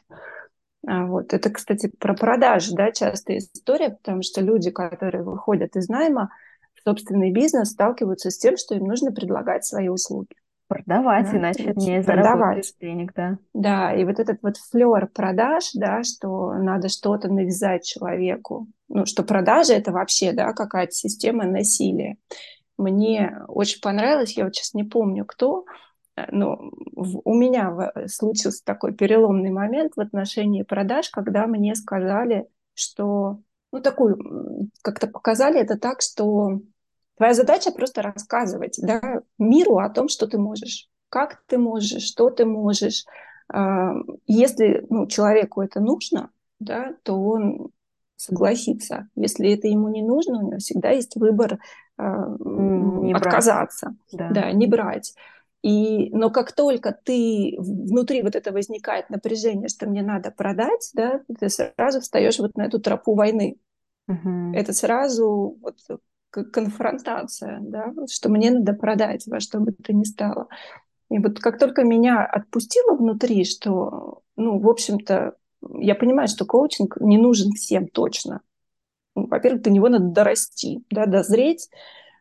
А 0.85 1.05
вот. 1.05 1.33
Это, 1.33 1.49
кстати, 1.49 1.89
про 1.99 2.13
продажи, 2.13 2.73
да, 2.73 2.91
частая 2.91 3.39
история, 3.39 3.89
потому 3.89 4.21
что 4.21 4.41
люди, 4.41 4.71
которые 4.71 5.23
выходят 5.23 5.75
из 5.75 5.89
найма 5.89 6.29
в 6.75 6.81
собственный 6.83 7.31
бизнес, 7.31 7.71
сталкиваются 7.71 8.31
с 8.31 8.37
тем, 8.37 8.57
что 8.57 8.75
им 8.75 8.85
нужно 8.85 9.11
предлагать 9.11 9.65
свои 9.65 9.89
услуги. 9.89 10.35
Продавать, 10.67 11.31
да, 11.31 11.37
иначе 11.37 11.73
не 11.75 12.03
заработаешь 12.03 12.73
денег, 12.79 13.13
да. 13.15 13.37
Да, 13.53 13.93
и 13.93 14.03
вот 14.03 14.19
этот 14.19 14.39
вот 14.41 14.57
флер 14.57 15.07
продаж, 15.07 15.69
да, 15.73 16.03
что 16.03 16.53
надо 16.53 16.89
что-то 16.89 17.29
навязать 17.29 17.85
человеку, 17.85 18.67
ну, 18.89 19.05
что 19.05 19.23
продажа 19.23 19.73
это 19.73 19.91
вообще, 19.91 20.33
да, 20.33 20.51
какая-то 20.51 20.91
система 20.91 21.45
насилия. 21.45 22.17
Мне 22.77 23.39
очень 23.47 23.81
понравилось, 23.81 24.35
я 24.37 24.43
вот 24.43 24.55
сейчас 24.55 24.73
не 24.73 24.83
помню 24.83 25.25
кто, 25.25 25.65
э, 26.17 26.25
но 26.31 26.59
у 26.95 27.33
меня 27.33 27.91
случился 28.07 28.63
такой 28.65 28.93
переломный 28.93 29.51
момент 29.51 29.93
в 29.95 30.01
отношении 30.01 30.63
продаж, 30.63 31.09
когда 31.09 31.47
мне 31.47 31.75
сказали, 31.75 32.47
что, 32.75 33.39
ну, 33.71 33.81
такую, 33.81 34.69
как-то 34.83 35.07
показали 35.07 35.59
это 35.59 35.77
так, 35.79 36.01
что 36.01 36.59
Твоя 37.17 37.33
задача 37.33 37.71
просто 37.71 38.01
рассказывать 38.01 38.79
да, 38.81 39.21
миру 39.37 39.77
о 39.77 39.89
том, 39.89 40.07
что 40.07 40.27
ты 40.27 40.37
можешь, 40.37 40.87
как 41.09 41.43
ты 41.47 41.57
можешь, 41.57 42.03
что 42.03 42.29
ты 42.29 42.45
можешь. 42.45 43.05
А, 43.49 43.93
если 44.27 44.85
ну, 44.89 45.07
человеку 45.07 45.61
это 45.61 45.79
нужно, 45.79 46.29
да, 46.59 46.95
то 47.03 47.13
он 47.13 47.69
согласится. 48.15 49.09
Если 49.15 49.51
это 49.53 49.67
ему 49.67 49.89
не 49.89 50.01
нужно, 50.01 50.39
у 50.39 50.47
него 50.47 50.57
всегда 50.57 50.89
есть 50.89 51.15
выбор 51.15 51.59
э, 51.99 52.03
не 52.39 53.13
отказаться, 53.13 53.95
брать. 54.11 54.33
Да. 54.33 54.41
да, 54.41 54.51
не 54.51 54.67
брать. 54.67 55.13
И, 55.61 56.09
но 56.11 56.29
как 56.29 56.51
только 56.51 56.91
ты 56.91 57.55
внутри 57.57 58.21
вот 58.21 58.35
это 58.35 58.51
возникает 58.51 59.09
напряжение, 59.09 59.69
что 59.69 59.87
мне 59.87 60.01
надо 60.01 60.31
продать, 60.31 60.91
да, 60.93 61.21
ты 61.39 61.49
сразу 61.49 62.01
встаешь 62.01 62.39
вот 62.39 62.55
на 62.55 62.65
эту 62.65 62.79
тропу 62.79 63.15
войны. 63.15 63.57
Угу. 64.07 64.53
Это 64.53 64.73
сразу 64.73 65.57
вот 65.61 65.77
конфронтация, 66.43 67.59
да, 67.61 67.93
что 68.09 68.29
мне 68.29 68.51
надо 68.51 68.73
продать 68.73 69.25
во 69.27 69.39
что 69.39 69.59
бы 69.59 69.71
то 69.71 69.93
ни 69.93 70.03
стало. 70.03 70.47
И 71.09 71.19
вот 71.19 71.39
как 71.39 71.57
только 71.57 71.83
меня 71.83 72.25
отпустило 72.25 72.95
внутри, 72.95 73.45
что, 73.45 74.21
ну, 74.35 74.59
в 74.59 74.67
общем-то, 74.67 75.35
я 75.79 75.95
понимаю, 75.95 76.27
что 76.27 76.45
коучинг 76.45 76.97
не 76.99 77.17
нужен 77.17 77.51
всем 77.53 77.87
точно. 77.87 78.41
Ну, 79.15 79.27
во-первых, 79.27 79.63
до 79.63 79.69
него 79.69 79.89
надо 79.89 80.05
дорасти, 80.05 80.83
да, 80.89 81.05
дозреть. 81.05 81.69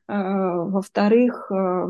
А, 0.06 0.64
во-вторых, 0.64 1.50
а, 1.50 1.88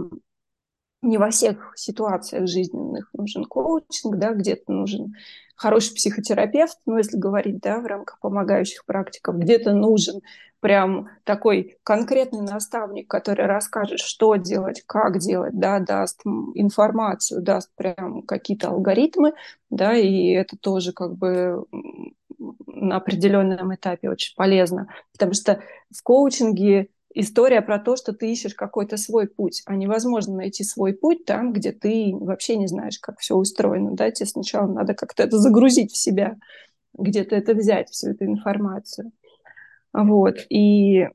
не 1.03 1.19
во 1.19 1.31
всех 1.31 1.73
ситуациях 1.77 2.49
жизненных 2.49 3.11
нужен 3.13 3.45
коучинг, 3.45 4.17
да, 4.17 4.33
где-то 4.33 4.73
нужен 4.73 5.15
хороший 5.55 5.95
психотерапевт, 5.95 6.79
ну, 6.87 6.99
если 6.99 7.17
говорить, 7.17 7.61
да, 7.61 7.81
в 7.81 7.87
рамках 7.87 8.21
помогающих 8.21 8.85
практиков, 8.85 9.37
где-то 9.37 9.73
нужен 9.73 10.21
прям 10.61 11.09
такой 11.25 11.79
конкретный 11.83 12.41
наставник, 12.43 13.09
который 13.09 13.47
расскажет, 13.47 14.01
что 14.01 14.37
делать, 14.37 14.83
как 14.87 15.19
делать, 15.19 15.59
да, 15.59 15.81
даст 15.81 16.23
информацию, 16.55 17.43
даст 17.43 17.71
прям 17.77 18.23
какие-то 18.23 18.69
алгоритмы, 18.69 19.33
да, 19.71 19.95
и 19.95 20.31
это 20.31 20.57
тоже 20.57 20.93
как 20.93 21.17
бы 21.17 21.65
на 22.67 22.97
определенном 22.97 23.75
этапе 23.75 24.11
очень 24.11 24.35
полезно, 24.37 24.89
потому 25.13 25.33
что 25.33 25.63
в 25.91 26.03
коучинге 26.03 26.89
история 27.19 27.62
про 27.62 27.79
то, 27.79 27.97
что 27.97 28.12
ты 28.12 28.31
ищешь 28.31 28.55
какой-то 28.55 28.97
свой 28.97 29.27
путь, 29.27 29.62
а 29.67 29.75
невозможно 29.75 30.37
найти 30.37 30.62
свой 30.62 30.93
путь 30.93 31.25
там, 31.25 31.53
где 31.53 31.73
ты 31.73 32.12
вообще 32.14 32.57
не 32.57 32.67
знаешь, 32.67 32.99
как 32.99 33.19
все 33.19 33.35
устроено, 33.35 33.93
да, 33.93 34.11
тебе 34.11 34.27
сначала 34.27 34.67
надо 34.67 34.95
как-то 34.95 35.23
это 35.23 35.39
загрузить 35.39 35.93
в 35.93 35.97
себя, 35.97 36.37
где-то 36.95 37.35
это 37.35 37.55
взять, 37.55 37.89
всю 37.91 38.11
эту 38.11 38.27
информацию. 38.27 39.12
Вот, 39.93 40.37
и 40.51 41.09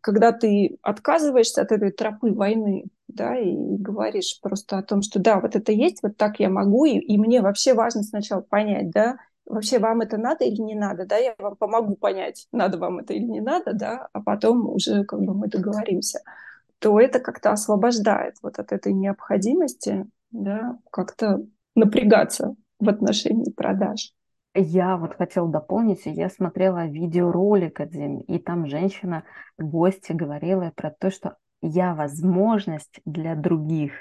когда 0.00 0.32
ты 0.32 0.78
отказываешься 0.82 1.62
от 1.62 1.72
этой 1.72 1.90
тропы 1.90 2.32
войны, 2.32 2.84
да, 3.08 3.36
и 3.36 3.52
говоришь 3.52 4.38
просто 4.40 4.78
о 4.78 4.82
том, 4.82 5.02
что 5.02 5.18
да, 5.18 5.40
вот 5.40 5.56
это 5.56 5.72
есть, 5.72 6.02
вот 6.02 6.16
так 6.16 6.38
я 6.38 6.48
могу, 6.48 6.84
и, 6.84 6.98
и 6.98 7.18
мне 7.18 7.40
вообще 7.40 7.74
важно 7.74 8.02
сначала 8.02 8.40
понять, 8.42 8.90
да, 8.90 9.16
вообще 9.46 9.78
вам 9.78 10.00
это 10.00 10.16
надо 10.18 10.44
или 10.44 10.60
не 10.60 10.74
надо, 10.74 11.06
да, 11.06 11.16
я 11.16 11.34
вам 11.38 11.56
помогу 11.56 11.96
понять, 11.96 12.46
надо 12.52 12.78
вам 12.78 12.98
это 12.98 13.14
или 13.14 13.24
не 13.24 13.40
надо, 13.40 13.72
да, 13.72 14.08
а 14.12 14.20
потом 14.20 14.68
уже 14.68 15.04
как 15.04 15.20
бы 15.20 15.34
мы 15.34 15.48
договоримся, 15.48 16.20
то 16.78 17.00
это 17.00 17.20
как-то 17.20 17.52
освобождает 17.52 18.36
вот 18.42 18.58
от 18.58 18.72
этой 18.72 18.92
необходимости, 18.92 20.06
да, 20.30 20.78
как-то 20.90 21.42
напрягаться 21.74 22.54
в 22.78 22.88
отношении 22.88 23.50
продаж. 23.50 24.12
Я 24.54 24.96
вот 24.96 25.14
хотела 25.16 25.48
дополнить, 25.48 26.02
я 26.06 26.30
смотрела 26.30 26.86
видеоролик 26.86 27.80
один, 27.80 28.20
и 28.20 28.38
там 28.38 28.66
женщина, 28.66 29.24
гостья, 29.58 30.14
говорила 30.14 30.72
про 30.74 30.90
то, 30.90 31.10
что 31.10 31.36
я 31.60 31.94
возможность 31.94 33.00
для 33.04 33.34
других. 33.34 33.92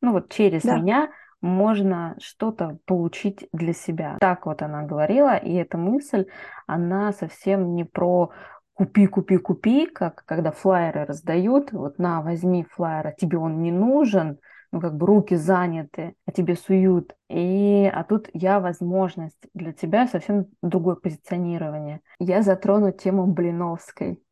Ну 0.00 0.12
вот 0.12 0.30
через 0.32 0.62
да. 0.62 0.76
меня 0.76 1.10
можно 1.40 2.16
что-то 2.20 2.78
получить 2.86 3.48
для 3.52 3.72
себя. 3.72 4.16
Так 4.20 4.46
вот 4.46 4.62
она 4.62 4.82
говорила, 4.82 5.36
и 5.36 5.54
эта 5.54 5.78
мысль, 5.78 6.26
она 6.66 7.12
совсем 7.12 7.74
не 7.74 7.84
про 7.84 8.30
купи, 8.74 9.06
купи, 9.06 9.38
купи, 9.38 9.86
как 9.86 10.24
когда 10.26 10.50
флайеры 10.50 11.04
раздают, 11.04 11.72
вот 11.72 11.98
на, 11.98 12.20
возьми 12.22 12.66
флайер, 12.70 13.08
а 13.08 13.12
тебе 13.12 13.38
он 13.38 13.62
не 13.62 13.72
нужен, 13.72 14.38
ну 14.72 14.80
как 14.80 14.96
бы 14.96 15.06
руки 15.06 15.36
заняты, 15.36 16.14
а 16.26 16.32
тебе 16.32 16.56
суют. 16.56 17.14
И, 17.30 17.90
а 17.92 18.04
тут 18.04 18.28
я 18.34 18.60
возможность 18.60 19.40
для 19.54 19.72
тебя 19.72 20.06
совсем 20.06 20.46
другое 20.62 20.96
позиционирование. 20.96 22.00
Я 22.18 22.42
затрону 22.42 22.92
тему 22.92 23.26
Блиновской. 23.26 24.22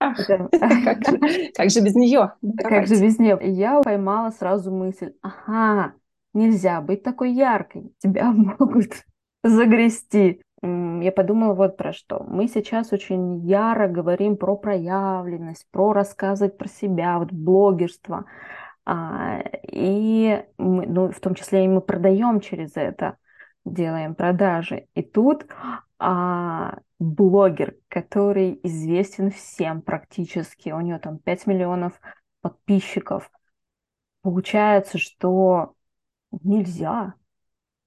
Ах, 0.00 0.18
Это... 0.28 0.48
как, 0.84 1.06
же, 1.06 1.52
как 1.54 1.70
же 1.70 1.80
без 1.80 1.94
нее? 1.94 2.32
Как 2.58 2.86
же 2.86 3.00
без 3.00 3.18
нее? 3.18 3.38
Я 3.40 3.80
поймала 3.82 4.30
сразу 4.30 4.72
мысль, 4.72 5.12
ага, 5.22 5.94
Нельзя 6.34 6.80
быть 6.80 7.02
такой 7.02 7.32
яркой, 7.32 7.92
тебя 7.98 8.32
могут 8.58 9.04
загрести. 9.42 10.40
Я 10.62 11.10
подумала 11.10 11.54
вот 11.54 11.76
про 11.76 11.92
что. 11.92 12.22
Мы 12.22 12.46
сейчас 12.46 12.92
очень 12.92 13.44
яро 13.46 13.88
говорим 13.88 14.36
про 14.36 14.56
проявленность, 14.56 15.66
про 15.72 15.92
рассказывать 15.92 16.56
про 16.56 16.68
себя, 16.68 17.18
вот 17.18 17.32
блогерство. 17.32 18.26
А, 18.84 19.40
и 19.64 20.44
мы, 20.58 20.86
ну, 20.86 21.10
в 21.10 21.20
том 21.20 21.34
числе 21.34 21.64
и 21.64 21.68
мы 21.68 21.80
продаем 21.80 22.40
через 22.40 22.76
это, 22.76 23.16
делаем 23.64 24.14
продажи. 24.14 24.86
И 24.94 25.02
тут 25.02 25.46
а, 25.98 26.78
блогер, 27.00 27.76
который 27.88 28.58
известен 28.62 29.30
всем 29.30 29.82
практически, 29.82 30.70
у 30.70 30.80
него 30.80 30.98
там 30.98 31.18
5 31.18 31.46
миллионов 31.46 32.00
подписчиков, 32.40 33.30
получается, 34.22 34.98
что 34.98 35.74
нельзя 36.42 37.14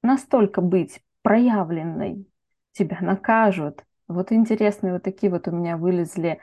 настолько 0.01 0.61
быть 0.61 1.01
проявленной. 1.21 2.27
Тебя 2.71 2.97
накажут. 3.01 3.83
Вот 4.07 4.31
интересные 4.31 4.93
вот 4.93 5.03
такие 5.03 5.31
вот 5.31 5.47
у 5.47 5.51
меня 5.51 5.77
вылезли 5.77 6.39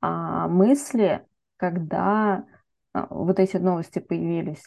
а, 0.00 0.48
мысли, 0.48 1.24
когда 1.56 2.44
а, 2.92 3.06
вот 3.10 3.40
эти 3.40 3.56
новости 3.56 3.98
появились. 3.98 4.62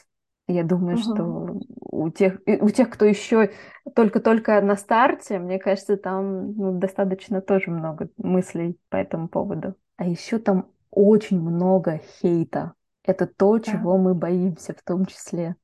Я 0.47 0.63
думаю, 0.63 0.95
угу. 0.95 1.03
что 1.03 1.59
у 1.91 2.09
тех, 2.09 2.39
у 2.47 2.69
тех, 2.69 2.89
кто 2.89 3.05
еще 3.05 3.51
только-только 3.95 4.59
на 4.61 4.75
старте, 4.75 5.37
мне 5.37 5.59
кажется, 5.59 5.95
там 5.95 6.53
ну, 6.53 6.79
достаточно 6.79 7.39
тоже 7.39 7.69
много 7.69 8.09
мыслей 8.17 8.79
по 8.89 8.95
этому 8.95 9.27
поводу. 9.27 9.75
А 9.97 10.05
еще 10.05 10.39
там 10.39 10.71
очень 10.89 11.39
много 11.39 11.99
хейта. 12.19 12.73
Это 13.03 13.27
то, 13.27 13.57
да. 13.57 13.63
чего 13.63 13.97
мы 13.99 14.15
боимся 14.15 14.73
в 14.73 14.81
том 14.81 15.05
числе. 15.05 15.55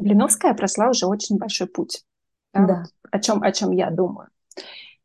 Блиновская 0.00 0.54
прошла 0.54 0.88
уже 0.88 1.06
очень 1.06 1.36
большой 1.36 1.66
путь. 1.66 2.04
Да, 2.52 2.66
да. 2.66 2.84
О, 3.10 3.20
чем, 3.20 3.42
о 3.42 3.52
чем 3.52 3.70
я 3.70 3.90
думаю. 3.90 4.28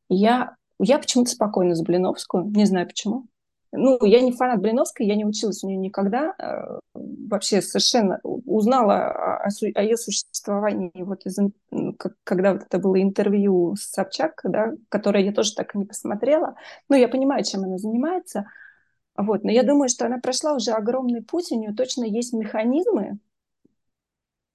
Я, 0.09 0.55
я 0.79 0.97
почему-то 0.97 1.31
спокойно 1.31 1.75
за 1.75 1.83
Блиновскую, 1.83 2.45
не 2.45 2.65
знаю 2.65 2.87
почему. 2.87 3.27
Ну, 3.71 4.03
я 4.05 4.21
не 4.21 4.31
фанат 4.31 4.61
Блиновской, 4.61 5.05
я 5.05 5.15
не 5.15 5.25
училась 5.25 5.63
у 5.63 5.67
нее 5.67 5.77
никогда. 5.77 6.33
Э, 6.39 6.79
вообще 6.93 7.61
совершенно 7.61 8.19
узнала 8.23 9.43
о, 9.43 9.49
о 9.49 9.81
ее 9.83 9.97
существовании 9.97 10.91
вот 10.95 11.25
из, 11.25 11.37
когда 12.23 12.53
вот 12.53 12.63
это 12.63 12.79
было 12.79 13.01
интервью 13.01 13.75
с 13.75 13.91
Собчак, 13.91 14.39
да, 14.45 14.71
которое 14.87 15.25
я 15.25 15.33
тоже 15.33 15.53
так 15.55 15.75
и 15.75 15.77
не 15.77 15.85
посмотрела. 15.85 16.55
Ну, 16.87 16.95
я 16.95 17.09
понимаю, 17.09 17.43
чем 17.43 17.65
она 17.65 17.77
занимается. 17.77 18.45
Вот. 19.17 19.43
Но 19.43 19.51
я 19.51 19.63
думаю, 19.63 19.89
что 19.89 20.05
она 20.05 20.19
прошла 20.19 20.53
уже 20.53 20.71
огромный 20.71 21.21
путь, 21.21 21.51
у 21.51 21.59
нее 21.59 21.73
точно 21.73 22.05
есть 22.05 22.31
механизмы, 22.31 23.19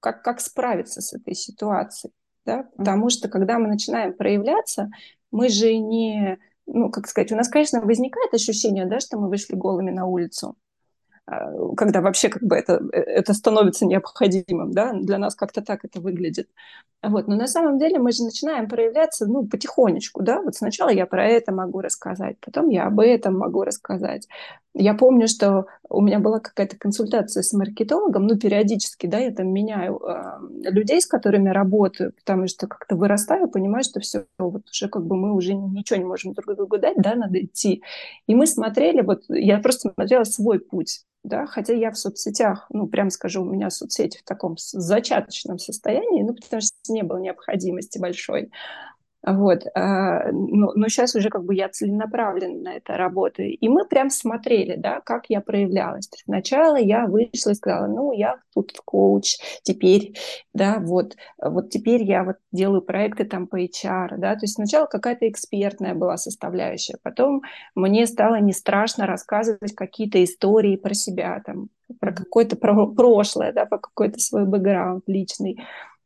как, 0.01 0.23
как 0.23 0.41
справиться 0.41 1.01
с 1.01 1.13
этой 1.13 1.33
ситуацией. 1.33 2.13
Да? 2.45 2.63
Потому 2.75 3.09
что 3.09 3.29
когда 3.29 3.57
мы 3.59 3.67
начинаем 3.67 4.13
проявляться, 4.13 4.89
мы 5.31 5.47
же 5.47 5.77
не 5.77 6.37
ну, 6.67 6.89
как 6.89 7.07
сказать, 7.07 7.31
у 7.31 7.35
нас, 7.35 7.49
конечно, 7.49 7.81
возникает 7.81 8.33
ощущение, 8.33 8.85
да, 8.85 8.99
что 8.99 9.17
мы 9.17 9.29
вышли 9.29 9.55
голыми 9.55 9.91
на 9.91 10.05
улицу, 10.05 10.55
когда 11.77 12.01
вообще 12.01 12.29
как 12.29 12.43
бы 12.43 12.55
это, 12.55 12.81
э, 12.91 12.99
это 12.99 13.33
становится 13.33 13.85
необходимым, 13.85 14.71
да, 14.71 14.93
для 14.93 15.17
нас 15.17 15.35
как-то 15.35 15.61
так 15.61 15.85
это 15.85 16.01
выглядит. 16.01 16.49
Вот. 17.03 17.27
Но 17.27 17.35
на 17.35 17.47
самом 17.47 17.79
деле 17.79 17.99
мы 17.99 18.11
же 18.11 18.23
начинаем 18.23 18.67
проявляться, 18.67 19.25
ну, 19.25 19.45
потихонечку, 19.45 20.21
да, 20.21 20.41
вот 20.41 20.55
сначала 20.55 20.89
я 20.89 21.05
про 21.05 21.25
это 21.27 21.51
могу 21.51 21.81
рассказать, 21.81 22.37
потом 22.39 22.69
я 22.69 22.85
об 22.85 22.99
этом 22.99 23.37
могу 23.37 23.63
рассказать. 23.63 24.27
Я 24.73 24.93
помню, 24.93 25.27
что 25.27 25.65
у 25.89 26.01
меня 26.01 26.19
была 26.19 26.39
какая-то 26.39 26.77
консультация 26.77 27.43
с 27.43 27.53
маркетологом, 27.53 28.25
ну, 28.25 28.37
периодически, 28.37 29.07
да, 29.07 29.17
я 29.19 29.31
там 29.31 29.51
меняю 29.51 29.99
э, 29.99 30.69
людей, 30.69 31.01
с 31.01 31.07
которыми 31.07 31.49
работаю, 31.49 32.13
потому 32.13 32.47
что 32.47 32.67
как-то 32.67 32.95
вырастаю, 32.95 33.49
понимаю, 33.49 33.83
что 33.83 33.99
все, 33.99 34.25
вот 34.37 34.69
уже 34.69 34.87
как 34.87 35.05
бы 35.05 35.17
мы 35.17 35.33
уже 35.33 35.53
ничего 35.53 35.97
не 35.97 36.05
можем 36.05 36.33
друг 36.33 36.55
другу 36.55 36.77
дать, 36.77 36.97
да, 36.97 37.15
надо 37.15 37.43
идти. 37.43 37.83
И 38.27 38.35
мы 38.35 38.47
смотрели, 38.47 39.01
вот 39.01 39.23
я 39.27 39.59
просто 39.59 39.91
смотрела 39.93 40.23
свой 40.23 40.59
путь, 40.59 41.03
да, 41.23 41.45
хотя 41.45 41.73
я 41.73 41.91
в 41.91 41.97
соцсетях, 41.97 42.65
ну, 42.69 42.87
прям 42.87 43.09
скажу, 43.09 43.43
у 43.43 43.49
меня 43.49 43.69
соцсети 43.69 44.17
в 44.17 44.23
таком 44.23 44.55
зачаточном 44.57 45.59
состоянии, 45.59 46.23
ну, 46.23 46.33
потому 46.33 46.61
что 46.61 46.73
не 46.89 47.03
было 47.03 47.19
необходимости 47.19 47.99
большой. 47.99 48.51
Вот. 49.23 49.63
А, 49.75 50.31
но, 50.31 50.71
но 50.73 50.87
сейчас 50.87 51.15
уже 51.15 51.29
как 51.29 51.43
бы 51.43 51.53
я 51.53 51.69
целенаправленно 51.69 52.61
на 52.61 52.73
это 52.75 52.97
работаю. 52.97 53.55
И 53.55 53.69
мы 53.69 53.85
прям 53.85 54.09
смотрели, 54.09 54.75
да, 54.75 55.01
как 55.01 55.25
я 55.29 55.41
проявлялась. 55.41 56.09
Сначала 56.25 56.77
я 56.77 57.05
вышла 57.05 57.51
и 57.51 57.55
сказала, 57.55 57.87
ну, 57.87 58.11
я 58.11 58.37
тут 58.53 58.73
коуч, 58.83 59.37
теперь, 59.63 60.15
да, 60.53 60.79
вот, 60.79 61.15
вот 61.37 61.69
теперь 61.69 62.03
я 62.03 62.23
вот 62.23 62.37
делаю 62.51 62.81
проекты 62.81 63.25
там 63.25 63.47
по 63.47 63.61
HR, 63.61 64.17
да, 64.17 64.33
то 64.33 64.41
есть 64.41 64.55
сначала 64.55 64.85
какая-то 64.87 65.29
экспертная 65.29 65.93
была 65.93 66.17
составляющая, 66.17 66.97
потом 67.01 67.41
мне 67.75 68.05
стало 68.07 68.39
не 68.39 68.53
страшно 68.53 69.05
рассказывать 69.05 69.73
какие-то 69.75 70.23
истории 70.23 70.75
про 70.75 70.93
себя, 70.93 71.41
там, 71.45 71.69
про 71.99 72.11
какое-то 72.11 72.55
про 72.55 72.87
прошлое, 72.87 73.51
да, 73.53 73.65
про 73.65 73.77
какой-то 73.77 74.19
свой 74.19 74.45
бэкграунд 74.45 75.03
личный. 75.07 75.59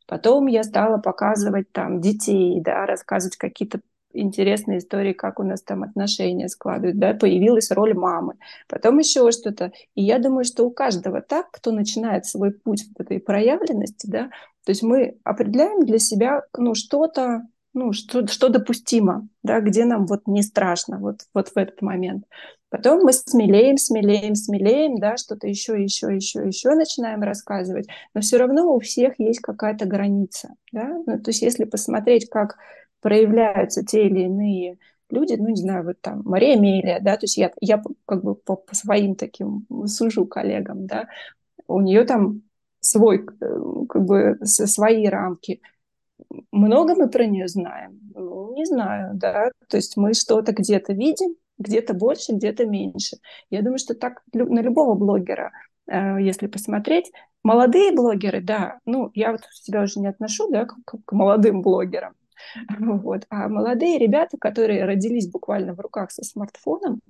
Потом 0.06 0.46
я 0.46 0.62
стала 0.62 0.98
показывать 0.98 1.72
там 1.72 2.00
детей, 2.00 2.60
да, 2.60 2.86
рассказывать 2.86 3.36
какие-то 3.36 3.80
интересные 4.12 4.78
истории, 4.78 5.12
как 5.12 5.38
у 5.40 5.42
нас 5.42 5.62
там 5.62 5.82
отношения 5.82 6.48
складывают, 6.48 6.98
да, 6.98 7.14
появилась 7.14 7.70
роль 7.70 7.94
мамы, 7.94 8.34
потом 8.68 8.98
еще 8.98 9.30
что-то. 9.30 9.72
И 9.94 10.02
я 10.02 10.18
думаю, 10.18 10.44
что 10.44 10.64
у 10.64 10.70
каждого 10.70 11.20
так, 11.20 11.50
кто 11.50 11.70
начинает 11.72 12.26
свой 12.26 12.52
путь 12.52 12.84
в 12.96 13.00
этой 13.00 13.20
проявленности, 13.20 14.06
да, 14.06 14.30
то 14.64 14.70
есть 14.70 14.82
мы 14.82 15.18
определяем 15.22 15.84
для 15.84 15.98
себя, 15.98 16.42
ну, 16.56 16.74
что-то, 16.74 17.42
ну, 17.72 17.92
что, 17.92 18.26
что 18.26 18.48
допустимо, 18.48 19.28
да, 19.42 19.60
где 19.60 19.84
нам 19.84 20.06
вот 20.06 20.26
не 20.26 20.42
страшно 20.42 20.98
вот, 20.98 21.20
вот 21.34 21.48
в 21.48 21.56
этот 21.56 21.82
момент. 21.82 22.24
Потом 22.68 23.02
мы 23.04 23.12
смелеем, 23.12 23.76
смелеем, 23.76 24.34
смелеем, 24.34 24.98
да, 24.98 25.16
что-то 25.16 25.46
еще, 25.46 25.80
еще, 25.80 26.14
еще, 26.14 26.46
еще 26.46 26.74
начинаем 26.74 27.22
рассказывать, 27.22 27.86
но 28.12 28.20
все 28.20 28.38
равно 28.38 28.74
у 28.74 28.80
всех 28.80 29.20
есть 29.20 29.40
какая-то 29.40 29.86
граница, 29.86 30.54
да, 30.72 30.88
ну, 31.06 31.20
то 31.20 31.30
есть 31.30 31.42
если 31.42 31.64
посмотреть, 31.64 32.28
как 32.28 32.56
проявляются 33.00 33.84
те 33.84 34.06
или 34.06 34.22
иные 34.22 34.78
люди, 35.10 35.34
ну, 35.34 35.48
не 35.48 35.56
знаю, 35.56 35.84
вот 35.84 36.00
там 36.00 36.22
Мария 36.24 36.58
Мелия, 36.58 36.98
да, 37.00 37.16
то 37.16 37.24
есть 37.24 37.36
я, 37.36 37.52
я 37.60 37.80
как 38.04 38.24
бы 38.24 38.34
по, 38.34 38.56
по 38.56 38.74
своим 38.74 39.14
таким 39.14 39.66
сужу 39.86 40.26
коллегам, 40.26 40.86
да, 40.86 41.08
у 41.68 41.80
нее 41.80 42.04
там 42.04 42.42
свой, 42.80 43.24
э, 43.40 43.60
как 43.88 44.04
бы, 44.04 44.38
свои 44.42 45.06
рамки. 45.06 45.60
Много 46.50 46.94
мы 46.94 47.08
про 47.08 47.26
нее 47.26 47.48
знаем? 47.48 48.00
Ну, 48.14 48.54
не 48.54 48.64
знаю, 48.64 49.12
да, 49.14 49.50
то 49.68 49.76
есть 49.76 49.96
мы 49.96 50.14
что-то 50.14 50.52
где-то 50.52 50.92
видим, 50.92 51.36
где-то 51.58 51.94
больше, 51.94 52.32
где-то 52.32 52.66
меньше. 52.66 53.16
Я 53.50 53.62
думаю, 53.62 53.78
что 53.78 53.94
так 53.94 54.22
на 54.32 54.60
любого 54.60 54.94
блогера, 54.94 55.52
э, 55.86 56.20
если 56.20 56.46
посмотреть, 56.46 57.10
молодые 57.42 57.92
блогеры, 57.92 58.40
да, 58.40 58.78
ну, 58.84 59.10
я 59.14 59.32
вот 59.32 59.42
себя 59.52 59.82
уже 59.82 60.00
не 60.00 60.08
отношу, 60.08 60.50
да, 60.50 60.66
к, 60.66 60.76
к 61.04 61.12
молодым 61.12 61.62
блогерам, 61.62 62.14
вот, 62.78 63.26
а 63.30 63.48
молодые 63.48 63.98
ребята, 63.98 64.36
которые 64.38 64.84
родились 64.84 65.30
буквально 65.30 65.74
в 65.74 65.80
руках 65.80 66.10
со 66.10 66.24
смартфоном, 66.24 67.00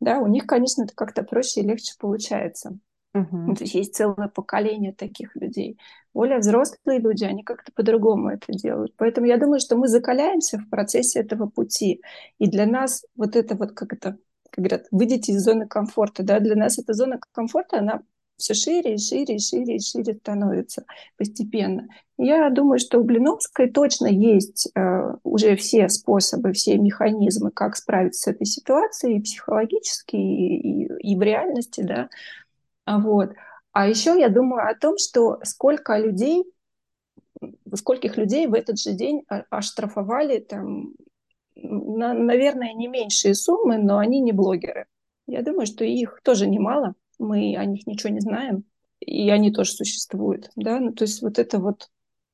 да, 0.00 0.18
у 0.18 0.26
них, 0.26 0.46
конечно, 0.46 0.82
это 0.82 0.94
как-то 0.94 1.22
проще 1.22 1.60
и 1.60 1.66
легче 1.66 1.94
получается. 1.98 2.78
Ну, 3.14 3.54
то 3.54 3.62
есть 3.62 3.74
есть 3.74 3.94
целое 3.94 4.28
поколение 4.28 4.92
таких 4.92 5.36
людей. 5.36 5.78
Более 6.12 6.38
взрослые 6.38 6.98
люди, 6.98 7.24
они 7.24 7.44
как-то 7.44 7.70
по-другому 7.72 8.30
это 8.30 8.52
делают. 8.52 8.94
Поэтому 8.96 9.26
я 9.28 9.36
думаю, 9.36 9.60
что 9.60 9.76
мы 9.76 9.86
закаляемся 9.86 10.58
в 10.58 10.68
процессе 10.68 11.20
этого 11.20 11.46
пути. 11.46 12.02
И 12.38 12.48
для 12.48 12.66
нас 12.66 13.04
вот 13.16 13.36
это 13.36 13.54
вот, 13.54 13.72
как 13.72 13.92
это, 13.92 14.18
как 14.50 14.58
говорят, 14.64 14.86
выйдите 14.90 15.32
из 15.32 15.42
зоны 15.44 15.68
комфорта. 15.68 16.24
Да? 16.24 16.40
Для 16.40 16.56
нас 16.56 16.78
эта 16.78 16.92
зона 16.92 17.20
комфорта, 17.32 17.78
она 17.78 18.02
все 18.36 18.54
шире 18.54 18.94
и 18.94 18.98
шире 18.98 19.36
и 19.36 19.38
шире 19.38 19.76
и 19.76 19.80
шире 19.80 20.14
становится 20.14 20.84
постепенно. 21.16 21.88
Я 22.18 22.50
думаю, 22.50 22.78
что 22.78 22.98
у 22.98 23.04
Блиновской 23.04 23.70
точно 23.70 24.06
есть 24.06 24.70
э, 24.74 25.14
уже 25.22 25.56
все 25.56 25.88
способы, 25.88 26.52
все 26.52 26.78
механизмы, 26.78 27.50
как 27.50 27.76
справиться 27.76 28.22
с 28.22 28.34
этой 28.34 28.46
ситуацией 28.46 29.18
и 29.18 29.22
психологически, 29.22 30.16
и, 30.16 30.84
и, 30.84 31.12
и 31.12 31.16
в 31.16 31.22
реальности, 31.22 31.82
да, 31.82 32.08
вот. 32.86 33.30
А 33.72 33.88
еще 33.88 34.18
я 34.18 34.28
думаю 34.28 34.68
о 34.68 34.74
том, 34.74 34.98
что 34.98 35.40
сколько 35.42 35.98
людей, 35.98 36.44
скольких 37.74 38.16
людей 38.16 38.46
в 38.46 38.54
этот 38.54 38.78
же 38.78 38.92
день 38.92 39.24
оштрафовали 39.50 40.38
там, 40.38 40.94
на, 41.56 42.14
наверное, 42.14 42.72
не 42.74 42.88
меньшие 42.88 43.34
суммы, 43.34 43.78
но 43.78 43.98
они 43.98 44.20
не 44.20 44.32
блогеры. 44.32 44.86
Я 45.26 45.42
думаю, 45.42 45.66
что 45.66 45.84
их 45.84 46.20
тоже 46.22 46.46
немало, 46.46 46.94
мы 47.18 47.56
о 47.56 47.64
них 47.64 47.86
ничего 47.86 48.12
не 48.12 48.20
знаем, 48.20 48.64
и 49.00 49.30
они 49.30 49.52
тоже 49.52 49.72
существуют, 49.72 50.50
да, 50.56 50.78
ну, 50.78 50.92
то 50.92 51.04
есть 51.04 51.22
вот 51.22 51.38
это 51.38 51.58
вот 51.58 51.88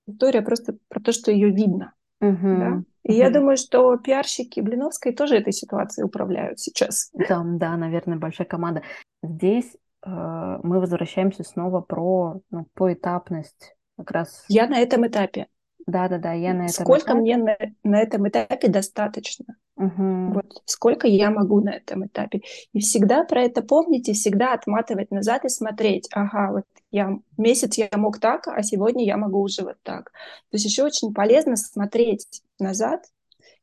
история 0.07 0.43
просто 0.43 0.77
про 0.89 1.01
то, 1.01 1.13
что 1.13 1.31
ее 1.31 1.51
видно, 1.51 1.95
uh-huh. 2.23 2.59
да. 2.59 2.83
И 3.05 3.13
uh-huh. 3.13 3.17
я 3.17 3.31
думаю, 3.31 3.57
что 3.57 3.97
пиарщики 3.97 4.61
Блиновской 4.61 5.13
тоже 5.13 5.37
этой 5.37 5.53
ситуацией 5.53 6.05
управляют 6.05 6.61
сейчас. 6.61 7.11
Да, 7.15 7.43
да, 7.45 7.77
наверное, 7.77 8.19
большая 8.19 8.47
команда. 8.47 8.83
Здесь 9.23 9.77
мы 10.05 10.81
возвращаемся 10.81 11.45
снова 11.45 11.81
про 11.81 12.41
ну, 12.51 12.67
поэтапность 12.75 13.77
как 13.99 14.11
раз. 14.13 14.45
Я 14.49 14.67
на 14.67 14.79
этом 14.79 15.07
этапе. 15.07 15.47
Да, 15.87 16.09
да, 16.09 16.19
да, 16.19 16.33
я 16.33 16.55
на 16.55 16.63
этом 16.63 16.85
Сколько 16.85 17.13
этапе. 17.13 17.21
мне 17.21 17.37
на, 17.37 17.57
на 17.83 18.01
этом 18.01 18.29
этапе 18.29 18.69
достаточно? 18.69 19.57
Угу. 19.77 20.35
Вот 20.35 20.63
сколько 20.67 21.07
я 21.07 21.31
могу 21.31 21.61
на 21.61 21.71
этом 21.71 22.07
этапе. 22.07 22.43
И 22.73 22.81
всегда 22.81 23.25
про 23.25 23.43
это 23.43 23.63
помнить, 23.63 24.09
и 24.09 24.13
всегда 24.13 24.53
отматывать 24.53 25.11
назад 25.11 25.45
и 25.45 25.49
смотреть. 25.49 26.09
Ага, 26.13 26.53
вот 26.53 26.65
я 26.91 27.19
месяц 27.39 27.79
я 27.79 27.89
мог 27.97 28.19
так, 28.19 28.47
а 28.47 28.63
сегодня 28.63 29.05
я 29.05 29.17
могу 29.17 29.41
уже 29.41 29.63
вот 29.63 29.77
так. 29.83 30.13
То 30.51 30.57
есть 30.57 30.67
еще 30.67 30.85
очень 30.85 31.15
полезно 31.15 31.57
смотреть 31.57 32.43
назад 32.59 33.05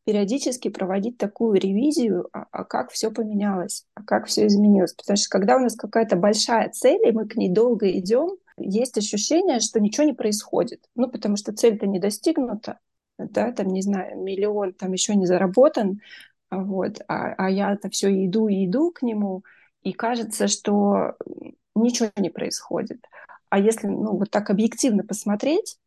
периодически 0.08 0.70
проводить 0.70 1.18
такую 1.18 1.60
ревизию, 1.60 2.30
а, 2.32 2.45
а 2.49 2.64
как 2.64 2.91
все 2.91 3.12
поменялось, 3.12 3.86
а 3.93 4.03
как 4.03 4.28
все 4.28 4.47
изменилось. 4.47 4.93
Потому 4.93 5.18
что 5.18 5.28
когда 5.30 5.58
у 5.58 5.60
нас 5.60 5.76
какая-то 5.76 6.16
большая 6.16 6.70
цель, 6.70 7.05
и 7.05 7.12
мы 7.12 7.28
к 7.28 7.36
ней 7.36 7.49
долго 7.49 7.91
идем, 7.91 8.38
есть 8.58 8.97
ощущение, 8.97 9.60
что 9.60 9.82
ничего 9.82 10.05
не 10.05 10.14
происходит. 10.14 10.86
Ну, 10.95 11.10
потому 11.10 11.36
что 11.36 11.51
цель-то 11.51 11.88
не 11.88 11.99
достигнута, 11.99 12.80
да, 13.18 13.51
там, 13.51 13.68
не 13.68 13.82
знаю, 13.82 14.18
миллион 14.24 14.72
там 14.72 14.93
еще 14.93 15.14
не 15.14 15.26
заработан, 15.26 15.99
вот, 16.49 17.01
а, 17.10 17.34
а 17.34 17.49
я-то 17.49 17.89
все 17.89 18.08
иду 18.26 18.47
и 18.47 18.66
иду 18.66 18.91
к 18.91 19.01
нему, 19.01 19.43
и 19.84 19.91
кажется, 19.91 20.47
что 20.47 21.16
ничего 21.76 22.12
не 22.16 22.30
происходит. 22.30 23.05
А 23.49 23.60
если, 23.60 23.88
ну, 23.88 24.16
вот 24.16 24.32
так 24.32 24.51
объективно 24.51 25.03
посмотреть, 25.03 25.78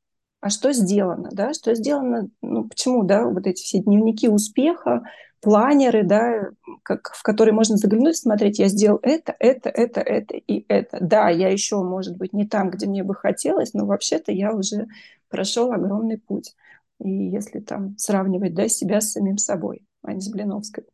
а 0.41 0.51
что 0.51 0.73
сделано, 0.73 1.29
да, 1.33 1.53
что 1.53 1.75
сделано, 1.75 2.29
ну, 2.43 2.69
почему, 2.69 3.03
да, 3.05 3.25
вот 3.27 3.47
эти 3.47 3.63
все 3.63 3.81
дневники 3.81 4.29
успеха, 4.29 5.03
планеры, 5.41 6.03
да, 6.03 6.51
как, 6.83 7.13
в 7.15 7.23
которые 7.23 7.55
можно 7.55 7.77
заглянуть, 7.77 8.17
смотреть, 8.17 8.59
я 8.59 8.69
сделал 8.69 8.99
это, 9.03 9.35
это, 9.39 9.69
это, 9.71 10.01
это 10.01 10.37
и 10.37 10.65
это. 10.69 10.99
Да, 11.01 11.29
я 11.31 11.49
еще, 11.51 11.83
может 11.83 12.17
быть, 12.17 12.33
не 12.33 12.47
там, 12.47 12.71
где 12.71 12.87
мне 12.87 13.03
бы 13.03 13.15
хотелось, 13.15 13.75
но 13.75 13.87
вообще-то 13.87 14.33
я 14.33 14.53
уже 14.53 14.87
прошел 15.29 15.73
огромный 15.73 16.19
путь. 16.19 16.55
И 17.03 17.11
если 17.11 17.61
там 17.61 17.97
сравнивать, 17.97 18.55
да, 18.55 18.69
себя 18.69 19.01
с 19.01 19.13
самим 19.13 19.39
собой. 19.39 19.87
а 20.03 20.13
не 20.13 20.21
с 20.21 20.29
Блиновской. 20.29 20.85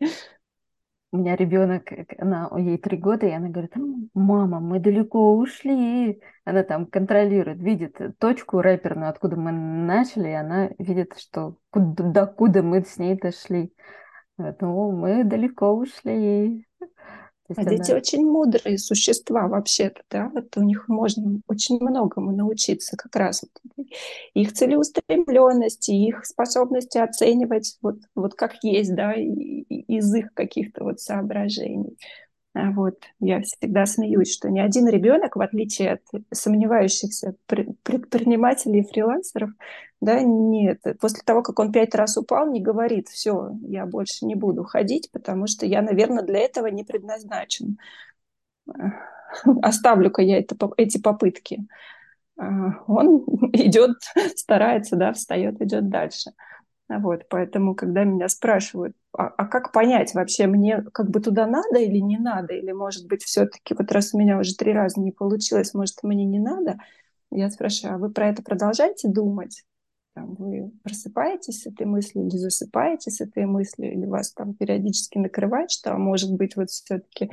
У 1.12 1.18
меня 1.18 1.36
ребенок, 1.36 1.92
она, 2.18 2.50
ей 2.58 2.78
три 2.78 2.98
года, 2.98 3.26
и 3.26 3.30
она 3.30 3.48
говорит, 3.48 3.72
мама, 4.12 4.60
мы 4.60 4.80
далеко 4.80 5.36
ушли. 5.36 6.20
Она 6.44 6.62
там 6.64 6.86
контролирует, 6.86 7.62
видит 7.62 7.96
точку 8.18 8.60
рэперную, 8.60 9.10
откуда 9.10 9.36
мы 9.36 9.52
начали, 9.52 10.28
и 10.28 10.32
она 10.32 10.70
видит, 10.78 11.16
что 11.18 11.56
куда, 11.70 12.04
докуда 12.04 12.62
мы 12.62 12.82
с 12.82 12.98
ней 12.98 13.16
дошли. 13.16 13.72
Ну, 14.36 14.92
мы 14.92 15.24
далеко 15.24 15.72
ушли. 15.72 16.66
А 17.48 17.60
она... 17.60 17.70
дети 17.70 17.92
очень 17.92 18.24
мудрые 18.24 18.78
существа 18.78 19.48
вообще-то, 19.48 20.02
да, 20.10 20.30
вот 20.34 20.56
у 20.56 20.62
них 20.62 20.88
можно 20.88 21.40
очень 21.48 21.78
многому 21.80 22.32
научиться 22.32 22.96
как 22.96 23.14
раз. 23.16 23.44
Их 24.34 24.52
целеустремленности, 24.52 25.90
их 25.90 26.24
способности 26.24 26.98
оценивать 26.98 27.76
вот, 27.82 27.96
вот 28.14 28.34
как 28.34 28.62
есть, 28.62 28.94
да, 28.94 29.12
из 29.14 30.14
их 30.14 30.32
каких-то 30.34 30.84
вот 30.84 31.00
соображений. 31.00 31.96
А 32.56 32.70
вот. 32.70 32.94
Я 33.20 33.42
всегда 33.42 33.84
смеюсь, 33.84 34.32
что 34.32 34.48
ни 34.48 34.60
один 34.60 34.88
ребенок, 34.88 35.36
в 35.36 35.42
отличие 35.42 35.92
от 35.92 36.00
сомневающихся 36.32 37.34
предпринимателей 37.46 38.80
и 38.80 38.86
фрилансеров, 38.86 39.50
да, 40.00 40.22
нет, 40.22 40.80
после 40.98 41.20
того, 41.22 41.42
как 41.42 41.58
он 41.58 41.70
пять 41.70 41.94
раз 41.94 42.16
упал, 42.16 42.50
не 42.50 42.62
говорит, 42.62 43.08
все, 43.08 43.50
я 43.60 43.84
больше 43.84 44.24
не 44.24 44.36
буду 44.36 44.64
ходить, 44.64 45.10
потому 45.12 45.46
что 45.46 45.66
я, 45.66 45.82
наверное, 45.82 46.22
для 46.24 46.38
этого 46.38 46.68
не 46.68 46.82
предназначен. 46.82 47.76
Оставлю-ка 49.62 50.22
я 50.22 50.38
это, 50.38 50.56
эти 50.78 50.98
попытки. 50.98 51.66
А, 52.38 52.82
он 52.86 53.22
идет, 53.52 53.98
старается, 54.34 54.96
да, 54.96 55.12
встает, 55.12 55.60
идет 55.60 55.90
дальше. 55.90 56.30
Вот, 56.88 57.26
поэтому, 57.28 57.74
когда 57.74 58.04
меня 58.04 58.28
спрашивают, 58.28 58.96
а, 59.12 59.26
а 59.26 59.46
как 59.46 59.72
понять 59.72 60.14
вообще, 60.14 60.46
мне 60.46 60.82
как 60.92 61.10
бы 61.10 61.20
туда 61.20 61.46
надо 61.46 61.80
или 61.80 61.98
не 61.98 62.16
надо, 62.16 62.54
или, 62.54 62.70
может 62.70 63.08
быть, 63.08 63.24
все-таки 63.24 63.74
вот 63.74 63.90
раз 63.90 64.14
у 64.14 64.18
меня 64.18 64.38
уже 64.38 64.54
три 64.54 64.72
раза 64.72 65.00
не 65.00 65.10
получилось, 65.10 65.74
может, 65.74 66.02
мне 66.04 66.24
не 66.24 66.38
надо, 66.38 66.78
я 67.32 67.50
спрашиваю, 67.50 67.96
а 67.96 67.98
вы 67.98 68.10
про 68.10 68.28
это 68.28 68.42
продолжаете 68.42 69.08
думать? 69.08 69.64
Там, 70.14 70.34
вы 70.34 70.70
просыпаетесь 70.84 71.62
с 71.62 71.66
этой 71.66 71.86
мыслью 71.86 72.28
или 72.28 72.36
засыпаете 72.36 73.10
с 73.10 73.20
этой 73.20 73.46
мыслью, 73.46 73.92
или 73.92 74.06
вас 74.06 74.32
там 74.32 74.54
периодически 74.54 75.18
накрывает, 75.18 75.72
что, 75.72 75.92
а 75.92 75.98
может 75.98 76.32
быть, 76.32 76.54
вот 76.54 76.70
все-таки 76.70 77.32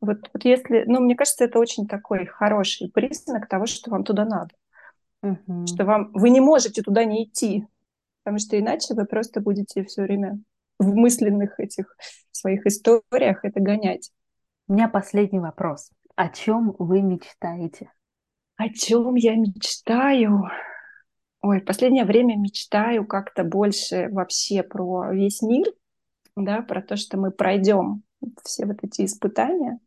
вот, 0.00 0.30
вот 0.32 0.44
если, 0.44 0.84
ну, 0.86 1.00
мне 1.00 1.14
кажется, 1.14 1.44
это 1.44 1.58
очень 1.58 1.86
такой 1.86 2.26
хороший 2.26 2.90
признак 2.90 3.48
того, 3.48 3.66
что 3.66 3.90
вам 3.90 4.04
туда 4.04 4.24
надо. 4.24 4.50
Uh-huh. 5.24 5.66
Что 5.66 5.84
вам, 5.84 6.12
вы 6.12 6.30
не 6.30 6.40
можете 6.40 6.82
туда 6.82 7.04
не 7.04 7.24
идти, 7.24 7.66
потому 8.28 8.40
что 8.40 8.60
иначе 8.60 8.92
вы 8.92 9.06
просто 9.06 9.40
будете 9.40 9.84
все 9.84 10.02
время 10.02 10.38
в 10.78 10.94
мысленных 10.94 11.58
этих 11.58 11.96
своих 12.30 12.66
историях 12.66 13.42
это 13.42 13.58
гонять. 13.58 14.10
У 14.66 14.74
меня 14.74 14.86
последний 14.86 15.38
вопрос. 15.38 15.90
О 16.14 16.28
чем 16.28 16.76
вы 16.78 17.00
мечтаете? 17.00 17.90
О 18.56 18.68
чем 18.68 19.14
я 19.14 19.34
мечтаю? 19.34 20.42
Ой, 21.40 21.62
в 21.62 21.64
последнее 21.64 22.04
время 22.04 22.36
мечтаю 22.36 23.06
как-то 23.06 23.44
больше 23.44 24.10
вообще 24.10 24.62
про 24.62 25.10
весь 25.10 25.40
мир, 25.40 25.66
да, 26.36 26.60
про 26.60 26.82
то, 26.82 26.96
что 26.96 27.16
мы 27.16 27.30
пройдем 27.30 28.02
все 28.44 28.66
вот 28.66 28.76
эти 28.82 29.06
испытания, 29.06 29.78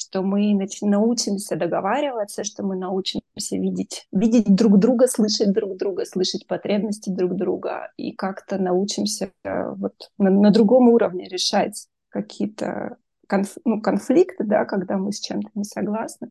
что 0.00 0.22
мы 0.22 0.58
научимся 0.80 1.56
договариваться, 1.56 2.42
что 2.42 2.62
мы 2.62 2.74
научимся 2.74 3.56
видеть, 3.56 4.08
видеть 4.12 4.46
друг 4.46 4.78
друга, 4.78 5.06
слышать 5.06 5.52
друг 5.52 5.76
друга, 5.76 6.06
слышать 6.06 6.46
потребности 6.46 7.10
друг 7.10 7.36
друга 7.36 7.92
и 7.98 8.12
как-то 8.12 8.56
научимся 8.56 9.30
э, 9.44 9.74
вот 9.74 10.10
на, 10.16 10.30
на 10.30 10.50
другом 10.50 10.88
уровне 10.88 11.28
решать 11.28 11.86
какие-то 12.08 12.96
конф, 13.26 13.58
ну, 13.66 13.82
конфликты, 13.82 14.44
да, 14.44 14.64
когда 14.64 14.96
мы 14.96 15.12
с 15.12 15.20
чем-то 15.20 15.50
не 15.54 15.64
согласны, 15.64 16.30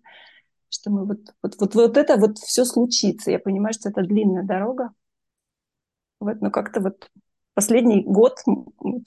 что 0.70 0.90
мы 0.90 1.06
вот, 1.06 1.20
вот, 1.44 1.56
вот, 1.60 1.76
вот 1.76 1.98
это 1.98 2.18
вот 2.18 2.40
все 2.40 2.66
случится. 2.66 3.30
Я 3.30 3.38
понимаю, 3.38 3.74
что 3.74 3.90
это 3.90 4.02
длинная 4.02 4.44
дорога, 4.44 4.94
вот, 6.20 6.42
но 6.42 6.50
как-то 6.50 6.82
вот 6.82 7.12
последний 7.54 8.04
год 8.04 8.40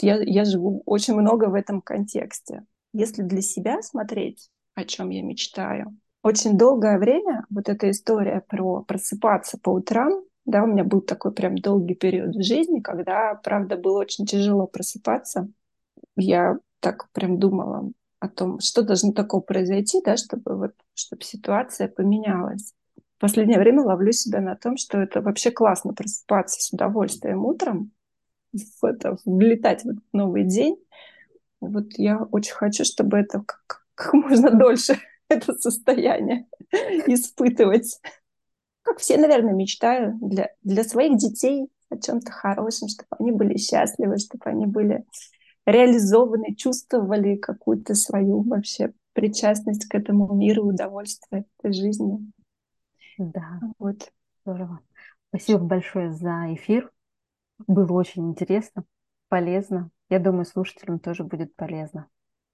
я, 0.01 0.23
я 0.23 0.45
живу 0.45 0.85
очень 0.87 1.15
много 1.15 1.47
в 1.47 1.55
этом 1.55 1.83
контексте. 1.83 2.65
Если 2.93 3.23
для 3.23 3.41
себя 3.41 3.83
смотреть, 3.83 4.51
о 4.75 4.85
чем 4.85 5.11
я 5.11 5.23
мечтаю, 5.23 5.97
очень 6.23 6.57
долгое 6.57 6.99
время 6.99 7.47
вот 7.51 7.69
эта 7.69 7.91
история 7.91 8.45
про 8.47 8.83
просыпаться 8.83 9.59
по 9.59 9.71
утрам, 9.71 10.23
да, 10.45 10.65
у 10.65 10.67
меня 10.67 10.85
был 10.85 11.01
такой 11.01 11.33
прям 11.33 11.57
долгий 11.57 11.95
период 11.95 12.35
в 12.35 12.43
жизни, 12.43 12.81
когда, 12.81 13.35
правда, 13.35 13.77
было 13.77 14.01
очень 14.01 14.27
тяжело 14.27 14.67
просыпаться. 14.67 15.49
Я 16.17 16.59
так 16.81 17.11
прям 17.13 17.39
думала 17.39 17.91
о 18.19 18.29
том, 18.29 18.61
что 18.61 18.83
должно 18.83 19.13
такого 19.13 19.41
произойти, 19.41 20.01
да, 20.05 20.17
чтобы 20.17 20.57
вот, 20.57 20.73
чтобы 20.95 21.23
ситуация 21.23 21.89
поменялась. 21.89 22.75
В 23.17 23.21
последнее 23.21 23.59
время 23.59 23.83
ловлю 23.83 24.13
себя 24.13 24.41
на 24.41 24.57
том, 24.57 24.77
что 24.77 24.99
это 24.99 25.21
вообще 25.21 25.51
классно 25.51 25.93
просыпаться 25.95 26.61
с 26.61 26.73
удовольствием 26.73 27.45
утром, 27.45 27.93
в 28.53 28.85
это, 28.85 29.17
влетать 29.25 29.85
в 29.85 29.89
этот 29.89 30.05
новый 30.13 30.45
день, 30.45 30.77
вот 31.69 31.93
я 31.97 32.19
очень 32.19 32.55
хочу, 32.55 32.85
чтобы 32.85 33.19
это 33.19 33.43
как, 33.47 33.85
как 33.95 34.15
можно 34.15 34.51
дольше 34.51 34.99
это 35.29 35.55
состояние 35.55 36.47
испытывать. 37.07 38.01
Как 38.83 38.99
все, 38.99 39.17
наверное, 39.17 39.55
мечтаю 39.55 40.19
для, 40.21 40.51
для 40.63 40.83
своих 40.83 41.17
детей 41.17 41.69
о 41.89 41.97
чем-то 41.99 42.33
хорошем, 42.33 42.89
чтобы 42.89 43.09
они 43.19 43.33
были 43.33 43.57
счастливы, 43.57 44.19
чтобы 44.19 44.43
они 44.47 44.67
были 44.67 45.05
реализованы, 45.67 46.57
чувствовали 46.57 47.37
какую-то 47.37 47.95
свою 47.95 48.43
вообще 48.43 48.93
причастность 49.13 49.87
к 49.87 49.95
этому 49.95 50.35
миру, 50.35 50.65
удовольствие 50.65 51.45
этой 51.59 51.73
жизни. 51.73 52.19
Да, 53.19 53.61
вот. 53.79 54.11
Здорово. 54.45 54.81
Спасибо 55.29 55.61
большое 55.61 56.13
за 56.13 56.53
эфир. 56.55 56.91
Было 57.67 57.93
очень 57.93 58.31
интересно, 58.31 58.85
полезно. 59.29 59.91
Я 60.13 60.19
думаю, 60.19 60.45
слушателям 60.45 60.99
тоже 60.99 61.25
будет 61.25 61.57
полезно. 61.57 62.07